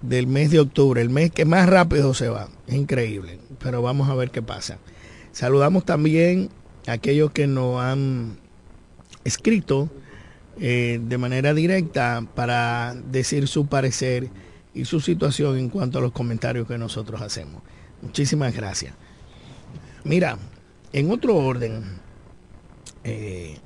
del 0.00 0.26
mes 0.26 0.50
de 0.50 0.58
octubre, 0.58 1.00
el 1.00 1.08
mes 1.08 1.30
que 1.30 1.44
más 1.44 1.68
rápido 1.68 2.14
se 2.14 2.28
va. 2.28 2.48
Es 2.66 2.74
increíble, 2.74 3.38
pero 3.60 3.80
vamos 3.80 4.10
a 4.10 4.16
ver 4.16 4.32
qué 4.32 4.42
pasa. 4.42 4.78
Saludamos 5.30 5.84
también 5.84 6.48
a 6.88 6.92
aquellos 6.94 7.30
que 7.30 7.46
nos 7.46 7.80
han 7.80 8.38
escrito 9.22 9.88
eh, 10.58 10.98
de 11.00 11.16
manera 11.16 11.54
directa 11.54 12.26
para 12.34 12.96
decir 13.12 13.46
su 13.46 13.66
parecer 13.66 14.30
y 14.74 14.84
su 14.84 14.98
situación 14.98 15.58
en 15.58 15.68
cuanto 15.68 16.00
a 16.00 16.02
los 16.02 16.10
comentarios 16.10 16.66
que 16.66 16.76
nosotros 16.76 17.22
hacemos. 17.22 17.62
Muchísimas 18.02 18.52
gracias. 18.52 18.94
Mira, 20.02 20.38
en 20.92 21.12
otro 21.12 21.36
orden, 21.36 21.84
eh, 23.04 23.58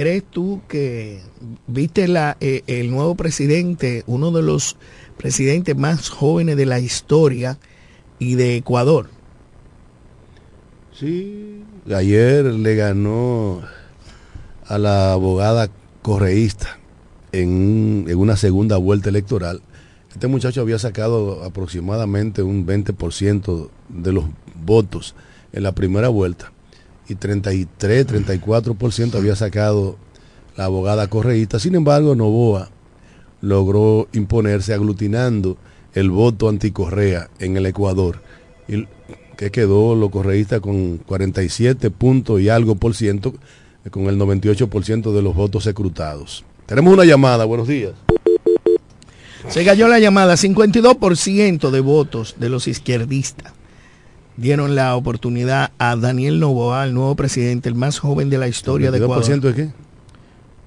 ¿crees 0.00 0.24
tú 0.24 0.62
que 0.66 1.20
viste 1.66 2.08
la, 2.08 2.38
eh, 2.40 2.62
el 2.66 2.90
nuevo 2.90 3.16
presidente, 3.16 4.02
uno 4.06 4.30
de 4.30 4.40
los 4.40 4.78
presidentes 5.18 5.76
más 5.76 6.08
jóvenes 6.08 6.56
de 6.56 6.64
la 6.64 6.78
historia 6.78 7.58
y 8.18 8.36
de 8.36 8.56
Ecuador? 8.56 9.10
Sí, 10.98 11.64
ayer 11.94 12.46
le 12.46 12.76
ganó 12.76 13.60
a 14.64 14.78
la 14.78 15.12
abogada 15.12 15.68
correísta 16.00 16.78
en, 17.32 18.06
en 18.08 18.16
una 18.16 18.36
segunda 18.38 18.78
vuelta 18.78 19.10
electoral. 19.10 19.60
Este 20.14 20.28
muchacho 20.28 20.62
había 20.62 20.78
sacado 20.78 21.44
aproximadamente 21.44 22.42
un 22.42 22.66
20% 22.66 23.68
de 23.90 24.12
los 24.14 24.24
votos 24.64 25.14
en 25.52 25.62
la 25.62 25.72
primera 25.72 26.08
vuelta 26.08 26.52
y 27.10 27.16
33, 27.16 28.06
34% 28.06 29.14
había 29.16 29.34
sacado 29.34 29.96
la 30.56 30.66
abogada 30.66 31.08
correísta. 31.08 31.58
Sin 31.58 31.74
embargo, 31.74 32.14
Novoa 32.14 32.70
logró 33.40 34.08
imponerse 34.12 34.72
aglutinando 34.72 35.56
el 35.92 36.10
voto 36.10 36.48
anticorrea 36.48 37.28
en 37.40 37.56
el 37.56 37.66
Ecuador, 37.66 38.22
y 38.68 38.86
que 39.36 39.50
quedó 39.50 39.96
lo 39.96 40.10
correísta 40.10 40.60
con 40.60 40.98
47 40.98 41.90
puntos 41.90 42.40
y 42.40 42.48
algo 42.48 42.76
por 42.76 42.94
ciento, 42.94 43.34
con 43.90 44.04
el 44.04 44.16
98% 44.16 45.12
de 45.12 45.22
los 45.22 45.34
votos 45.34 45.66
escrutados. 45.66 46.44
Tenemos 46.66 46.94
una 46.94 47.04
llamada, 47.04 47.44
buenos 47.44 47.66
días. 47.66 47.94
Se 49.48 49.64
cayó 49.64 49.88
la 49.88 49.98
llamada, 49.98 50.34
52% 50.34 51.70
de 51.70 51.80
votos 51.80 52.36
de 52.38 52.50
los 52.50 52.68
izquierdistas 52.68 53.52
dieron 54.40 54.74
la 54.74 54.96
oportunidad 54.96 55.72
a 55.76 55.96
Daniel 55.96 56.40
Novoa, 56.40 56.84
el 56.84 56.94
nuevo 56.94 57.14
presidente, 57.14 57.68
el 57.68 57.74
más 57.74 57.98
joven 57.98 58.30
de 58.30 58.38
la 58.38 58.48
historia 58.48 58.90
de 58.90 58.96
Ecuador. 58.96 59.22
¿52% 59.22 59.40
de 59.40 59.54
qué? 59.54 59.70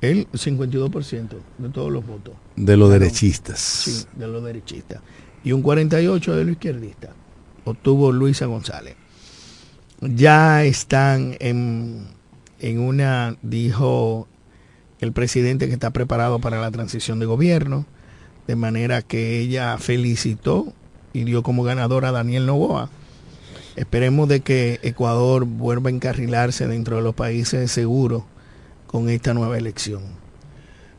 El 0.01 0.27
52% 0.31 1.29
de 1.57 1.69
todos 1.69 1.91
los 1.91 2.05
votos. 2.05 2.35
De 2.55 2.77
los 2.77 2.91
derechistas. 2.91 3.59
Sí, 3.59 4.05
de 4.15 4.27
los 4.27 4.43
derechistas. 4.43 5.01
Y 5.43 5.53
un 5.53 5.63
48% 5.63 6.33
de 6.33 6.43
los 6.43 6.51
izquierdistas. 6.53 7.11
Obtuvo 7.65 8.11
Luisa 8.11 8.45
González. 8.45 8.95
Ya 10.01 10.63
están 10.65 11.35
en, 11.39 12.05
en 12.59 12.79
una, 12.79 13.37
dijo 13.41 14.27
el 14.99 15.13
presidente 15.13 15.67
que 15.67 15.73
está 15.73 15.89
preparado 15.89 16.37
para 16.39 16.61
la 16.61 16.69
transición 16.69 17.17
de 17.17 17.25
gobierno, 17.25 17.87
de 18.45 18.55
manera 18.55 19.01
que 19.01 19.39
ella 19.39 19.77
felicitó 19.79 20.73
y 21.11 21.23
dio 21.23 21.41
como 21.41 21.63
ganador 21.63 22.05
a 22.05 22.11
Daniel 22.11 22.45
Novoa 22.45 22.89
Esperemos 23.75 24.29
de 24.29 24.41
que 24.41 24.79
Ecuador 24.83 25.45
vuelva 25.45 25.89
a 25.89 25.93
encarrilarse 25.93 26.67
dentro 26.67 26.97
de 26.97 27.01
los 27.01 27.15
países 27.15 27.71
seguros 27.71 28.23
con 28.87 29.09
esta 29.09 29.33
nueva 29.33 29.57
elección. 29.57 30.03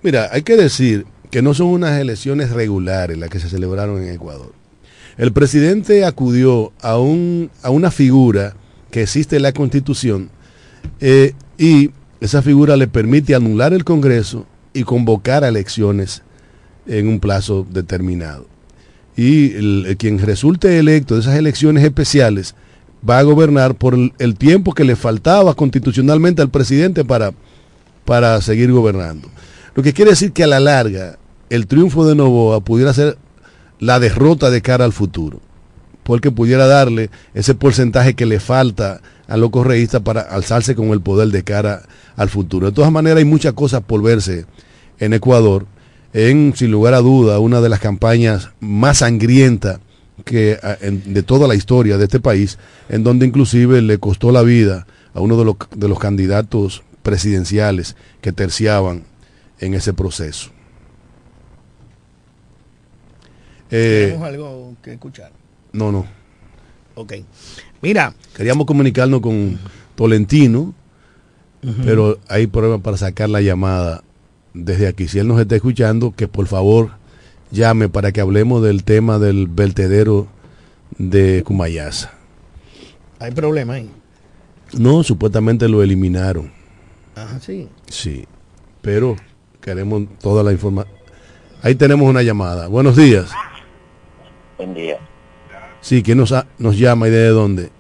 Mira, 0.03 0.29
hay 0.33 0.43
que 0.43 0.57
decir 0.57 1.07
que 1.31 1.43
no 1.43 1.55
son 1.55 1.69
unas 1.69 2.01
elecciones 2.01 2.51
regulares 2.51 3.17
las 3.17 3.31
que 3.31 3.41
se 3.41 3.49
celebraron 3.49 4.03
en 4.03 4.13
Ecuador. 4.13 4.53
El 5.17 5.33
presidente 5.33 6.05
acudió 6.05 6.73
a, 6.81 6.99
un, 6.99 7.51
a 7.63 7.71
una 7.71 7.91
figura 7.91 8.57
que 8.91 9.03
existe 9.03 9.37
en 9.37 9.43
la 9.43 9.53
Constitución 9.53 10.31
eh, 11.01 11.35
y 11.57 11.91
esa 12.21 12.43
figura 12.43 12.77
le 12.77 12.89
permite 12.89 13.35
anular 13.35 13.73
el 13.73 13.85
Congreso 13.85 14.47
y 14.73 14.83
convocar 14.83 15.45
a 15.45 15.49
elecciones 15.49 16.23
en 16.87 17.09
un 17.09 17.21
plazo 17.21 17.67
determinado. 17.71 18.47
Y 19.17 19.95
quien 19.97 20.19
resulte 20.19 20.79
electo 20.79 21.15
de 21.15 21.21
esas 21.21 21.37
elecciones 21.37 21.85
especiales 21.85 22.57
va 23.09 23.19
a 23.19 23.23
gobernar 23.23 23.75
por 23.75 23.95
el, 23.95 24.37
tiempo 24.37 24.73
que 24.73 24.85
le 24.85 24.97
faltaba 24.97 25.55
constitucionalmente 25.55 26.43
al 26.43 26.51
presidente 26.51 27.05
para, 27.05 27.33
para 28.05 28.41
seguir 28.41 28.73
gobernando. 28.73 29.29
Lo 29.75 29.83
que 29.83 29.93
quiere 29.93 30.13
decir 30.13 30.33
que 30.33 30.45
a 30.45 30.49
la 30.49 30.61
larga 30.61 31.19
el 31.51 31.67
triunfo 31.67 32.07
de 32.07 32.15
Novoa 32.15 32.61
pudiera 32.61 32.93
ser 32.95 33.19
la 33.79 34.01
derrota 34.01 34.51
de 34.51 34.63
cara 34.63 34.85
al 34.85 34.93
futuro, 34.93 35.41
porque 36.03 36.31
pudiera 36.31 36.67
darle 36.67 37.11
ese 37.35 37.55
porcentaje 37.55 38.15
que 38.15 38.27
le 38.27 38.41
falta 38.41 39.01
a 39.29 39.37
los 39.37 39.51
correístas 39.51 40.03
para 40.03 40.23
alzarse 40.23 40.75
con 40.75 40.89
el 40.89 41.01
poder 41.01 41.29
de 41.29 41.45
cara 41.45 41.83
al 42.17 42.29
futuro. 42.29 42.67
De 42.67 42.73
todas 42.73 42.93
maneras 42.93 43.19
hay 43.19 43.25
muchas 43.25 43.53
cosas 43.53 43.83
por 43.83 44.03
verse 44.03 44.47
en 44.99 45.13
Ecuador, 45.13 45.67
en 46.13 46.55
sin 46.57 46.71
lugar 46.71 46.95
a 46.95 47.01
duda 47.01 47.39
una 47.41 47.61
de 47.61 47.69
las 47.69 47.81
campañas 47.81 48.51
más 48.61 48.99
sangrientas 48.99 49.81
que 50.25 50.59
de 51.07 51.23
toda 51.23 51.49
la 51.49 51.55
historia 51.55 51.99
de 51.99 52.05
este 52.05 52.21
país, 52.21 52.59
en 52.89 53.03
donde 53.03 53.27
inclusive 53.27 53.83
le 53.83 53.99
costó 53.99 54.31
la 54.31 54.43
vida 54.43 54.87
a 55.13 55.21
uno 55.21 55.37
de 55.37 55.45
los, 55.45 55.57
de 55.75 55.89
los 55.89 55.99
candidatos 55.99 56.83
presidenciales 57.03 57.97
que 58.21 58.33
terciaban 58.33 59.05
en 59.59 59.75
ese 59.75 59.93
proceso. 59.93 60.51
Eh, 63.71 64.07
¿Tenemos 64.11 64.29
algo 64.29 64.77
que 64.83 64.93
escuchar? 64.93 65.33
No, 65.73 65.91
no. 65.91 66.07
Ok. 66.95 67.15
Mira. 67.83 68.15
Queríamos 68.37 68.67
comunicarnos 68.67 69.21
con 69.21 69.59
Tolentino, 69.95 70.75
pero 71.85 72.19
hay 72.29 72.47
problemas 72.47 72.81
para 72.81 72.97
sacar 72.97 73.31
la 73.31 73.41
llamada 73.41 74.03
desde 74.53 74.87
aquí. 74.87 75.09
Si 75.09 75.19
él 75.19 75.29
nos 75.29 75.41
está 75.41 75.57
escuchando, 75.57 76.13
que 76.13 76.29
por 76.29 76.47
favor 76.47 76.93
llame 77.55 77.89
para 77.89 78.13
que 78.13 78.21
hablemos 78.21 78.63
del 78.63 78.85
tema 78.85 79.19
del 79.19 79.47
vertedero 79.47 80.27
de 80.99 81.43
Cumayasa. 81.45 82.13
¿Hay 83.19 83.31
problema 83.31 83.75
ahí? 83.75 83.91
No, 84.73 85.03
supuestamente 85.03 85.69
lo 85.69 85.83
eliminaron. 85.83 86.53
Ajá, 87.15 87.39
sí. 87.41 87.69
Sí, 87.87 88.27
pero 88.83 89.17
queremos 89.61 90.03
toda 90.21 90.43
la 90.43 90.53
información. 90.53 90.95
Ahí 91.63 91.75
tenemos 91.75 92.09
una 92.09 92.23
llamada. 92.23 92.67
Buenos 92.67 92.97
días. 92.97 93.31
Buen 94.59 94.75
día. 94.75 94.99
Sí, 95.81 96.03
¿quién 96.03 96.19
nos, 96.19 96.35
nos 96.59 96.77
llama 96.77 97.09
y 97.09 97.11
desde 97.11 97.29
dónde? 97.29 97.71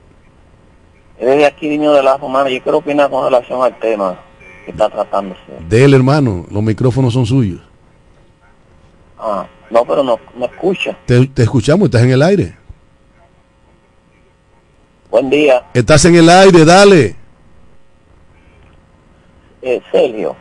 Desde 1.20 1.46
aquí, 1.46 1.68
niño 1.68 1.92
de 1.92 2.02
la 2.02 2.16
Romana. 2.16 2.48
Yo 2.48 2.62
quiero 2.62 2.78
opinar 2.78 3.10
con 3.10 3.24
relación 3.24 3.62
al 3.62 3.78
tema 3.78 4.18
que 4.64 4.70
está 4.70 4.88
tratándose. 4.88 5.40
De 5.68 5.84
él, 5.84 5.94
hermano. 5.94 6.46
Los 6.50 6.62
micrófonos 6.62 7.12
son 7.12 7.26
suyos. 7.26 7.60
Ah, 9.18 9.46
no, 9.74 9.84
pero 9.84 10.02
no, 10.04 10.18
no 10.36 10.46
escucha. 10.46 10.96
Te, 11.04 11.26
te 11.26 11.42
escuchamos, 11.42 11.86
estás 11.86 12.02
en 12.02 12.10
el 12.12 12.22
aire. 12.22 12.56
Buen 15.10 15.28
día. 15.28 15.64
Estás 15.74 16.04
en 16.04 16.14
el 16.14 16.28
aire, 16.28 16.64
dale. 16.64 17.16
Eh, 19.62 19.82
Sergio. 19.90 20.36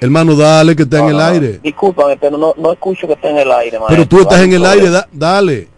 Hermano, 0.00 0.34
dale 0.34 0.74
que 0.76 0.82
está 0.84 0.98
en 1.00 1.08
el 1.10 1.20
aire. 1.20 1.60
Discúlpame, 1.62 2.16
pero 2.16 2.36
no, 2.38 2.54
no 2.56 2.72
escucho 2.72 3.06
que 3.06 3.14
esté 3.14 3.30
en 3.30 3.38
el 3.38 3.52
aire. 3.52 3.78
Pero 3.88 4.06
tú 4.08 4.20
estás 4.20 4.40
en 4.42 4.52
el 4.52 4.64
aire, 4.64 4.82
problema. 4.82 4.98
da- 5.00 5.08
dale. 5.12 5.68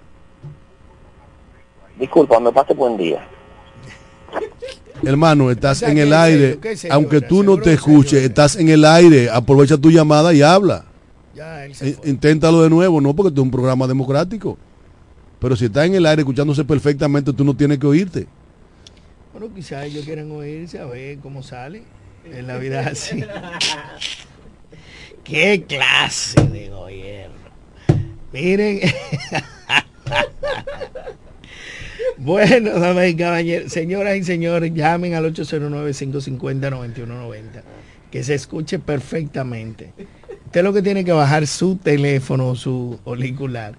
Discúlpame, 1.99 2.53
pase 2.53 2.75
buen 2.75 2.97
día. 2.97 3.27
Hermano, 5.05 5.51
estás 5.51 5.83
en 5.83 5.99
el 5.99 6.13
aire. 6.13 6.59
Aunque 6.91 7.21
tú 7.21 7.43
no 7.43 7.57
te 7.59 7.73
escuches, 7.73 8.23
estás 8.23 8.57
en 8.57 8.69
el 8.69 8.85
aire. 8.85 9.29
Aprovecha 9.31 9.77
tu 9.77 9.91
llamada 9.91 10.33
y 10.35 10.43
habla. 10.43 10.85
Ya, 11.39 11.65
él 11.65 11.75
se 11.75 11.89
I- 11.89 11.93
fue. 11.95 12.11
Inténtalo 12.11 12.63
de 12.63 12.69
nuevo, 12.71 13.01
no 13.01 13.15
porque 13.15 13.33
tú 13.35 13.41
es 13.41 13.45
un 13.45 13.51
programa 13.51 13.87
democrático. 13.87 14.59
Pero 15.39 15.55
si 15.57 15.67
estás 15.67 15.87
en 15.87 15.95
el 15.95 16.05
aire 16.05 16.23
escuchándose 16.23 16.65
perfectamente, 16.65 17.33
tú 17.33 17.45
no 17.45 17.55
tienes 17.55 17.79
que 17.79 17.87
oírte. 17.87 18.27
Bueno, 19.33 19.55
quizás 19.55 19.85
ellos 19.85 20.05
quieren 20.05 20.31
oírse 20.33 20.81
a 20.81 20.87
ver 20.87 21.19
cómo 21.19 21.45
sale 21.45 21.85
en 22.25 22.47
la 22.49 22.59
vida 22.59 22.81
así. 22.89 23.23
¿Qué 25.25 25.65
clase 25.69 26.41
de 26.49 26.69
gobierno? 26.71 27.37
Miren. 28.33 28.81
bueno, 32.17 32.79
damas 32.81 33.09
y 33.09 33.15
caballeros, 33.17 33.71
señoras 33.73 34.17
y 34.17 34.25
señores, 34.25 34.73
llamen 34.75 35.15
al 35.15 35.33
809-550-9190. 35.35 37.43
Que 38.11 38.25
se 38.25 38.35
escuche 38.35 38.79
perfectamente. 38.79 39.93
Usted 40.49 40.65
lo 40.65 40.73
que 40.73 40.81
tiene 40.81 41.05
que 41.05 41.13
bajar 41.13 41.47
su 41.47 41.77
teléfono, 41.77 42.55
su 42.55 42.99
auricular, 43.05 43.75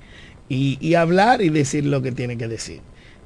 y, 0.49 0.78
y 0.80 0.93
hablar 0.93 1.41
y 1.41 1.49
decir 1.49 1.84
lo 1.84 2.03
que 2.03 2.11
tiene 2.11 2.38
que 2.38 2.47
decir. 2.47 2.82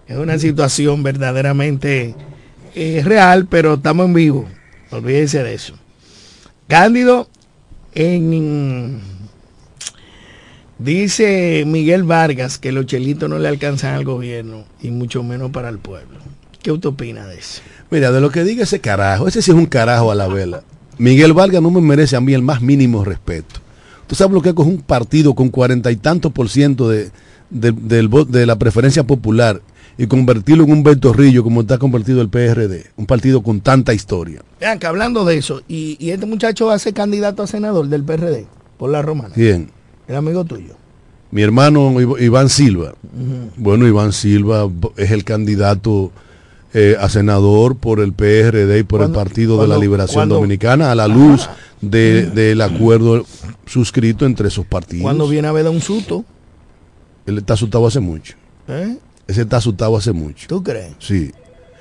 Es 0.07 0.15
una 0.15 0.39
situación 0.39 1.03
verdaderamente 1.03 2.15
eh, 2.73 3.01
real, 3.03 3.45
pero 3.49 3.73
estamos 3.73 4.05
en 4.05 4.13
vivo. 4.13 4.45
Olvídense 4.91 5.43
de 5.43 5.55
eso. 5.55 5.73
Cándido, 6.69 7.27
en 7.93 9.01
Dice 10.79 11.65
Miguel 11.67 12.03
Vargas 12.03 12.57
que 12.57 12.71
los 12.71 12.85
chelitos 12.85 13.29
no 13.29 13.39
le 13.39 13.49
alcanzan 13.49 13.95
al 13.95 14.05
gobierno 14.05 14.63
y 14.81 14.89
mucho 14.91 15.21
menos 15.21 15.51
para 15.51 15.67
el 15.67 15.79
pueblo. 15.79 16.19
¿Qué 16.61 16.71
usted 16.71 16.87
opina 16.87 17.27
de 17.27 17.39
eso? 17.39 17.61
Mira, 17.91 18.09
de 18.13 18.21
lo 18.21 18.31
que 18.31 18.45
diga 18.45 18.63
ese 18.63 18.79
carajo, 18.79 19.27
ese 19.27 19.41
sí 19.41 19.51
es 19.51 19.57
un 19.57 19.65
carajo 19.65 20.11
a 20.11 20.15
la 20.15 20.29
vela. 20.29 20.63
Miguel 20.97 21.33
Vargas 21.33 21.61
no 21.61 21.71
me 21.71 21.81
merece 21.81 22.15
a 22.15 22.21
mí 22.21 22.33
el 22.33 22.41
más 22.41 22.61
mínimo 22.61 23.03
respeto. 23.03 23.59
Tú 24.07 24.15
sabes 24.15 24.33
lo 24.33 24.41
que 24.41 24.49
es 24.49 24.55
un 24.55 24.81
partido 24.81 25.33
con 25.33 25.49
cuarenta 25.49 25.91
y 25.91 25.95
tantos 25.95 26.31
por 26.31 26.49
ciento 26.49 26.89
de, 26.89 27.09
de, 27.49 27.71
del 27.71 28.09
vo- 28.09 28.25
de 28.25 28.45
la 28.45 28.57
preferencia 28.57 29.03
popular 29.03 29.61
y 29.97 30.07
convertirlo 30.07 30.63
en 30.65 30.71
un 30.71 30.83
ventorrillo 30.83 31.43
como 31.43 31.61
está 31.61 31.77
convertido 31.77 32.21
el 32.21 32.29
PRD, 32.29 32.87
un 32.97 33.05
partido 33.05 33.41
con 33.43 33.61
tanta 33.61 33.93
historia. 33.93 34.41
Vean 34.59 34.79
que 34.79 34.87
hablando 34.87 35.23
de 35.25 35.37
eso, 35.37 35.61
y, 35.67 35.97
y 35.99 36.09
este 36.11 36.25
muchacho 36.25 36.67
va 36.67 36.73
a 36.75 36.79
ser 36.79 36.93
candidato 36.93 37.43
a 37.43 37.47
senador 37.47 37.87
del 37.87 38.03
PRD 38.03 38.45
por 38.77 38.89
la 38.91 39.01
romana. 39.01 39.33
Bien, 39.35 39.69
El 40.07 40.15
amigo 40.15 40.43
tuyo. 40.45 40.75
mi 41.31 41.41
hermano 41.43 41.91
Iv- 41.93 42.21
Iván 42.21 42.49
Silva. 42.49 42.93
Bueno, 43.55 43.87
Iván 43.87 44.11
Silva 44.13 44.67
es 44.97 45.11
el 45.11 45.23
candidato 45.23 46.11
eh, 46.73 46.95
a 46.99 47.07
senador 47.09 47.75
por 47.77 47.99
el 47.99 48.13
PRD 48.13 48.79
y 48.79 48.83
por 48.83 49.01
el 49.01 49.11
Partido 49.11 49.61
de 49.61 49.67
la 49.67 49.77
Liberación 49.77 50.29
Dominicana 50.29 50.91
a 50.91 50.95
la 50.95 51.07
luz 51.07 51.49
de- 51.81 52.27
del 52.27 52.61
acuerdo 52.61 53.25
suscrito 53.65 54.25
entre 54.25 54.47
esos 54.47 54.65
partidos. 54.65 55.03
Cuando 55.03 55.27
viene 55.27 55.47
a 55.47 55.51
ver 55.51 55.67
a 55.67 55.69
un 55.69 55.81
susto, 55.81 56.25
Él 57.25 57.37
está 57.37 57.53
asustado 57.53 57.87
hace 57.87 57.99
mucho. 57.99 58.35
¿eh? 58.67 58.97
Ese 59.27 59.41
está 59.43 59.57
asustado 59.57 59.95
hace 59.95 60.11
mucho. 60.11 60.47
¿Tú 60.47 60.61
crees? 60.63 60.93
Sí. 60.99 61.31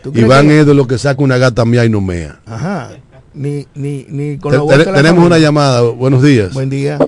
¿Tú 0.03 0.13
crees 0.13 0.25
Iván 0.27 0.47
que- 0.49 0.61
es 0.61 0.67
de 0.67 0.75
lo 0.75 0.87
que 0.87 0.99
saca 0.99 1.23
una 1.23 1.37
gata 1.39 1.65
mía 1.65 1.85
y 1.85 1.91
no 1.91 2.01
mea. 2.01 2.41
Ajá. 2.47 2.91
Ni, 3.35 3.67
ni, 3.75 4.05
ni 4.09 4.37
con 4.39 4.53
Te- 4.53 4.59
la 4.59 4.63
te- 4.63 4.67
vuelta 4.67 4.85
de 4.85 4.91
la 4.93 4.97
tenemos 4.99 5.19
familia. 5.21 5.27
una 5.27 5.39
llamada. 5.39 5.81
Buenos 5.83 6.23
días. 6.23 6.53
Buen 6.53 6.69
día. 6.71 6.99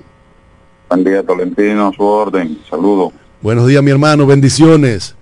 Buen 0.88 1.04
día, 1.04 1.22
Tolentino, 1.22 1.92
su 1.96 2.02
orden. 2.02 2.58
Saludos. 2.68 3.12
Buenos 3.42 3.66
días, 3.68 3.82
mi 3.82 3.90
hermano. 3.90 4.26
Bendiciones. 4.26 5.14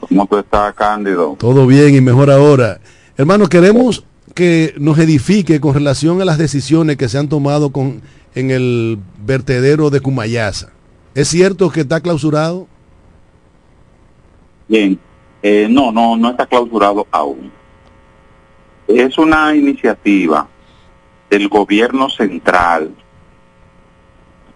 ¿Cómo 0.00 0.26
tú 0.26 0.38
estás, 0.38 0.74
Cándido? 0.74 1.36
Todo 1.38 1.66
bien 1.66 1.94
y 1.94 2.00
mejor 2.00 2.30
ahora. 2.30 2.80
Hermano, 3.16 3.48
queremos 3.48 4.04
que 4.34 4.74
nos 4.78 4.98
edifique 4.98 5.60
con 5.60 5.74
relación 5.74 6.22
a 6.22 6.24
las 6.24 6.38
decisiones 6.38 6.96
que 6.96 7.08
se 7.08 7.18
han 7.18 7.28
tomado 7.28 7.70
con, 7.70 8.02
en 8.34 8.50
el 8.50 8.98
vertedero 9.24 9.90
de 9.90 10.00
Cumayasa. 10.00 10.70
¿Es 11.14 11.28
cierto 11.28 11.70
que 11.70 11.80
está 11.80 12.00
clausurado? 12.00 12.68
Bien. 14.68 14.98
Eh, 15.42 15.68
no, 15.70 15.92
no, 15.92 16.16
no 16.16 16.30
está 16.30 16.46
clausurado 16.46 17.06
aún. 17.10 17.50
Es 18.86 19.18
una 19.18 19.54
iniciativa 19.54 20.48
del 21.30 21.48
gobierno 21.48 22.08
central 22.08 22.94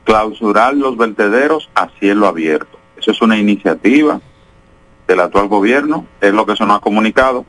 clausurar 0.04 0.74
los 0.74 0.96
vertederos 0.96 1.68
a 1.74 1.88
cielo 1.98 2.26
abierto. 2.26 2.78
Eso 2.96 3.10
es 3.10 3.22
una 3.22 3.38
iniciativa 3.38 4.20
del 5.06 5.20
actual 5.20 5.48
gobierno, 5.48 6.06
es 6.20 6.32
lo 6.32 6.46
que 6.46 6.56
se 6.56 6.64
nos 6.64 6.78
ha 6.78 6.80
comunicado, 6.80 7.44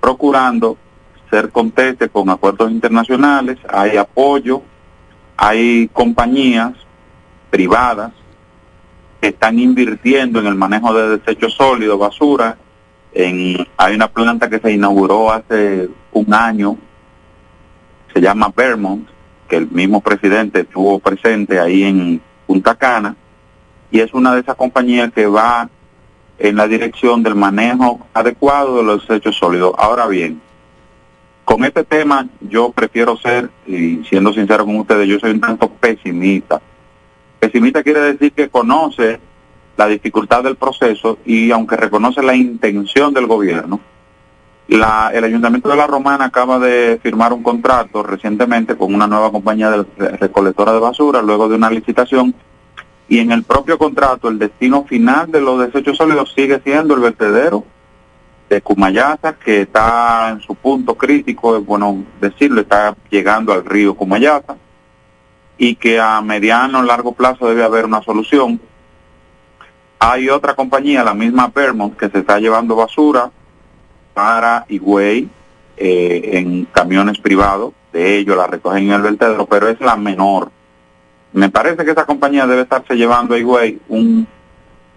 procurando 0.00 0.76
ser 1.30 1.50
conteste 1.50 2.08
con 2.08 2.30
acuerdos 2.30 2.70
internacionales, 2.70 3.58
hay 3.68 3.96
apoyo, 3.96 4.62
hay 5.36 5.88
compañías 5.92 6.72
privadas 7.50 8.12
que 9.20 9.28
están 9.28 9.58
invirtiendo 9.58 10.40
en 10.40 10.46
el 10.46 10.54
manejo 10.54 10.94
de 10.94 11.18
desechos 11.18 11.54
sólidos, 11.54 11.98
basura. 11.98 12.56
En, 13.12 13.66
hay 13.76 13.94
una 13.94 14.08
planta 14.08 14.48
que 14.48 14.58
se 14.58 14.72
inauguró 14.72 15.32
hace 15.32 15.88
un 16.12 16.34
año, 16.34 16.76
se 18.12 18.20
llama 18.20 18.52
Vermont, 18.54 19.08
que 19.48 19.56
el 19.56 19.70
mismo 19.70 20.00
presidente 20.00 20.60
estuvo 20.60 20.98
presente 20.98 21.58
ahí 21.58 21.84
en 21.84 22.20
Punta 22.46 22.74
Cana, 22.74 23.16
y 23.90 24.00
es 24.00 24.12
una 24.12 24.34
de 24.34 24.40
esas 24.40 24.56
compañías 24.56 25.12
que 25.12 25.26
va 25.26 25.68
en 26.38 26.56
la 26.56 26.68
dirección 26.68 27.22
del 27.22 27.34
manejo 27.34 28.06
adecuado 28.12 28.78
de 28.78 28.84
los 28.84 29.06
desechos 29.06 29.36
sólidos. 29.36 29.74
Ahora 29.78 30.06
bien, 30.06 30.40
con 31.44 31.64
este 31.64 31.84
tema 31.84 32.26
yo 32.40 32.72
prefiero 32.72 33.16
ser, 33.16 33.50
y 33.66 34.04
siendo 34.08 34.32
sincero 34.32 34.64
con 34.64 34.76
ustedes, 34.76 35.08
yo 35.08 35.18
soy 35.18 35.30
un 35.30 35.40
tanto 35.40 35.68
pesimista. 35.68 36.60
Pesimista 37.38 37.82
quiere 37.82 38.00
decir 38.00 38.32
que 38.32 38.48
conoce 38.48 39.20
la 39.76 39.86
dificultad 39.86 40.42
del 40.42 40.56
proceso 40.56 41.18
y 41.24 41.50
aunque 41.50 41.76
reconoce 41.76 42.22
la 42.22 42.34
intención 42.34 43.14
del 43.14 43.26
gobierno, 43.26 43.80
la, 44.68 45.12
el 45.14 45.22
Ayuntamiento 45.22 45.68
de 45.68 45.76
La 45.76 45.86
Romana 45.86 46.24
acaba 46.24 46.58
de 46.58 46.98
firmar 47.00 47.32
un 47.32 47.42
contrato 47.42 48.02
recientemente 48.02 48.76
con 48.76 48.92
una 48.92 49.06
nueva 49.06 49.30
compañía 49.30 49.70
de 49.70 49.84
recolectora 50.16 50.72
de 50.72 50.80
basura 50.80 51.22
luego 51.22 51.48
de 51.48 51.54
una 51.54 51.70
licitación 51.70 52.34
y 53.08 53.18
en 53.20 53.32
el 53.32 53.44
propio 53.44 53.78
contrato 53.78 54.28
el 54.28 54.38
destino 54.38 54.84
final 54.84 55.30
de 55.30 55.40
los 55.40 55.60
desechos 55.60 55.96
sólidos 55.96 56.32
sigue 56.34 56.60
siendo 56.64 56.94
el 56.94 57.00
vertedero 57.00 57.64
de 58.48 58.60
Cumayasa 58.60 59.34
que 59.34 59.62
está 59.62 60.30
en 60.30 60.40
su 60.40 60.54
punto 60.54 60.96
crítico, 60.96 61.56
es 61.56 61.64
bueno 61.64 62.04
decirlo, 62.20 62.60
está 62.60 62.96
llegando 63.10 63.52
al 63.52 63.64
río 63.64 63.94
Cumayasa 63.94 64.56
y 65.58 65.76
que 65.76 65.98
a 65.98 66.20
mediano 66.20 66.80
o 66.80 66.82
largo 66.82 67.12
plazo 67.12 67.48
debe 67.48 67.64
haber 67.64 67.86
una 67.86 68.02
solución. 68.02 68.60
Hay 69.98 70.28
otra 70.28 70.54
compañía, 70.54 71.02
la 71.02 71.14
misma 71.14 71.50
Vermont, 71.54 71.96
que 71.96 72.10
se 72.10 72.18
está 72.18 72.38
llevando 72.38 72.76
basura 72.76 73.30
para 74.12 74.66
Higüey 74.68 75.28
eh, 75.76 76.30
en 76.34 76.66
camiones 76.66 77.18
privados. 77.18 77.72
De 77.92 78.18
ellos 78.18 78.36
la 78.36 78.46
recogen 78.46 78.84
en 78.84 78.92
el 78.92 79.02
vertedero, 79.02 79.46
pero 79.46 79.68
es 79.68 79.80
la 79.80 79.96
menor. 79.96 80.50
Me 81.36 81.50
parece 81.50 81.84
que 81.84 81.90
esa 81.90 82.06
compañía 82.06 82.46
debe 82.46 82.62
estarse 82.62 82.94
llevando 82.94 83.34
a 83.34 83.38
Higüey 83.38 83.78
un, 83.88 84.26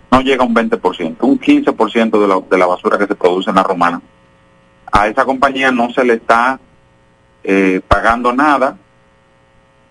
no 0.10 0.22
llega 0.22 0.42
a 0.42 0.48
un 0.48 0.56
20%, 0.56 1.18
un 1.20 1.38
15% 1.38 2.22
de 2.22 2.28
la, 2.30 2.40
de 2.50 2.58
la 2.58 2.66
basura 2.66 2.98
que 2.98 3.08
se 3.08 3.16
produce 3.16 3.50
en 3.50 3.58
la 3.58 3.64
romana. 3.64 4.02
A 4.90 5.10
esa 5.10 5.26
compañía 5.26 5.70
no 5.70 5.92
se 5.92 6.06
le 6.06 6.14
está 6.14 6.58
eh, 7.44 7.82
pagando 7.86 8.32
nada 8.32 8.78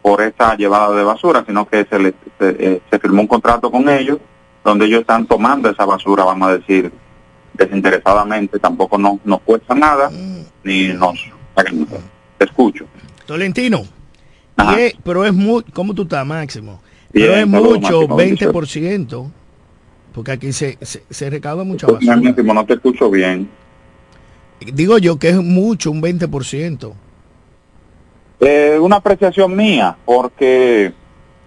por 0.01 0.23
esa 0.23 0.57
llevada 0.57 0.97
de 0.97 1.05
basura, 1.05 1.45
sino 1.47 1.69
que 1.69 1.85
se, 1.85 1.99
le, 1.99 2.15
se, 2.39 2.49
eh, 2.59 2.83
se 2.91 2.99
firmó 2.99 3.21
un 3.21 3.29
contrato 3.29 3.71
con 3.71 3.87
ellos 3.87 4.17
donde 4.65 4.87
ellos 4.87 5.03
están 5.03 5.27
tomando 5.27 5.69
esa 5.69 5.85
basura, 5.85 6.25
vamos 6.25 6.49
a 6.49 6.57
decir, 6.57 6.91
desinteresadamente, 7.53 8.59
tampoco 8.59 8.97
nos, 8.97 9.23
nos 9.23 9.43
cuesta 9.43 9.75
nada, 9.75 10.11
ni 10.65 10.89
nos. 10.95 11.27
Te 12.39 12.45
escucho. 12.47 12.87
Tolentino. 13.27 13.98
Ajá. 14.59 14.81
es- 14.81 14.95
pero 15.05 15.25
es 15.25 15.33
muy, 15.33 15.63
¿cómo 15.73 15.95
tú 15.95 16.03
estás, 16.03 16.27
Máximo? 16.27 16.81
Bien, 17.13 17.27
pero 17.29 17.37
es 17.37 17.47
mucho, 17.47 18.09
Máximo, 18.09 18.17
20%, 18.53 19.31
porque 20.15 20.33
aquí 20.33 20.53
se, 20.53 20.77
se, 20.83 21.03
se 21.09 21.31
recauda 21.31 21.65
mucha 21.65 21.87
basura. 21.87 22.17
Máximo, 22.17 22.53
no 22.55 22.67
te 22.67 22.75
escucho 22.75 23.11
bien. 23.11 23.49
Digo 24.61 24.99
yo 24.99 25.19
que 25.19 25.31
es 25.31 25.37
mucho, 25.37 25.91
un 25.91 26.03
20%. 26.03 26.93
Eh, 28.41 28.79
una 28.81 28.97
apreciación 28.97 29.55
mía, 29.57 29.97
porque 30.05 30.93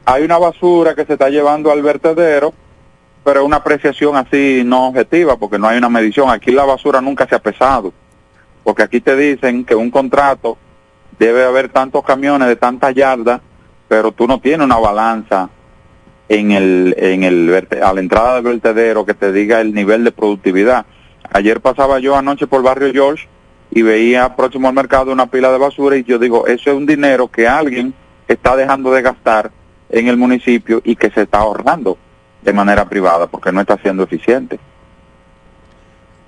hay 0.06 0.24
una 0.24 0.38
basura 0.38 0.96
que 0.96 1.06
se 1.06 1.14
está 1.14 1.30
llevando 1.30 1.72
al 1.72 1.82
vertedero, 1.82 2.54
pero 3.24 3.46
una 3.46 3.58
apreciación 3.58 4.16
así 4.16 4.64
no 4.66 4.88
objetiva, 4.88 5.38
porque 5.38 5.60
no 5.60 5.68
hay 5.68 5.78
una 5.78 5.90
medición. 5.90 6.30
Aquí 6.30 6.52
la 6.52 6.66
basura 6.66 7.02
nunca 7.02 7.28
se 7.28 7.36
ha 7.36 7.40
pesado, 7.40 7.94
porque 8.64 8.84
aquí 8.84 9.00
te 9.00 9.16
dicen 9.16 9.64
que 9.64 9.76
un 9.76 9.92
contrato 9.92 10.58
debe 11.20 11.46
haber 11.46 11.70
tantos 11.70 12.04
camiones 12.04 12.48
de 12.48 12.56
tantas 12.56 12.94
yardas, 12.94 13.42
pero 13.88 14.12
tú 14.12 14.28
no 14.28 14.40
tienes 14.40 14.66
una 14.66 14.78
balanza 14.78 15.50
en 16.30 16.52
el, 16.52 16.96
en 16.98 17.24
el 17.24 17.68
a 17.84 17.94
la 17.94 18.00
entrada 18.00 18.36
del 18.36 18.44
vertedero 18.44 19.06
que 19.06 19.14
te 19.14 19.32
diga 19.32 19.60
el 19.60 19.74
nivel 19.74 20.04
de 20.04 20.12
productividad. 20.12 20.86
Ayer 21.34 21.60
pasaba 21.62 22.00
yo 22.00 22.16
anoche 22.16 22.48
por 22.48 22.64
barrio 22.64 22.92
George 22.94 23.28
y 23.72 23.82
veía 23.82 24.36
próximo 24.36 24.68
al 24.68 24.74
mercado 24.74 25.12
una 25.12 25.28
pila 25.28 25.52
de 25.52 25.58
basura 25.58 25.98
y 25.98 26.04
yo 26.04 26.20
digo, 26.20 26.48
eso 26.48 26.72
es 26.72 26.76
un 26.76 26.86
dinero 26.86 27.28
que 27.30 27.48
alguien 27.48 27.94
está 28.28 28.56
dejando 28.56 28.92
de 28.92 29.02
gastar 29.02 29.52
en 29.90 30.08
el 30.08 30.18
municipio 30.18 30.82
y 30.84 30.96
que 30.96 31.10
se 31.12 31.24
está 31.24 31.40
ahorrando 31.40 31.98
de 32.42 32.54
manera 32.54 32.88
privada 32.88 33.28
porque 33.28 33.52
no 33.52 33.62
está 33.62 33.78
siendo 33.78 34.04
eficiente. 34.04 34.60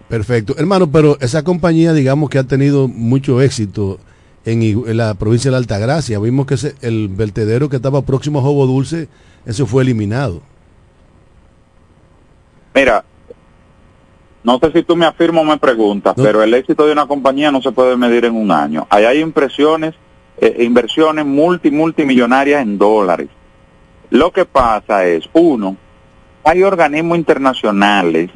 Perfecto. 0.08 0.54
Hermano, 0.58 0.92
pero 0.92 1.18
esa 1.22 1.44
compañía, 1.44 1.94
digamos 1.94 2.30
que 2.30 2.38
ha 2.38 2.44
tenido 2.44 2.88
mucho 2.88 3.42
éxito 3.42 4.00
en, 4.46 4.62
en 4.62 4.98
la 4.98 5.14
provincia 5.16 5.50
de 5.50 5.54
la 5.54 5.58
Altagracia. 5.60 6.20
Vimos 6.20 6.46
que 6.46 6.56
ese- 6.56 6.76
el 6.82 7.08
vertedero 7.10 7.70
que 7.70 7.78
estaba 7.78 8.02
próximo 8.02 8.40
a 8.40 8.42
Jobo 8.42 8.66
Dulce, 8.68 9.08
eso 9.46 9.66
fue 9.66 9.84
eliminado. 9.84 10.42
Mira, 12.76 13.04
no 14.44 14.60
sé 14.60 14.72
si 14.72 14.84
tú 14.84 14.96
me 14.96 15.06
afirmas 15.06 15.44
o 15.44 15.46
me 15.46 15.58
preguntas, 15.58 16.18
No. 16.18 16.24
pero 16.24 16.42
el 16.44 16.54
éxito 16.54 16.86
de 16.86 16.92
una 16.94 17.06
compañía 17.08 17.52
no 17.52 17.62
se 17.62 17.72
puede 17.72 17.96
medir 17.98 18.26
en 18.26 18.36
un 18.36 18.52
año. 18.52 18.88
Ahí 18.90 19.06
hay 19.06 19.20
impresiones, 19.20 19.94
eh, 20.38 20.58
inversiones 20.64 21.26
multi, 21.26 21.70
multimillonarias 21.72 22.62
en 22.62 22.78
dólares. 22.78 23.30
Lo 24.10 24.32
que 24.32 24.46
pasa 24.46 25.06
es, 25.06 25.30
uno, 25.34 25.78
hay 26.44 26.64
organismos 26.64 27.18
internacionales 27.18 28.30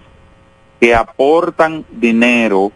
que 0.80 0.93
aportan 0.95 1.84
dinero 1.91 2.72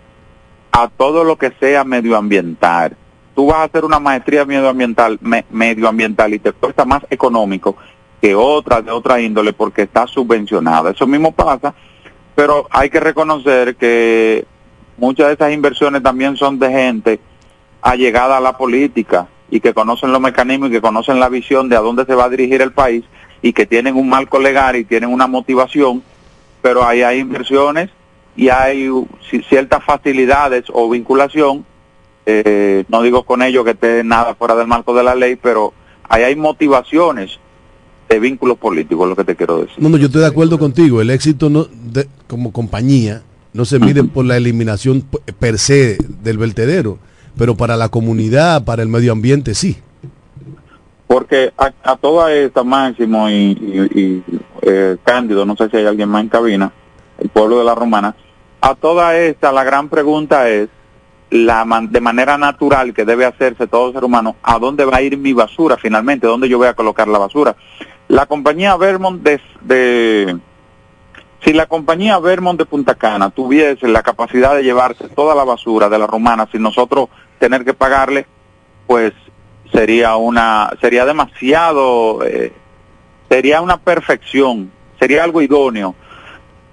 a 0.72 0.88
todo 0.90 1.24
lo 1.24 1.38
que 1.38 1.52
sea 1.60 1.84
medioambiental. 1.84 2.98
Tú 3.36 3.48
vas 3.48 3.58
a 3.58 3.64
hacer 3.64 3.86
una 3.86 4.00
maestría 4.00 4.46
medioambiental, 4.46 5.18
me- 5.22 5.46
medioambiental 5.50 6.34
y 6.34 6.40
te 6.40 6.52
cuesta 6.52 6.86
más 6.86 7.04
económico 7.10 7.78
que 8.22 8.36
otra 8.36 8.82
de 8.82 8.92
otra 8.92 9.20
índole 9.22 9.54
porque 9.54 9.84
está 9.84 10.06
subvencionada. 10.06 10.92
Eso 10.92 11.08
mismo 11.08 11.32
pasa, 11.32 11.74
pero 12.36 12.68
hay 12.70 12.90
que 12.90 13.00
reconocer 13.00 13.76
que 13.76 14.46
muchas 14.98 15.28
de 15.28 15.34
esas 15.34 15.52
inversiones 15.54 16.04
también 16.04 16.36
son 16.38 16.60
de 16.60 16.70
gente 16.72 17.20
allegada 17.82 18.38
a 18.38 18.42
la 18.42 18.58
política 18.58 19.28
y 19.50 19.60
que 19.60 19.74
conocen 19.74 20.12
los 20.12 20.22
mecanismos 20.22 20.70
y 20.70 20.74
que 20.74 20.82
conocen 20.82 21.20
la 21.20 21.30
visión 21.30 21.68
de 21.68 21.76
a 21.76 21.80
dónde 21.82 22.06
se 22.06 22.14
va 22.16 22.26
a 22.26 22.30
dirigir 22.30 22.62
el 22.62 22.72
país 22.74 23.04
y 23.42 23.54
que 23.54 23.66
tienen 23.66 23.96
un 23.96 24.08
marco 24.08 24.40
legal 24.40 24.76
y 24.76 24.84
tienen 24.86 25.12
una 25.12 25.26
motivación, 25.28 26.04
pero 26.62 26.84
ahí 26.86 27.02
hay 27.02 27.20
inversiones 27.20 27.90
y 28.36 28.50
hay 28.50 28.88
ci- 28.88 29.44
ciertas 29.50 29.84
facilidades 29.84 30.66
o 30.72 30.90
vinculación, 30.90 31.66
eh, 32.26 32.84
no 32.90 33.02
digo 33.02 33.24
con 33.24 33.42
ello 33.42 33.64
que 33.64 33.72
esté 33.72 34.04
nada 34.04 34.36
fuera 34.36 34.56
del 34.56 34.68
marco 34.68 34.94
de 34.94 35.04
la 35.04 35.16
ley, 35.16 35.36
pero 35.36 35.74
ahí 36.10 36.24
hay 36.24 36.36
motivaciones 36.36 37.40
de 38.10 38.20
vínculos 38.20 38.58
políticos, 38.58 39.08
lo 39.08 39.16
que 39.16 39.24
te 39.24 39.36
quiero 39.36 39.60
decir. 39.62 39.76
No, 39.78 39.90
no, 39.90 39.98
yo 39.98 40.08
estoy 40.08 40.22
de 40.22 40.28
acuerdo 40.28 40.60
contigo. 40.60 41.02
El 41.02 41.10
éxito 41.10 41.50
no, 41.50 41.66
de- 41.72 42.08
como 42.28 42.52
compañía 42.52 43.22
no 43.54 43.64
se 43.66 43.80
mide 43.80 44.04
por 44.04 44.26
la 44.26 44.38
eliminación 44.38 45.04
per 45.40 45.58
se 45.58 45.98
del 46.22 46.38
vertedero, 46.38 47.00
pero 47.38 47.56
para 47.56 47.78
la 47.78 47.90
comunidad, 47.90 48.64
para 48.66 48.82
el 48.84 48.90
medio 48.90 49.12
ambiente, 49.14 49.54
sí. 49.56 49.78
Porque 51.08 51.52
a, 51.58 51.72
a 51.84 51.96
toda 51.98 52.34
esta 52.34 52.64
Máximo 52.64 53.30
y, 53.30 53.34
y- 53.34 54.00
y, 54.02 54.24
eh, 54.62 54.98
Cándido, 55.04 55.46
no 55.46 55.56
sé 55.58 55.70
si 55.70 55.78
hay 55.78 55.86
alguien 55.86 56.08
más 56.10 56.22
en 56.24 56.30
cabina, 56.30 56.72
el 57.20 57.30
pueblo 57.30 57.60
de 57.60 57.66
la 57.66 57.76
Romana, 57.76 58.16
a 58.62 58.76
toda 58.76 59.18
esta 59.18 59.52
la 59.52 59.64
gran 59.64 59.90
pregunta 59.90 60.48
es, 60.50 60.70
la 61.32 61.66
man- 61.66 61.92
de 61.92 62.02
manera 62.02 62.38
natural 62.38 62.94
que 62.94 63.06
debe 63.06 63.26
hacerse 63.26 63.66
todo 63.66 63.92
ser 63.94 64.04
humano, 64.04 64.36
¿a 64.44 64.60
dónde 64.60 64.86
va 64.86 64.98
a 64.98 65.02
ir 65.02 65.18
mi 65.18 65.34
basura 65.34 65.78
finalmente? 65.78 66.28
¿Dónde 66.28 66.48
yo 66.50 66.58
voy 66.58 66.68
a 66.68 66.74
colocar 66.74 67.08
la 67.08 67.18
basura? 67.18 67.56
La 68.10 68.26
compañía 68.26 68.76
Vermont 68.76 69.24
de, 69.24 70.38
si 71.44 71.54
la 71.54 71.66
compañía 71.68 72.20
Vermont 72.20 72.60
de 72.60 72.66
Punta 72.66 72.96
Cana 72.96 73.30
tuviese 73.30 73.88
la 73.88 74.04
capacidad 74.04 74.54
de 74.56 74.64
llevarse 74.64 75.08
toda 75.10 75.34
la 75.34 75.46
basura 75.46 75.88
de 75.90 75.98
la 75.98 76.06
Romana 76.06 76.48
sin 76.52 76.62
nosotros 76.62 77.08
tener 77.40 77.64
que 77.64 77.74
pagarle, 77.74 78.28
pues 78.86 79.14
sería 79.72 80.18
una 80.18 80.72
sería 80.82 81.06
demasiado 81.06 82.24
eh, 82.26 82.52
sería 83.30 83.62
una 83.62 83.78
perfección 83.78 84.70
sería 85.00 85.24
algo 85.24 85.42
idóneo 85.42 85.96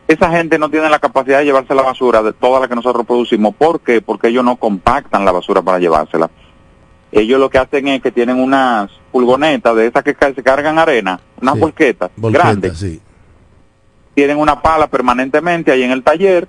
esa 0.08 0.30
gente 0.30 0.58
no 0.58 0.68
tiene 0.70 0.88
la 0.90 0.98
capacidad 0.98 1.38
de 1.38 1.44
llevarse 1.44 1.74
la 1.74 1.82
basura 1.82 2.22
de 2.22 2.32
toda 2.32 2.58
la 2.60 2.66
que 2.68 2.74
nosotros 2.74 3.06
producimos 3.06 3.54
¿por 3.54 3.80
qué? 3.80 4.00
porque 4.00 4.28
ellos 4.28 4.44
no 4.44 4.56
compactan 4.56 5.24
la 5.24 5.30
basura 5.32 5.62
para 5.62 5.78
llevársela 5.78 6.28
ellos 7.12 7.38
lo 7.38 7.48
que 7.48 7.58
hacen 7.58 7.86
es 7.88 8.02
que 8.02 8.10
tienen 8.10 8.38
unas 8.40 8.90
pulgonetas 9.12 9.74
de 9.76 9.86
esas 9.86 10.02
que 10.02 10.16
se 10.34 10.42
cargan 10.42 10.78
arena 10.78 11.20
unas 11.40 11.54
Sí. 11.54 11.60
volquetas 11.60 12.10
Volqueta, 12.16 12.44
grandes 12.44 12.78
sí. 12.78 13.00
tienen 14.14 14.36
una 14.38 14.60
pala 14.60 14.88
permanentemente 14.88 15.70
ahí 15.70 15.82
en 15.84 15.92
el 15.92 16.02
taller. 16.02 16.48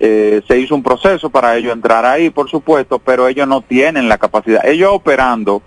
Eh, 0.00 0.42
se 0.48 0.58
hizo 0.58 0.74
un 0.74 0.82
proceso 0.82 1.30
para 1.30 1.54
ellos 1.56 1.72
entrar 1.72 2.04
ahí, 2.04 2.30
por 2.30 2.50
supuesto, 2.50 2.98
pero 2.98 3.28
ellos 3.28 3.46
no 3.46 3.60
tienen 3.60 4.08
la 4.08 4.18
capacidad. 4.18 4.64
Ellos 4.66 4.90
operando 4.92 5.62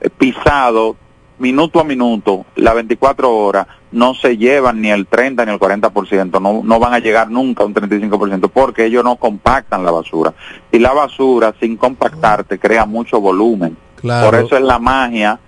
eh, 0.00 0.10
pisado 0.10 0.96
minuto 1.38 1.80
a 1.80 1.84
minuto, 1.84 2.44
las 2.56 2.74
24 2.74 3.34
horas, 3.34 3.66
no 3.92 4.14
se 4.14 4.36
llevan 4.36 4.80
ni 4.80 4.90
el 4.90 5.06
30 5.06 5.44
ni 5.44 5.52
el 5.52 5.58
40%, 5.58 6.40
no, 6.40 6.62
no 6.62 6.78
van 6.78 6.94
a 6.94 6.98
llegar 6.98 7.30
nunca 7.30 7.62
a 7.62 7.66
un 7.66 7.74
35% 7.74 8.50
porque 8.52 8.84
ellos 8.84 9.04
no 9.04 9.16
compactan 9.16 9.84
la 9.84 9.90
basura. 9.90 10.32
Y 10.70 10.78
la 10.78 10.92
basura 10.92 11.54
sin 11.58 11.76
compactar 11.76 12.44
te 12.44 12.58
crea 12.58 12.86
mucho 12.86 13.20
volumen. 13.20 13.76
Claro. 13.96 14.30
Por 14.30 14.40
eso 14.40 14.56
es 14.56 14.62
la 14.62 14.78
magia, 14.78 15.40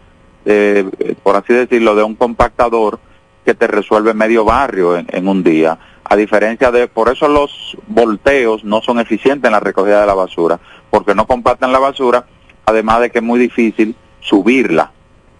eh, 0.44 0.84
eh, 0.98 1.14
por 1.22 1.36
así 1.36 1.52
decirlo, 1.52 1.94
de 1.94 2.02
un 2.02 2.16
compactador 2.16 2.98
que 3.44 3.54
te 3.54 3.66
resuelve 3.66 4.14
medio 4.14 4.44
barrio 4.44 4.96
en, 4.96 5.06
en 5.10 5.28
un 5.28 5.42
día. 5.42 5.78
A 6.04 6.16
diferencia 6.16 6.70
de, 6.70 6.88
por 6.88 7.08
eso 7.08 7.28
los 7.28 7.76
volteos 7.86 8.64
no 8.64 8.82
son 8.82 8.98
eficientes 8.98 9.48
en 9.48 9.52
la 9.52 9.60
recogida 9.60 10.00
de 10.00 10.06
la 10.06 10.14
basura, 10.14 10.58
porque 10.90 11.14
no 11.14 11.26
compactan 11.26 11.72
la 11.72 11.78
basura, 11.78 12.26
además 12.66 13.00
de 13.00 13.10
que 13.10 13.18
es 13.18 13.24
muy 13.24 13.38
difícil 13.38 13.96
subirla, 14.20 14.92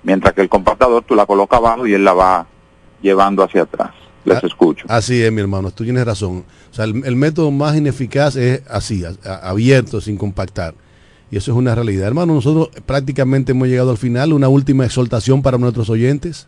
mientras 0.02 0.34
que 0.34 0.40
el 0.40 0.48
compactador 0.48 1.02
tú 1.02 1.14
la 1.14 1.26
colocas 1.26 1.58
abajo 1.58 1.86
y 1.86 1.94
él 1.94 2.04
la 2.04 2.14
va 2.14 2.46
llevando 3.02 3.42
hacia 3.42 3.62
atrás. 3.62 3.90
Les 4.24 4.38
Ah, 4.42 4.46
escucho. 4.46 4.84
Así 4.88 5.20
es, 5.22 5.32
mi 5.32 5.40
hermano, 5.40 5.70
tú 5.72 5.82
tienes 5.84 6.04
razón. 6.04 6.44
O 6.70 6.74
sea, 6.74 6.84
el, 6.84 7.02
el 7.04 7.16
método 7.16 7.50
más 7.50 7.76
ineficaz 7.76 8.36
es 8.36 8.62
así, 8.70 9.04
a- 9.04 9.14
a- 9.28 9.48
abierto, 9.50 10.00
sin 10.00 10.16
compactar. 10.16 10.74
Y 11.30 11.36
eso 11.38 11.50
es 11.50 11.56
una 11.56 11.74
realidad. 11.74 12.06
Hermano, 12.08 12.34
nosotros 12.34 12.68
prácticamente 12.86 13.52
hemos 13.52 13.66
llegado 13.66 13.90
al 13.90 13.96
final. 13.98 14.32
Una 14.32 14.48
última 14.48 14.84
exhortación 14.84 15.42
para 15.42 15.58
nuestros 15.58 15.88
oyentes. 15.90 16.46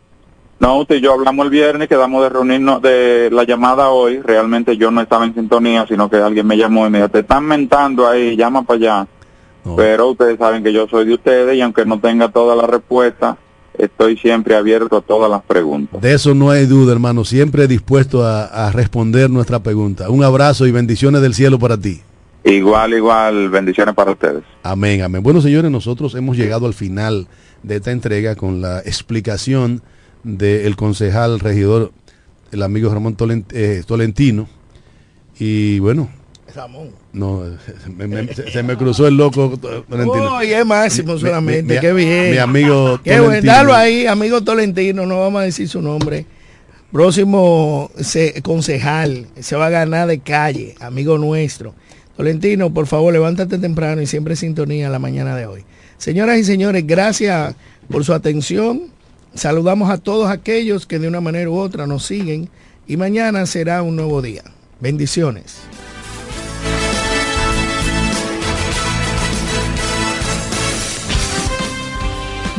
No, 0.61 0.79
usted 0.79 0.97
y 0.97 1.01
yo 1.01 1.13
hablamos 1.15 1.45
el 1.47 1.51
viernes, 1.51 1.89
quedamos 1.89 2.23
de 2.23 2.29
reunirnos 2.29 2.81
de 2.81 3.29
la 3.33 3.43
llamada 3.45 3.89
hoy. 3.89 4.21
Realmente 4.21 4.77
yo 4.77 4.91
no 4.93 5.01
estaba 5.01 5.25
en 5.25 5.35
sintonía, 5.35 5.85
sino 5.89 6.09
que 6.09 6.17
alguien 6.19 6.47
me 6.47 6.57
llamó 6.57 6.87
y 6.87 6.91
me 6.91 6.99
dijo, 6.99 7.09
te 7.11 7.21
están 7.21 7.45
mentando 7.45 8.07
ahí, 8.07 8.37
llama 8.37 8.63
para 8.63 8.77
allá. 8.77 9.09
No. 9.65 9.75
Pero 9.75 10.11
ustedes 10.11 10.39
saben 10.39 10.63
que 10.63 10.73
yo 10.73 10.87
soy 10.87 11.07
de 11.07 11.15
ustedes 11.15 11.57
y 11.57 11.61
aunque 11.63 11.85
no 11.87 11.99
tenga 11.99 12.29
toda 12.31 12.55
la 12.55 12.67
respuesta, 12.69 13.37
estoy 13.79 14.17
siempre 14.17 14.57
abierto 14.57 14.97
a 14.97 15.01
todas 15.01 15.31
las 15.31 15.43
preguntas. 15.43 16.01
De 16.01 16.15
eso 16.15 16.35
no 16.35 16.51
hay 16.51 16.67
duda, 16.67 16.93
hermano. 16.93 17.25
Siempre 17.25 17.67
dispuesto 17.67 18.25
a, 18.25 18.45
a 18.45 18.73
responder 18.73 19.31
nuestra 19.31 19.63
pregunta. 19.63 20.11
Un 20.11 20.25
abrazo 20.25 20.67
y 20.67 20.73
bendiciones 20.73 21.23
del 21.23 21.35
cielo 21.35 21.59
para 21.59 21.77
ti. 21.77 22.01
Igual, 22.45 22.93
igual, 22.93 23.49
bendiciones 23.49 23.95
para 23.95 24.13
ustedes. 24.13 24.45
Amén, 24.63 25.01
amén. 25.01 25.23
Bueno, 25.23 25.41
señores, 25.41 25.71
nosotros 25.71 26.15
hemos 26.15 26.37
llegado 26.37 26.67
al 26.67 26.75
final 26.75 27.27
de 27.63 27.77
esta 27.77 27.91
entrega 27.91 28.37
con 28.37 28.61
la 28.61 28.81
explicación 28.81 29.81
del 30.25 30.77
concejal 30.77 31.41
regidor, 31.41 31.93
el 32.53 32.63
amigo 32.63 32.93
Ramón 32.93 33.17
eh, 33.53 33.83
Tolentino. 33.87 34.47
Y 35.39 35.79
bueno, 35.79 36.11
Ramón. 36.55 36.91
no, 37.13 37.43
me- 37.97 38.07
me- 38.07 38.35
se, 38.35 38.51
se 38.51 38.63
me 38.63 38.77
cruzó 38.77 39.07
el 39.07 39.17
loco 39.17 39.57
Tolentino. 39.59 40.37
Oye, 40.37 40.59
es 40.59 40.67
máximo 40.67 41.19
solamente, 41.19 41.75
mi- 41.75 41.81
qué 41.81 41.93
bien. 41.93 42.31
Mi 42.33 42.39
amigo 42.39 43.01
Qué 43.03 43.11
bueno, 43.13 43.25
Tolentino. 43.27 43.53
dalo 43.53 43.75
ahí, 43.75 44.07
amigo 44.07 44.43
Tolentino, 44.43 45.07
no 45.07 45.21
vamos 45.21 45.41
a 45.41 45.45
decir 45.45 45.69
su 45.69 45.81
nombre. 45.83 46.27
Próximo 46.93 47.91
se- 48.01 48.41
concejal, 48.43 49.27
se 49.41 49.57
va 49.57 49.67
a 49.67 49.71
ganar 49.71 50.07
de 50.07 50.21
calle, 50.21 50.77
amigo 50.81 51.19
nuestro. 51.19 51.75
Tolentino, 52.17 52.73
por 52.73 52.87
favor, 52.87 53.13
levántate 53.13 53.59
temprano 53.59 54.01
y 54.01 54.07
siempre 54.07 54.37
sintonía 54.37 54.89
la 54.89 55.01
mañana 55.01 55.35
de 55.35 55.47
hoy. 55.47 55.65
Señoras 55.99 56.39
y 56.39 56.45
señores, 56.45 56.87
gracias 56.87 57.57
por 57.91 58.05
su 58.05 58.13
atención. 58.13 58.83
Saludamos 59.35 59.91
a 59.91 59.99
todos 59.99 60.31
aquellos 60.31 60.87
que 60.87 61.01
de 61.01 61.09
una 61.09 61.21
manera 61.21 61.51
u 61.51 61.59
otra 61.59 61.89
nos 61.89 62.05
siguen 62.07 62.49
y 62.87 62.97
mañana 62.97 63.45
será 63.47 63.83
un 63.83 63.97
nuevo 63.97 64.23
día. 64.23 64.45
Bendiciones. 64.79 65.57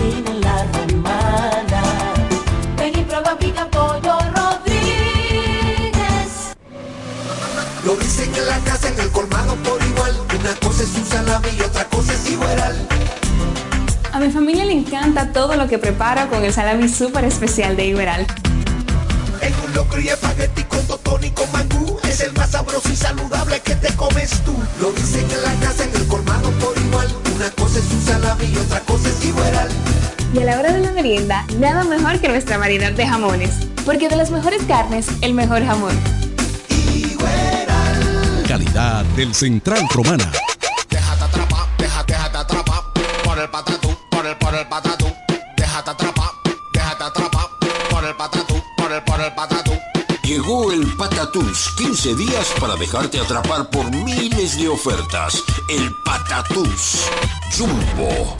cocina 0.00 0.30
en 0.30 0.40
la 0.40 0.64
romana. 0.72 1.82
Ven 2.76 2.98
y 2.98 3.02
prueba 3.04 3.36
pica 3.38 3.68
pollo 3.70 4.18
Rodríguez. 4.34 5.92
Lo 7.84 7.96
dicen 7.96 8.34
en 8.34 8.46
la 8.46 8.58
casa, 8.60 8.88
en 8.88 9.00
el 9.00 9.10
colmado 9.10 9.54
por 9.56 9.82
igual. 9.82 10.18
Una 10.38 10.54
cosa 10.56 10.82
es 10.82 10.94
un 10.96 11.06
salami 11.06 11.48
y 11.56 11.60
otra 11.62 11.84
cosa 11.84 12.12
es 12.14 12.30
igual. 12.30 12.88
A 14.12 14.18
mi 14.18 14.30
familia 14.30 14.64
le 14.64 14.72
encanta 14.72 15.32
todo 15.32 15.54
lo 15.56 15.68
que 15.68 15.78
preparo 15.78 16.28
con 16.28 16.44
el 16.44 16.52
salami 16.52 16.88
súper 16.88 17.24
especial 17.24 17.76
de 17.76 17.86
Iberal. 17.86 18.26
En 19.40 19.54
un 19.66 19.74
locro 19.74 20.00
y 20.00 20.08
espagueti 20.08 20.64
con 20.64 20.86
totón 20.86 21.24
y 21.24 21.30
con 21.30 21.50
mangú. 21.52 21.98
Es 22.04 22.20
el 22.20 22.32
más 22.34 22.50
sabroso 22.50 22.88
y 22.90 22.96
saludable 22.96 23.60
que 23.60 23.74
te 23.76 23.94
comes 23.94 24.30
tú. 24.44 24.54
Lo 24.80 24.92
dicen 24.92 25.26
en 25.30 25.42
la 25.42 25.54
casa, 25.66 25.84
en 25.84 25.94
el 25.94 26.06
colmado 26.06 26.50
por 26.52 26.76
igual. 26.76 27.08
Una 27.34 27.50
cosa 27.50 27.78
es 27.78 27.90
un 27.92 28.02
salami 28.02 28.44
y 28.46 28.56
otra 28.56 28.80
cosa 28.80 29.08
es 29.08 29.24
igual. 29.24 29.68
Y 30.32 30.38
a 30.38 30.44
la 30.44 30.58
hora 30.60 30.72
de 30.72 30.78
la 30.80 30.92
merienda, 30.92 31.44
nada 31.58 31.82
mejor 31.82 32.20
que 32.20 32.28
nuestra 32.28 32.56
variedad 32.56 32.92
de 32.92 33.04
jamones. 33.04 33.50
Porque 33.84 34.08
de 34.08 34.14
las 34.14 34.30
mejores 34.30 34.62
carnes, 34.62 35.08
el 35.22 35.34
mejor 35.34 35.64
jamón. 35.64 35.98
Calidad 38.46 39.04
del 39.16 39.34
Central 39.34 39.88
Romana. 39.92 40.30
Déjate 40.88 41.24
atrapar, 41.24 41.66
déjate, 41.78 42.12
déjate 42.12 42.38
atrapar 42.38 42.82
por 43.24 43.38
el 43.38 43.48
patatú, 43.48 43.98
por 44.10 44.26
el, 44.26 44.36
por 44.36 44.54
el 44.54 44.66
patatú. 44.68 45.06
Déjate 45.56 45.90
atrapar, 45.90 46.30
déjate 46.72 47.04
atrapar 47.04 47.46
por 47.90 48.04
el 48.04 48.14
patatú, 48.14 48.62
por 48.76 48.92
el, 48.92 49.02
por 49.02 49.20
el 49.20 49.32
patatú. 49.34 49.72
Llegó 50.30 50.70
el 50.70 50.86
Patatús, 50.96 51.74
15 51.76 52.14
días 52.14 52.54
para 52.60 52.76
dejarte 52.76 53.18
atrapar 53.18 53.68
por 53.68 53.90
miles 53.90 54.56
de 54.56 54.68
ofertas. 54.68 55.42
El 55.68 55.90
Patatús. 56.04 57.10
Jumbo, 57.58 58.36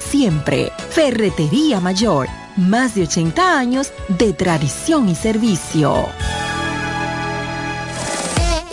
siempre. 0.00 0.72
Ferretería 0.90 1.78
Mayor, 1.80 2.26
más 2.56 2.94
de 2.94 3.02
80 3.02 3.58
años 3.58 3.92
de 4.08 4.32
tradición 4.32 5.08
y 5.08 5.14
servicio. 5.14 6.06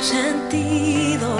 sentido. 0.00 1.36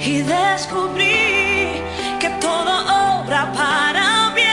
Y 0.00 0.22
descubrí 0.22 1.82
que 2.20 2.28
todo 2.40 2.72
obra 3.20 3.52
para 3.52 4.32
bien. 4.34 4.46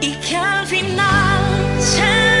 Y 0.00 0.14
que 0.16 0.36
al 0.36 0.66
final 0.66 1.40
se 1.78 2.35